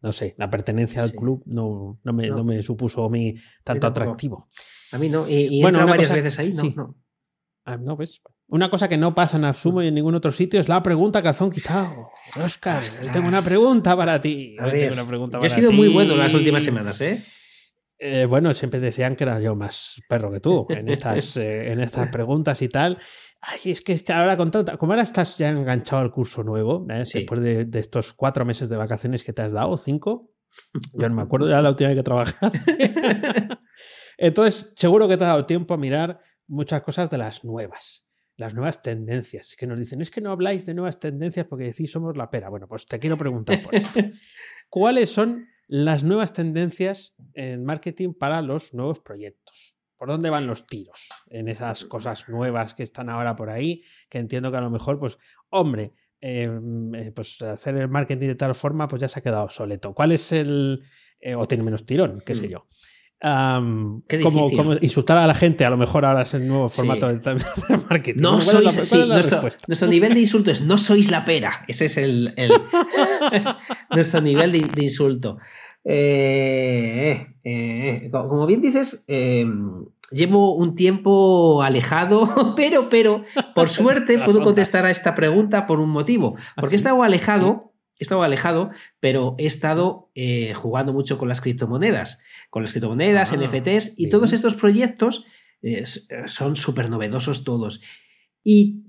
no 0.00 0.12
sé, 0.12 0.34
la 0.38 0.48
pertenencia 0.48 1.02
al 1.02 1.12
club 1.12 1.42
no, 1.44 1.98
no, 2.02 2.12
me, 2.14 2.28
no. 2.28 2.42
me 2.42 2.62
supuso 2.62 3.04
a 3.04 3.10
mí 3.10 3.34
tanto 3.62 3.86
atractivo. 3.86 4.48
A 4.92 4.98
mí 4.98 5.08
no. 5.08 5.26
Y, 5.28 5.60
bueno, 5.62 5.86
varias 5.86 6.12
veces 6.12 6.38
ahí, 6.38 6.52
no, 6.52 6.62
no. 6.76 6.96
Ah, 7.64 7.76
no, 7.76 7.96
pues. 7.96 8.20
Una 8.48 8.68
cosa 8.68 8.86
que 8.86 8.98
no 8.98 9.14
pasa 9.14 9.38
en 9.38 9.46
Absumo 9.46 9.82
y 9.82 9.88
en 9.88 9.94
ningún 9.94 10.14
otro 10.14 10.30
sitio 10.30 10.60
es 10.60 10.68
la 10.68 10.82
pregunta 10.82 11.22
que 11.22 11.28
han 11.28 11.50
quitado. 11.50 12.08
Oscar, 12.44 12.82
tengo 13.10 13.28
una 13.28 13.40
pregunta 13.40 13.96
para 13.96 14.20
ti. 14.20 14.56
Tengo 14.58 15.06
pregunta 15.06 15.38
yo 15.40 15.46
he 15.46 15.50
sido 15.50 15.72
muy 15.72 15.88
bueno 15.88 16.12
en 16.12 16.18
las 16.18 16.34
últimas 16.34 16.62
semanas, 16.62 17.00
¿eh? 17.00 17.22
¿eh? 17.98 18.26
bueno, 18.26 18.52
siempre 18.52 18.78
decían 18.78 19.16
que 19.16 19.24
era 19.24 19.40
yo 19.40 19.54
más 19.54 20.02
perro 20.06 20.30
que 20.30 20.40
tú 20.40 20.66
en 20.68 20.88
estas, 20.90 21.36
eh, 21.38 21.72
en 21.72 21.80
estas 21.80 22.10
preguntas 22.10 22.60
y 22.60 22.68
tal. 22.68 22.98
Ay, 23.40 23.72
es 23.72 23.80
que, 23.80 24.04
ahora 24.12 24.36
con 24.36 24.50
como 24.50 24.92
ahora 24.92 25.02
estás 25.02 25.38
ya 25.38 25.48
enganchado 25.48 26.02
al 26.02 26.12
curso 26.12 26.44
nuevo, 26.44 26.86
¿eh? 26.90 27.04
después 27.12 27.40
de, 27.40 27.64
de, 27.64 27.80
estos 27.80 28.12
cuatro 28.12 28.44
meses 28.44 28.68
de 28.68 28.76
vacaciones 28.76 29.24
que 29.24 29.32
te 29.32 29.42
has 29.42 29.52
dado, 29.52 29.76
cinco, 29.78 30.30
yo 30.92 31.08
no 31.08 31.14
me 31.14 31.22
acuerdo 31.22 31.48
ya 31.48 31.62
la 31.62 31.70
última 31.70 31.88
vez 31.88 31.96
que 31.96 32.02
trabajaste. 32.02 32.94
Entonces, 34.18 34.72
seguro 34.76 35.08
que 35.08 35.16
te 35.16 35.24
ha 35.24 35.28
dado 35.28 35.46
tiempo 35.46 35.74
a 35.74 35.78
mirar 35.78 36.20
muchas 36.46 36.82
cosas 36.82 37.10
de 37.10 37.18
las 37.18 37.44
nuevas, 37.44 38.06
las 38.36 38.54
nuevas 38.54 38.82
tendencias. 38.82 39.56
Que 39.56 39.66
nos 39.66 39.78
dicen, 39.78 40.00
es 40.00 40.10
que 40.10 40.20
no 40.20 40.30
habláis 40.30 40.66
de 40.66 40.74
nuevas 40.74 40.98
tendencias 41.00 41.46
porque 41.46 41.64
decís 41.64 41.90
somos 41.90 42.16
la 42.16 42.30
pera. 42.30 42.48
Bueno, 42.48 42.68
pues 42.68 42.86
te 42.86 42.98
quiero 42.98 43.16
preguntar 43.16 43.62
por 43.62 43.74
esto. 43.74 44.00
¿Cuáles 44.68 45.10
son 45.10 45.46
las 45.74 46.04
nuevas 46.04 46.34
tendencias 46.34 47.14
en 47.32 47.64
marketing 47.64 48.12
para 48.12 48.42
los 48.42 48.74
nuevos 48.74 49.00
proyectos. 49.00 49.78
¿Por 49.96 50.08
dónde 50.08 50.28
van 50.28 50.46
los 50.46 50.66
tiros 50.66 51.08
en 51.30 51.48
esas 51.48 51.86
cosas 51.86 52.28
nuevas 52.28 52.74
que 52.74 52.82
están 52.82 53.08
ahora 53.08 53.36
por 53.36 53.48
ahí? 53.48 53.82
Que 54.10 54.18
entiendo 54.18 54.50
que 54.50 54.58
a 54.58 54.60
lo 54.60 54.68
mejor, 54.68 54.98
pues, 54.98 55.16
hombre, 55.48 55.94
em, 56.20 56.94
eh, 56.94 57.12
pues 57.12 57.40
hacer 57.40 57.76
el 57.76 57.88
marketing 57.88 58.26
de 58.26 58.34
tal 58.34 58.54
forma, 58.54 58.86
pues 58.86 59.00
ya 59.00 59.08
se 59.08 59.20
ha 59.20 59.22
quedado 59.22 59.44
obsoleto. 59.44 59.94
¿Cuál 59.94 60.12
es 60.12 60.30
el... 60.32 60.82
Eh, 61.18 61.34
o 61.34 61.48
tiene 61.48 61.64
menos 61.64 61.86
tirón, 61.86 62.20
qué 62.20 62.34
sé 62.34 62.48
mm. 62.48 62.50
Como, 63.22 64.50
insultar 64.80 65.18
a 65.18 65.26
la 65.26 65.34
gente, 65.34 65.64
a 65.64 65.70
lo 65.70 65.76
mejor 65.76 66.04
ahora 66.04 66.22
es 66.22 66.34
el 66.34 66.48
nuevo 66.48 66.68
formato 66.68 67.08
de, 67.14 67.20
marketing. 67.88 68.20
No 68.20 68.40
sois, 68.40 68.92
nuestro, 69.66 69.88
nivel 69.88 70.14
de 70.14 70.20
insulto 70.20 70.50
es 70.50 70.62
no 70.62 70.76
sois 70.76 71.10
la 71.10 71.24
pera. 71.24 71.64
Ese 71.68 71.84
es 71.84 71.96
el, 71.96 72.34
nuestro 73.94 74.20
nivel 74.20 74.50
de, 74.50 74.82
insulto. 74.82 75.38
Eh, 75.84 77.28
como 78.10 78.46
bien 78.46 78.60
dices, 78.60 79.04
em, 79.06 79.84
llevo 80.12 80.54
un 80.54 80.74
tiempo 80.74 81.62
alejado, 81.62 82.54
pero, 82.56 82.88
pero, 82.88 83.24
por 83.54 83.68
suerte 83.68 84.18
puedo 84.18 84.42
contestar 84.42 84.84
a 84.86 84.90
esta 84.90 85.14
pregunta 85.14 85.66
por 85.66 85.80
un 85.80 85.90
motivo. 85.90 86.36
Porque 86.56 86.74
he 86.74 86.76
estado 86.76 87.02
alejado, 87.02 87.71
he 88.02 88.04
estado 88.04 88.22
alejado, 88.22 88.70
pero 89.00 89.34
he 89.38 89.46
estado 89.46 90.10
eh, 90.14 90.52
jugando 90.54 90.92
mucho 90.92 91.18
con 91.18 91.28
las 91.28 91.40
criptomonedas. 91.40 92.20
Con 92.50 92.62
las 92.62 92.72
criptomonedas, 92.72 93.32
ah, 93.32 93.36
NFTs 93.36 93.98
y 93.98 94.08
todos 94.08 94.32
estos 94.32 94.54
proyectos 94.54 95.24
eh, 95.62 95.84
son 96.26 96.56
súper 96.56 96.90
novedosos 96.90 97.44
todos. 97.44 97.80
Y, 98.44 98.82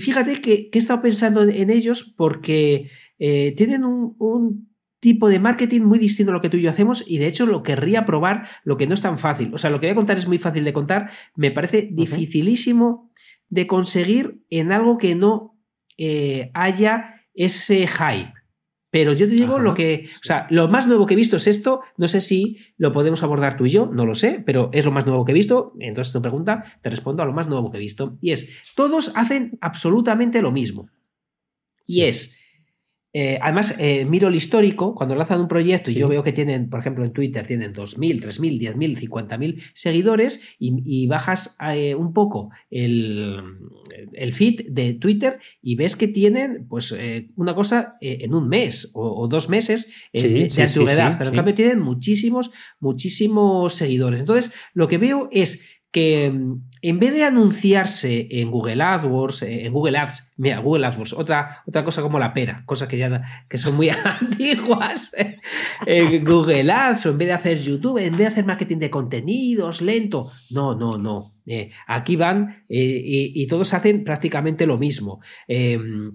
fíjate 0.00 0.40
que, 0.42 0.68
he 0.72 0.78
estado 0.78 1.00
pensando 1.00 1.42
en, 1.42 1.70
ellos 1.70 2.12
porque 2.16 2.90
eh, 3.18 3.54
tienen 3.56 3.84
un 3.84 4.68
tipo 5.00 5.28
de 5.28 5.38
marketing 5.38 5.82
muy 5.82 5.98
distinto 5.98 6.32
a 6.32 6.34
lo 6.34 6.40
que 6.40 6.50
tú 6.50 6.58
y 6.58 6.62
yo 6.62 6.70
hacemos 6.70 7.04
y 7.06 7.18
de 7.18 7.26
hecho 7.26 7.46
lo 7.46 7.62
querría 7.62 8.04
probar, 8.04 8.46
lo 8.64 8.76
que 8.76 8.86
no 8.86 8.94
es 8.94 9.02
tan 9.02 9.18
fácil. 9.18 9.54
O 9.54 9.58
sea, 9.58 9.70
lo 9.70 9.80
que 9.80 9.86
voy 9.86 9.92
a 9.92 9.96
contar 9.96 10.18
es 10.18 10.28
muy 10.28 10.38
fácil 10.38 10.64
de 10.64 10.72
contar, 10.72 11.10
me 11.34 11.50
parece 11.50 11.88
dificilísimo 11.90 13.10
de 13.48 13.66
conseguir 13.66 14.42
en 14.50 14.72
algo 14.72 14.98
que 14.98 15.14
no 15.14 15.58
haya 16.54 17.13
ese 17.34 17.86
hype. 17.86 18.32
Pero 18.94 19.12
yo 19.12 19.26
te 19.26 19.34
digo 19.34 19.58
lo 19.58 19.74
que, 19.74 20.08
o 20.22 20.24
sea, 20.24 20.46
lo 20.50 20.68
más 20.68 20.86
nuevo 20.86 21.04
que 21.04 21.14
he 21.14 21.16
visto 21.16 21.36
es 21.36 21.48
esto, 21.48 21.80
no 21.96 22.06
sé 22.06 22.20
si 22.20 22.58
lo 22.76 22.92
podemos 22.92 23.24
abordar 23.24 23.56
tú 23.56 23.66
y 23.66 23.70
yo, 23.70 23.86
no 23.86 24.06
lo 24.06 24.14
sé, 24.14 24.40
pero 24.46 24.70
es 24.72 24.84
lo 24.84 24.92
más 24.92 25.04
nuevo 25.04 25.24
que 25.24 25.32
he 25.32 25.34
visto, 25.34 25.72
entonces 25.80 26.12
tu 26.12 26.22
pregunta 26.22 26.62
te 26.80 26.90
respondo 26.90 27.20
a 27.20 27.26
lo 27.26 27.32
más 27.32 27.48
nuevo 27.48 27.72
que 27.72 27.78
he 27.78 27.80
visto, 27.80 28.16
y 28.20 28.30
es, 28.30 28.62
todos 28.76 29.10
hacen 29.16 29.58
absolutamente 29.60 30.40
lo 30.42 30.52
mismo. 30.52 30.88
Y 31.84 32.02
es, 32.02 32.43
eh, 33.16 33.38
además, 33.40 33.76
eh, 33.78 34.04
miro 34.04 34.26
el 34.26 34.34
histórico, 34.34 34.92
cuando 34.92 35.14
lanzan 35.14 35.40
un 35.40 35.46
proyecto 35.46 35.88
y 35.88 35.94
yo 35.94 36.08
veo 36.08 36.24
que 36.24 36.32
tienen, 36.32 36.68
por 36.68 36.80
ejemplo, 36.80 37.04
en 37.04 37.12
Twitter 37.12 37.46
tienen 37.46 37.72
2.000, 37.72 38.20
3.000, 38.20 38.74
10.000, 38.74 39.08
50.000 39.08 39.62
seguidores 39.72 40.42
y, 40.58 41.06
bajas 41.06 41.56
eh, 41.72 41.94
un 41.94 42.12
poco 42.12 42.50
el, 42.70 43.40
feed 44.32 44.66
de 44.68 44.94
Twitter 44.94 45.38
y 45.62 45.76
ves 45.76 45.94
que 45.94 46.08
tienen 46.08 46.66
pues 46.68 46.92
una 47.36 47.54
cosa 47.54 47.96
en 48.00 48.34
un 48.34 48.48
mes 48.48 48.90
o, 48.94 49.28
dos 49.28 49.48
meses 49.48 49.92
de, 50.12 50.50
antigüedad, 50.58 51.16
pero 51.16 51.30
en 51.30 51.36
cambio 51.36 51.54
tienen 51.54 51.78
muchísimos, 51.78 52.50
muchísimos 52.80 53.74
seguidores. 53.74 54.20
Entonces, 54.20 54.52
lo 54.72 54.88
que 54.88 54.98
veo 54.98 55.28
es 55.30 55.64
que 55.94 56.28
mm, 56.28 56.64
en 56.82 56.98
vez 56.98 57.14
de 57.14 57.22
anunciarse 57.22 58.26
en 58.28 58.50
Google 58.50 58.82
AdWords, 58.82 59.42
eh, 59.42 59.64
en 59.66 59.72
Google 59.72 59.96
Ads, 59.96 60.34
mira, 60.36 60.58
Google 60.58 60.86
AdWords, 60.86 61.12
otra, 61.12 61.62
otra 61.68 61.84
cosa 61.84 62.02
como 62.02 62.18
la 62.18 62.34
pera, 62.34 62.64
cosas 62.66 62.88
que 62.88 62.98
ya 62.98 63.22
que 63.48 63.58
son 63.58 63.76
muy 63.76 63.90
antiguas, 64.20 65.14
en 65.86 66.24
Google 66.24 66.72
Ads, 66.72 67.06
o 67.06 67.10
en 67.10 67.18
vez 67.18 67.28
de 67.28 67.34
hacer 67.34 67.58
YouTube, 67.58 67.98
en 67.98 68.10
vez 68.10 68.18
de 68.18 68.26
hacer 68.26 68.44
marketing 68.44 68.78
de 68.78 68.90
contenidos 68.90 69.82
lento, 69.82 70.32
no, 70.50 70.74
no, 70.74 70.98
no. 70.98 71.36
Eh, 71.46 71.70
aquí 71.86 72.16
van 72.16 72.64
eh, 72.68 73.30
y, 73.32 73.46
todos 73.46 73.72
hacen 73.72 74.02
prácticamente 74.02 74.66
lo 74.66 74.78
mismo. 74.78 75.20
Em, 75.46 76.10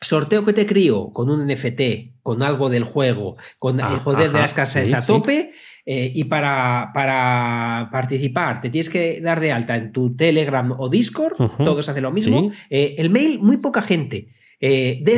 sorteo 0.00 0.44
que 0.44 0.52
te 0.52 0.66
crío 0.66 1.10
con 1.10 1.30
un 1.30 1.44
NFT, 1.48 2.20
con 2.22 2.44
algo 2.44 2.68
del 2.68 2.84
juego, 2.84 3.36
con 3.58 3.80
el 3.80 3.86
ah, 3.86 4.04
poder 4.04 4.30
de 4.30 4.38
las 4.38 4.54
casas 4.54 4.92
a 4.92 5.04
tope. 5.04 5.50
Eh, 5.88 6.10
y 6.16 6.24
para, 6.24 6.90
para, 6.92 7.88
participar 7.92 8.60
te 8.60 8.70
tienes 8.70 8.90
que 8.90 9.20
dar 9.20 9.38
de 9.38 9.52
alta 9.52 9.76
en 9.76 9.92
tu 9.92 10.16
Telegram 10.16 10.72
o 10.76 10.88
Discord, 10.88 11.36
todos 11.58 11.88
hacen 11.88 12.02
lo 12.02 12.10
mismo. 12.10 12.50
Eh, 12.68 12.96
el 12.98 13.08
mail, 13.08 13.38
muy 13.38 13.58
poca 13.58 13.80
gente. 13.80 14.26
Eh, 14.58 14.98
de, 15.02 15.12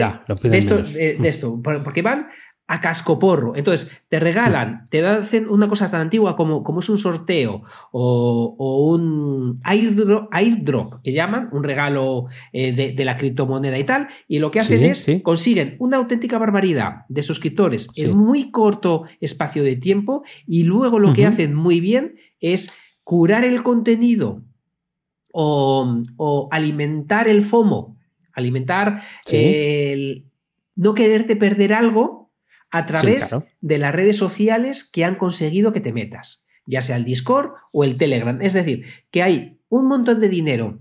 esto, 0.59 0.83
de, 0.83 1.17
esto, 1.23 1.63
porque 1.63 2.03
van 2.03 2.27
a 2.71 2.83
cascoporro. 2.83 3.57
Entonces, 3.57 4.03
te 4.09 4.21
regalan, 4.21 4.85
te 4.91 5.05
hacen 5.05 5.49
una 5.49 5.69
cosa 5.69 5.91
tan 5.91 6.03
antigua 6.03 6.37
como, 6.37 6.63
como 6.63 6.81
es 6.81 6.89
un 6.91 6.99
sorteo 6.99 7.63
o, 7.91 8.93
un 8.93 9.59
airdrop, 9.65 11.03
que 11.03 11.13
llaman, 11.13 11.49
un 11.51 11.65
regalo 11.65 12.27
eh, 12.53 12.73
de, 12.73 13.05
la 13.05 13.17
criptomoneda 13.17 13.79
y 13.79 13.85
tal, 13.85 14.09
y 14.29 14.39
lo 14.39 14.51
que 14.51 14.61
hacen 14.61 14.83
es 14.85 15.07
consiguen 15.23 15.77
una 15.79 15.97
auténtica 15.97 16.37
barbaridad 16.37 17.07
de 17.09 17.23
suscriptores 17.23 17.89
en 17.97 18.17
muy 18.17 18.51
corto 18.51 19.05
espacio 19.21 19.65
de 19.65 19.77
tiempo 19.77 20.23
y 20.47 20.65
luego 20.65 20.99
lo 20.99 21.15
que 21.15 21.25
hacen 21.25 21.55
muy 21.55 21.81
bien 21.81 22.17
es 22.39 22.79
curar 23.03 23.45
el 23.45 23.63
contenido 23.63 24.43
o, 25.33 26.49
alimentar 26.51 27.29
el 27.29 27.41
FOMO, 27.43 27.97
alimentar 28.35 29.03
el 29.31 30.27
no 30.77 30.95
quererte 30.95 31.35
perder 31.35 31.73
algo 31.73 32.28
a 32.71 32.87
través 32.87 33.35
de 33.61 33.79
las 33.79 33.95
redes 33.95 34.17
sociales 34.17 34.89
que 34.89 35.05
han 35.05 35.17
conseguido 35.17 35.73
que 35.73 35.81
te 35.81 35.93
metas, 35.93 36.45
ya 36.67 36.81
sea 36.81 36.97
el 36.97 37.05
Discord 37.05 37.53
o 37.73 37.85
el 37.85 37.97
Telegram. 37.97 38.41
Es 38.43 38.53
decir, 38.53 38.85
que 39.11 39.23
hay 39.23 39.61
un 39.69 39.89
montón 39.89 40.21
de 40.21 40.29
dinero 40.29 40.81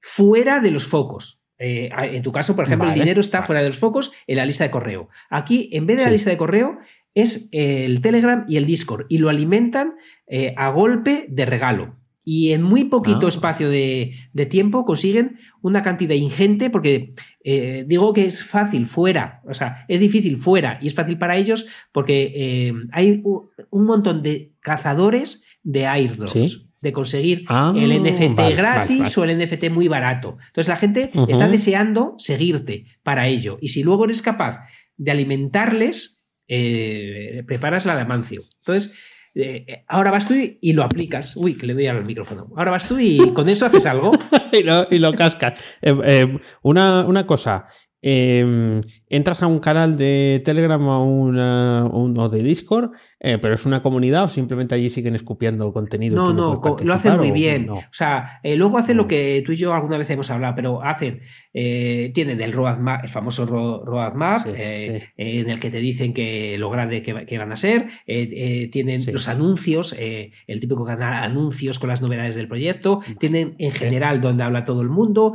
fuera 0.00 0.60
de 0.60 0.70
los 0.70 0.86
focos. 0.86 1.42
Eh, 1.58 1.90
en 1.94 2.22
tu 2.22 2.32
caso, 2.32 2.54
por 2.54 2.66
ejemplo, 2.66 2.88
el 2.88 2.94
dinero 2.94 3.20
está 3.20 3.42
fuera 3.42 3.62
de 3.62 3.68
los 3.68 3.78
focos 3.78 4.12
en 4.26 4.36
la 4.36 4.46
lista 4.46 4.64
de 4.64 4.70
correo. 4.70 5.08
Aquí, 5.30 5.70
en 5.72 5.86
vez 5.86 5.96
de 5.98 6.04
la 6.04 6.10
lista 6.10 6.30
de 6.30 6.36
correo, 6.36 6.78
es 7.14 7.48
el 7.52 8.02
Telegram 8.02 8.44
y 8.46 8.58
el 8.58 8.66
Discord 8.66 9.06
y 9.08 9.18
lo 9.18 9.30
alimentan 9.30 9.94
eh, 10.26 10.54
a 10.56 10.68
golpe 10.68 11.26
de 11.28 11.46
regalo 11.46 11.96
y 12.28 12.52
en 12.52 12.62
muy 12.64 12.82
poquito 12.84 13.26
ah. 13.26 13.28
espacio 13.28 13.70
de, 13.70 14.12
tiempo 14.50 14.84
consiguen 14.84 15.38
una 15.62 15.82
cantidad 15.82 16.16
ingente, 16.16 16.70
porque 16.70 17.12
eh, 17.44 17.84
digo 17.86 18.12
que 18.12 18.24
es 18.26 18.42
fácil 18.42 18.86
fuera, 18.86 19.42
o 19.48 19.54
sea, 19.54 19.84
es 19.86 20.00
difícil 20.00 20.36
fuera 20.36 20.76
y 20.82 20.88
es 20.88 20.94
fácil 20.94 21.18
para 21.18 21.36
ellos 21.36 21.66
porque 21.92 22.32
eh, 22.34 22.72
hay 22.90 23.22
un 23.22 23.86
montón 23.86 24.24
de 24.24 24.52
cazadores 24.60 25.46
de 25.62 25.86
airdrops. 25.86 26.66
De 26.78 26.92
conseguir 26.92 27.44
ah, 27.48 27.72
el 27.74 28.00
NFT 28.00 28.54
gratis 28.54 29.16
o 29.18 29.24
el 29.24 29.36
NFT 29.38 29.70
muy 29.70 29.88
barato. 29.88 30.36
Entonces 30.46 30.68
la 30.68 30.76
gente 30.76 31.10
está 31.26 31.48
deseando 31.48 32.14
seguirte 32.18 32.84
para 33.02 33.26
ello. 33.26 33.58
Y 33.60 33.68
si 33.68 33.82
luego 33.82 34.04
eres 34.04 34.22
capaz 34.22 34.60
de 34.96 35.10
alimentarles, 35.10 36.24
eh, 36.46 37.42
preparas 37.46 37.86
la 37.86 37.96
de 37.96 38.02
Amancio. 38.02 38.42
Entonces, 38.58 38.94
eh, 39.38 39.84
ahora 39.88 40.10
vas 40.10 40.26
tú 40.26 40.34
y, 40.34 40.72
lo 40.72 40.82
aplicas. 40.82 41.36
Uy, 41.36 41.56
que 41.56 41.66
le 41.66 41.74
doy 41.74 41.86
al 41.86 42.04
micrófono. 42.06 42.48
Ahora 42.56 42.70
vas 42.70 42.88
tú 42.88 42.98
y 42.98 43.18
con 43.34 43.48
eso 43.48 43.66
haces 43.66 43.84
algo. 43.84 44.12
y, 44.52 44.62
lo, 44.62 44.86
y, 44.90 44.98
lo, 44.98 45.12
cascas. 45.12 45.60
Eh, 45.82 45.94
eh, 46.04 46.38
una, 46.62 47.04
una, 47.04 47.26
cosa. 47.26 47.66
Em, 48.02 48.80
entras 49.08 49.42
a 49.42 49.46
un 49.46 49.58
canal 49.58 49.96
de 49.96 50.42
Telegram 50.44 50.80
o, 50.86 51.04
una, 51.04 51.86
o 51.86 52.28
de 52.28 52.42
Discord 52.42 52.92
eh, 53.18 53.38
pero 53.38 53.54
es 53.54 53.64
una 53.64 53.82
comunidad 53.82 54.24
o 54.24 54.28
simplemente 54.28 54.74
allí 54.74 54.90
siguen 54.90 55.14
escupiendo 55.14 55.72
contenido. 55.72 56.14
No, 56.14 56.32
no, 56.32 56.60
lo 56.84 56.94
hacen 56.94 57.16
muy 57.16 57.30
bien. 57.30 57.70
O 57.70 57.82
sea, 57.90 58.40
eh, 58.42 58.56
luego 58.56 58.76
hacen 58.76 58.98
lo 58.98 59.04
mm. 59.04 59.08
que 59.08 59.42
tú 59.44 59.52
y 59.52 59.56
yo 59.56 59.72
alguna 59.72 59.96
vez 59.96 60.10
hemos 60.10 60.30
hablado, 60.30 60.54
pero 60.54 60.82
hacen, 60.82 61.22
eh, 61.54 62.10
tienen 62.14 62.42
el 62.42 62.52
roadmap, 62.52 63.02
el 63.04 63.08
famoso 63.08 63.46
roadmap, 63.46 64.46
en 64.46 65.50
el 65.50 65.58
que 65.58 65.70
te 65.70 65.78
dicen 65.78 66.12
que 66.12 66.58
lo 66.58 66.68
grande 66.68 67.02
que, 67.02 67.38
van 67.38 67.52
a 67.52 67.56
ser, 67.56 67.86
tienen 68.70 69.02
los 69.10 69.28
anuncios, 69.28 69.96
el 69.98 70.60
típico 70.60 70.84
canal 70.84 71.24
anuncios 71.24 71.78
con 71.78 71.88
las 71.88 72.02
novedades 72.02 72.34
del 72.34 72.48
proyecto, 72.48 73.00
tienen 73.18 73.54
en 73.58 73.72
general 73.72 74.20
donde 74.20 74.44
habla 74.44 74.64
todo 74.64 74.82
el 74.82 74.90
mundo, 74.90 75.32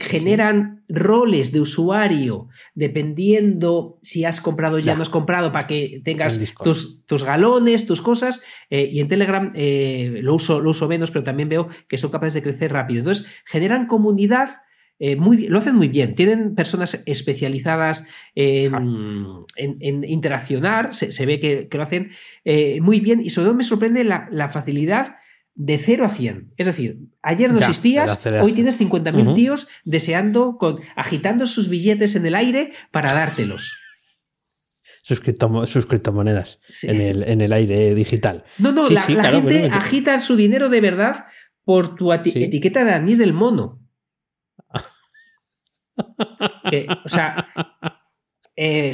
generan 0.00 0.82
roles 0.88 1.52
de 1.52 1.60
usuario 1.60 2.48
dependiendo 2.74 3.98
si 4.02 4.24
has 4.24 4.40
comprado 4.40 4.78
ya, 4.78 4.94
no 4.94 5.02
has 5.02 5.08
comprado 5.08 5.50
para 5.50 5.66
que 5.66 6.00
tengas 6.04 6.54
tus 6.62 7.02
tus 7.12 7.24
galones, 7.24 7.86
tus 7.86 8.00
cosas, 8.00 8.42
eh, 8.70 8.88
y 8.90 9.00
en 9.00 9.06
Telegram 9.06 9.50
eh, 9.54 10.20
lo, 10.22 10.34
uso, 10.34 10.60
lo 10.60 10.70
uso 10.70 10.88
menos, 10.88 11.10
pero 11.10 11.22
también 11.22 11.50
veo 11.50 11.68
que 11.86 11.98
son 11.98 12.10
capaces 12.10 12.32
de 12.32 12.42
crecer 12.42 12.72
rápido. 12.72 13.00
Entonces, 13.00 13.30
generan 13.44 13.86
comunidad. 13.86 14.62
Eh, 14.98 15.16
muy, 15.16 15.46
lo 15.46 15.58
hacen 15.58 15.76
muy 15.76 15.88
bien. 15.88 16.14
Tienen 16.14 16.54
personas 16.54 17.02
especializadas 17.04 18.08
en, 18.34 19.44
interaccionar, 20.08 20.94
se, 20.94 21.26
ve 21.26 21.38
que, 21.38 21.68
lo 21.70 21.82
hacen 21.82 22.12
muy 22.80 23.00
bien 23.00 23.20
y 23.20 23.28
sobre 23.28 23.46
todo 23.46 23.54
me 23.54 23.64
sorprende 23.64 24.04
la, 24.04 24.48
facilidad 24.48 25.16
de 25.54 25.78
0 25.78 26.04
a 26.04 26.08
100. 26.08 26.54
Es 26.56 26.66
decir, 26.66 26.98
ayer 27.22 27.52
no 27.52 27.58
existías, 27.58 28.26
hoy 28.40 28.52
tienes 28.52 28.80
50.000 28.80 29.34
tíos 29.34 29.68
deseando, 29.84 30.56
con, 30.58 30.80
agitando 30.96 31.46
sus 31.46 31.68
billetes 31.68 32.16
en 32.16 32.26
el 32.26 32.34
aire 32.34 32.72
para 32.90 33.12
dártelos. 33.12 33.72
sus, 35.02 35.20
criptomonedas 35.20 36.60
en, 36.82 37.00
el, 37.00 37.22
en, 37.28 37.40
el, 37.40 37.52
aire 37.52 37.94
digital. 37.94 38.44
No, 38.58 38.72
no, 38.72 38.88
la, 38.88 39.02
gente 39.02 39.68
agita 39.70 40.18
su 40.20 40.36
dinero 40.36 40.68
de 40.68 40.80
verdad 40.80 41.26
por 41.64 41.94
tu 41.94 42.12
etiqueta 42.12 42.84
de 42.84 42.92
anís 42.92 43.18
del 43.18 43.32
mono. 43.32 43.80
o 47.04 47.08
sea, 47.08 47.48
eh, 48.54 48.92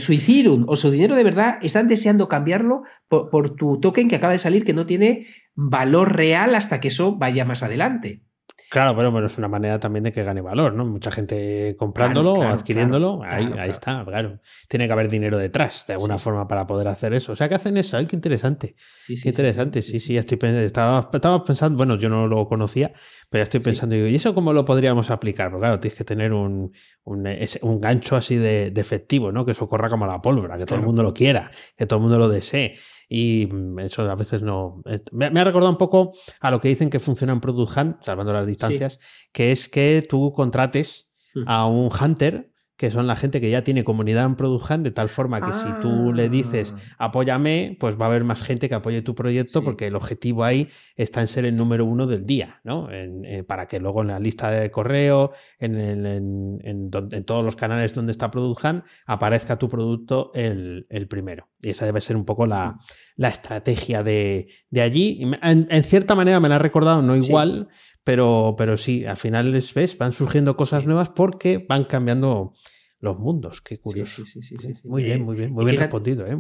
o 0.67 0.77
su 0.77 0.91
dinero 0.91 1.17
de 1.17 1.25
verdad 1.25 1.59
están 1.63 1.89
deseando 1.89 2.29
cambiarlo 2.29 2.83
por, 3.09 3.57
tu 3.57 3.81
token 3.81 4.09
que 4.09 4.17
acaba 4.17 4.33
de 4.33 4.39
salir 4.39 4.65
que 4.65 4.73
no 4.73 4.87
tiene 4.87 5.27
valor 5.55 6.15
real 6.15 6.55
hasta 6.55 6.81
que 6.81 6.89
eso 6.89 7.17
vaya 7.17 7.45
más 7.45 7.63
adelante. 7.63 8.23
Claro, 8.71 8.95
pero 8.95 9.11
bueno, 9.11 9.29
es 9.29 9.39
una 9.39 9.49
manera 9.49 9.81
también 9.81 10.03
de 10.03 10.13
que 10.13 10.23
gane 10.23 10.43
valor, 10.43 10.75
¿no? 10.75 10.85
Mucha 10.85 11.11
gente 11.11 11.75
comprándolo 11.79 12.35
o 12.35 12.43
adquiriéndolo, 12.43 13.23
ahí, 13.25 13.51
ahí 13.59 13.71
está, 13.71 14.05
claro. 14.05 14.41
Tiene 14.69 14.87
que 14.87 14.93
haber 14.93 15.09
dinero 15.09 15.39
detrás, 15.39 15.87
de 15.87 15.95
alguna 15.95 16.19
forma, 16.19 16.47
para 16.47 16.67
poder 16.67 16.87
hacer 16.89 17.15
eso. 17.15 17.33
O 17.33 17.37
sea, 17.37 17.49
que 17.49 17.55
hacen 17.55 17.77
eso, 17.79 17.97
¡ay, 17.97 18.07
qué 18.07 18.17
interesante! 18.17 18.75
Sí, 18.99 19.17
sí. 19.17 19.23
Qué 19.23 19.29
interesante, 19.31 19.81
sí, 19.81 20.01
sí, 20.01 20.19
estoy 20.19 20.37
pensando, 20.37 20.67
estaba, 20.67 21.45
pensando, 21.45 21.77
bueno, 21.79 21.97
yo 21.97 22.11
no 22.11 22.27
lo 22.27 22.47
conocía, 22.47 22.93
pero 23.31 23.41
ya 23.41 23.45
estoy 23.45 23.61
pensando, 23.61 23.97
¿y 23.97 24.15
eso 24.15 24.35
cómo 24.35 24.53
lo 24.53 24.67
podríamos 24.67 25.11
aplicar? 25.11 25.51
Porque 25.51 25.63
claro, 25.63 25.81
tienes 25.81 25.97
que 25.97 26.05
tener 26.05 26.35
un, 26.35 26.73
un, 27.05 27.81
gancho 27.81 28.17
así 28.17 28.37
de, 28.37 28.67
efectivo, 28.77 29.33
¿no? 29.33 29.47
Que 29.47 29.53
eso 29.53 29.67
corra 29.67 29.89
como 29.89 30.07
la 30.07 30.21
pólvora, 30.21 30.59
que 30.59 30.67
todo 30.67 30.79
el 30.79 30.85
mundo 30.85 31.03
lo 31.03 31.15
quiera, 31.15 31.51
que 31.77 31.87
todo 31.87 31.99
el 31.99 32.03
mundo 32.03 32.19
lo 32.19 32.29
desee. 32.29 32.77
Y 33.09 33.49
mm, 33.51 33.79
eso 33.81 34.03
a 34.11 34.15
veces 34.15 34.43
no. 34.43 34.83
Eh, 34.87 35.01
me, 35.13 35.27
ha 35.27 35.45
recordado 35.45 35.71
un 35.71 35.79
poco 35.79 36.13
a 36.41 36.51
lo 36.51 36.61
que 36.61 36.69
dicen 36.69 36.91
que 36.91 37.01
funciona 37.01 37.33
en 37.33 37.41
Product 37.41 37.77
Hunt, 37.77 38.03
salvando 38.03 38.33
las 38.33 38.47
distancias, 38.47 39.01
que 39.33 39.53
es 39.53 39.69
que 39.69 40.03
tú 40.09 40.33
contrates 40.33 41.11
hmm. 41.35 41.45
a 41.47 41.67
un 41.67 41.91
hunter 41.91 42.53
que 42.79 42.93
son 42.93 43.09
la 43.09 43.17
gente 43.17 43.41
que 43.41 43.51
ya 43.51 43.65
tiene 43.65 43.83
comunidad 43.83 44.25
en 44.25 44.37
Product 44.37 44.71
Hunt, 44.71 44.85
de 44.85 44.93
tal 44.93 45.09
forma 45.09 45.45
que 45.45 45.53
si 45.53 45.69
tú 45.83 46.13
le 46.13 46.29
dices 46.29 46.75
ah. 46.97 47.07
apóyame, 47.07 47.77
pues 47.79 48.01
va 48.01 48.07
a 48.07 48.09
haber 48.09 48.23
más 48.23 48.45
gente 48.45 48.69
que 48.69 48.77
apoye 48.77 49.03
tu 49.03 49.17
proyecto, 49.17 49.63
porque 49.65 49.89
el 49.89 49.97
objetivo 49.97 50.45
ahí 50.45 50.69
está 50.95 51.21
en 51.21 51.27
ser 51.27 51.45
el 51.45 51.57
número 51.57 51.85
uno 51.85 52.07
del 52.07 52.25
día, 52.25 52.61
¿no? 52.63 52.89
Eh, 52.93 53.43
para 53.43 53.67
que 53.67 53.81
luego 53.81 54.03
en 54.03 54.09
la 54.09 54.21
lista 54.21 54.53
de 54.53 54.71
correo, 54.71 55.33
en, 55.59 55.77
en, 56.07 56.91
todos 57.27 57.45
los 57.45 57.57
canales 57.57 57.93
donde 57.95 58.13
está 58.13 58.31
Product 58.31 58.65
Hunt, 58.65 58.85
aparezca 59.07 59.59
tu 59.59 59.69
producto 59.69 60.31
el, 60.35 60.87
primero. 61.11 61.49
Y 61.61 61.71
esa 61.71 61.87
debe 61.87 62.01
ser 62.01 62.17
un 62.17 62.25
poco 62.25 62.47
la, 62.47 62.79
estrategia 63.17 64.03
de, 64.03 64.49
allí. 64.77 65.21
En, 65.43 65.85
cierta 65.85 66.15
manera 66.15 66.41
me 66.41 66.49
la 66.49 66.57
ha 66.57 66.61
recordado, 66.61 67.03
no 67.03 67.17
igual, 67.17 67.69
pero, 68.05 68.55
pero 68.57 68.77
sí, 68.77 69.05
al 69.05 69.17
final, 69.17 69.53
¿ves? 69.53 69.99
Van 69.99 70.13
surgiendo 70.13 70.57
cosas 70.57 70.87
nuevas 70.87 71.09
porque 71.11 71.65
van 71.69 71.85
cambiando 71.85 72.55
los 73.01 73.19
mundos. 73.19 73.61
Qué 73.61 73.79
curioso. 73.79 74.25
Sí, 74.27 74.43
sí, 74.43 74.57
sí, 74.59 74.73
muy 74.85 75.05
bien, 75.05 75.23
muy 75.23 75.37
bien, 75.37 75.53
muy 75.53 75.65
bien 75.65 75.77
respondido. 75.77 76.27
¿eh? 76.27 76.37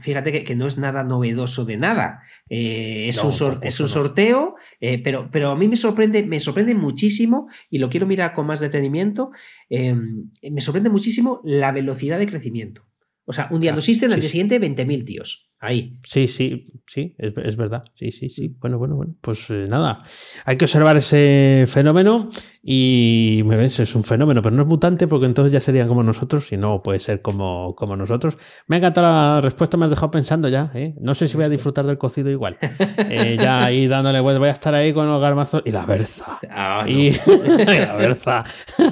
fíjate 0.00 0.44
que, 0.44 0.54
no 0.56 0.66
es 0.66 0.78
nada 0.78 1.04
novedoso 1.04 1.64
de 1.64 1.76
nada. 1.76 2.22
Eh, 2.48 3.06
es, 3.08 3.22
un 3.22 3.58
es, 3.62 3.80
un 3.80 3.88
sorteo, 3.88 4.56
eh, 4.80 5.00
pero, 5.02 5.28
pero 5.30 5.50
a 5.50 5.56
mí 5.56 5.68
me 5.68 5.76
sorprende, 5.76 6.24
me 6.24 6.40
sorprende 6.40 6.74
muchísimo, 6.74 7.48
y 7.68 7.78
lo 7.78 7.88
quiero 7.88 8.06
mirar 8.06 8.32
con 8.32 8.46
más 8.46 8.60
detenimiento, 8.60 9.30
me 9.68 10.60
sorprende 10.60 10.90
muchísimo 10.90 11.40
la 11.44 11.72
velocidad 11.72 12.18
de 12.18 12.26
crecimiento. 12.26 12.89
O 13.30 13.32
sea, 13.32 13.46
un 13.52 13.60
día 13.60 13.70
no 13.70 13.78
existen, 13.78 14.12
al 14.12 14.18
día 14.20 14.28
siguiente 14.28 14.60
20.000 14.60 15.04
tíos. 15.04 15.52
Ahí. 15.60 16.00
Sí, 16.02 16.26
sí, 16.26 16.66
sí, 16.84 17.14
es, 17.16 17.56
verdad. 17.56 17.84
Sí, 17.94 18.10
sí, 18.10 18.28
sí. 18.28 18.56
Bueno, 18.58 18.76
bueno, 18.76 18.96
bueno. 18.96 19.14
Pues 19.20 19.48
eh, 19.50 19.66
nada, 19.68 20.02
hay 20.44 20.56
que 20.56 20.64
observar 20.64 20.96
ese 20.96 21.66
fenómeno 21.68 22.28
y 22.60 23.42
me 23.44 23.56
ves, 23.56 23.78
es 23.78 23.94
un 23.94 24.02
fenómeno, 24.02 24.42
pero 24.42 24.56
no 24.56 24.62
es 24.62 24.68
mutante 24.68 25.06
porque 25.06 25.26
entonces 25.26 25.52
ya 25.52 25.60
serían 25.60 25.86
como 25.86 26.02
nosotros 26.02 26.50
y 26.50 26.56
no 26.56 26.82
puede 26.82 26.98
ser 26.98 27.20
como, 27.20 27.76
como 27.76 27.94
nosotros. 27.94 28.36
Me 28.66 28.76
ha 28.76 28.78
encantado 28.78 29.06
la 29.06 29.40
respuesta, 29.42 29.76
me 29.76 29.84
has 29.84 29.90
dejado 29.90 30.10
pensando 30.10 30.48
ya. 30.48 30.72
¿eh? 30.74 30.96
No 31.04 31.14
sé 31.14 31.28
si 31.28 31.36
voy 31.36 31.46
a 31.46 31.48
disfrutar 31.48 31.86
del 31.86 31.98
cocido 31.98 32.30
igual. 32.30 32.58
Eh, 32.98 33.36
ya 33.40 33.62
ahí 33.62 33.86
dándole 33.86 34.18
vueltas, 34.18 34.40
voy 34.40 34.48
a 34.48 34.52
estar 34.52 34.74
ahí 34.74 34.92
con 34.92 35.08
los 35.08 35.22
garmazos 35.22 35.62
y 35.64 35.70
la 35.70 35.86
berza. 35.86 36.38
Ah, 36.50 36.84
y, 36.88 37.12
la 37.78 37.94
berza. 37.94 38.44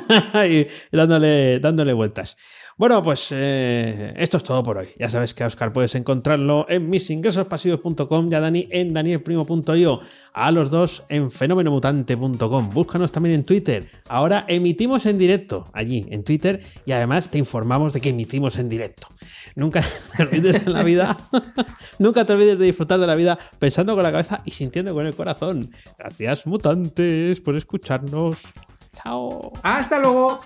y 0.49 0.67
dándole, 0.95 1.59
dándole 1.59 1.93
vueltas. 1.93 2.37
Bueno, 2.79 3.03
pues 3.03 3.31
eh, 3.33 4.15
esto 4.17 4.37
es 4.37 4.45
todo 4.45 4.63
por 4.63 4.79
hoy. 4.79 4.91
Ya 4.97 5.11
sabes 5.11 5.35
que 5.35 5.43
a 5.43 5.49
Oscar 5.49 5.73
puedes 5.73 5.97
encontrarlo 5.97 6.65
en 6.69 6.89
misingresospasivos.com 6.89 8.29
y 8.31 8.35
a 8.37 8.41
Dani 8.41 8.69
en 8.71 8.95
danielprimo.io. 8.95 10.01
A 10.33 10.51
los 10.53 10.71
dos 10.71 11.03
en 11.09 11.33
fenomenomutante.com. 11.33 12.71
Búscanos 12.71 13.11
también 13.11 13.35
en 13.35 13.43
Twitter. 13.43 13.91
Ahora 14.09 14.45
emitimos 14.47 15.07
en 15.07 15.19
directo 15.19 15.67
allí, 15.73 16.07
en 16.09 16.23
Twitter, 16.23 16.63
y 16.87 16.93
además 16.93 17.29
te 17.33 17.39
informamos 17.39 17.95
de 17.95 18.01
que 18.01 18.11
emitimos 18.11 18.57
en 18.59 18.69
directo. 18.69 19.09
Nunca 19.57 19.83
te 20.17 20.23
olvides 20.23 20.65
de 20.65 20.71
la 20.71 20.85
vida. 20.85 21.19
Nunca 21.99 22.25
te 22.25 22.33
olvides 22.33 22.61
de 22.61 22.67
disfrutar 22.67 23.01
de 23.01 23.09
la 23.09 23.17
vida 23.17 23.37
pensando 23.59 23.97
con 23.97 24.05
la 24.05 24.13
cabeza 24.13 24.41
y 24.45 24.53
sintiendo 24.53 24.95
con 24.95 25.05
el 25.05 25.17
corazón. 25.17 25.73
Gracias, 25.99 26.47
mutantes, 26.47 27.41
por 27.41 27.57
escucharnos. 27.57 28.41
Chao. 28.93 29.53
Hasta 29.65 29.99
luego. 29.99 30.39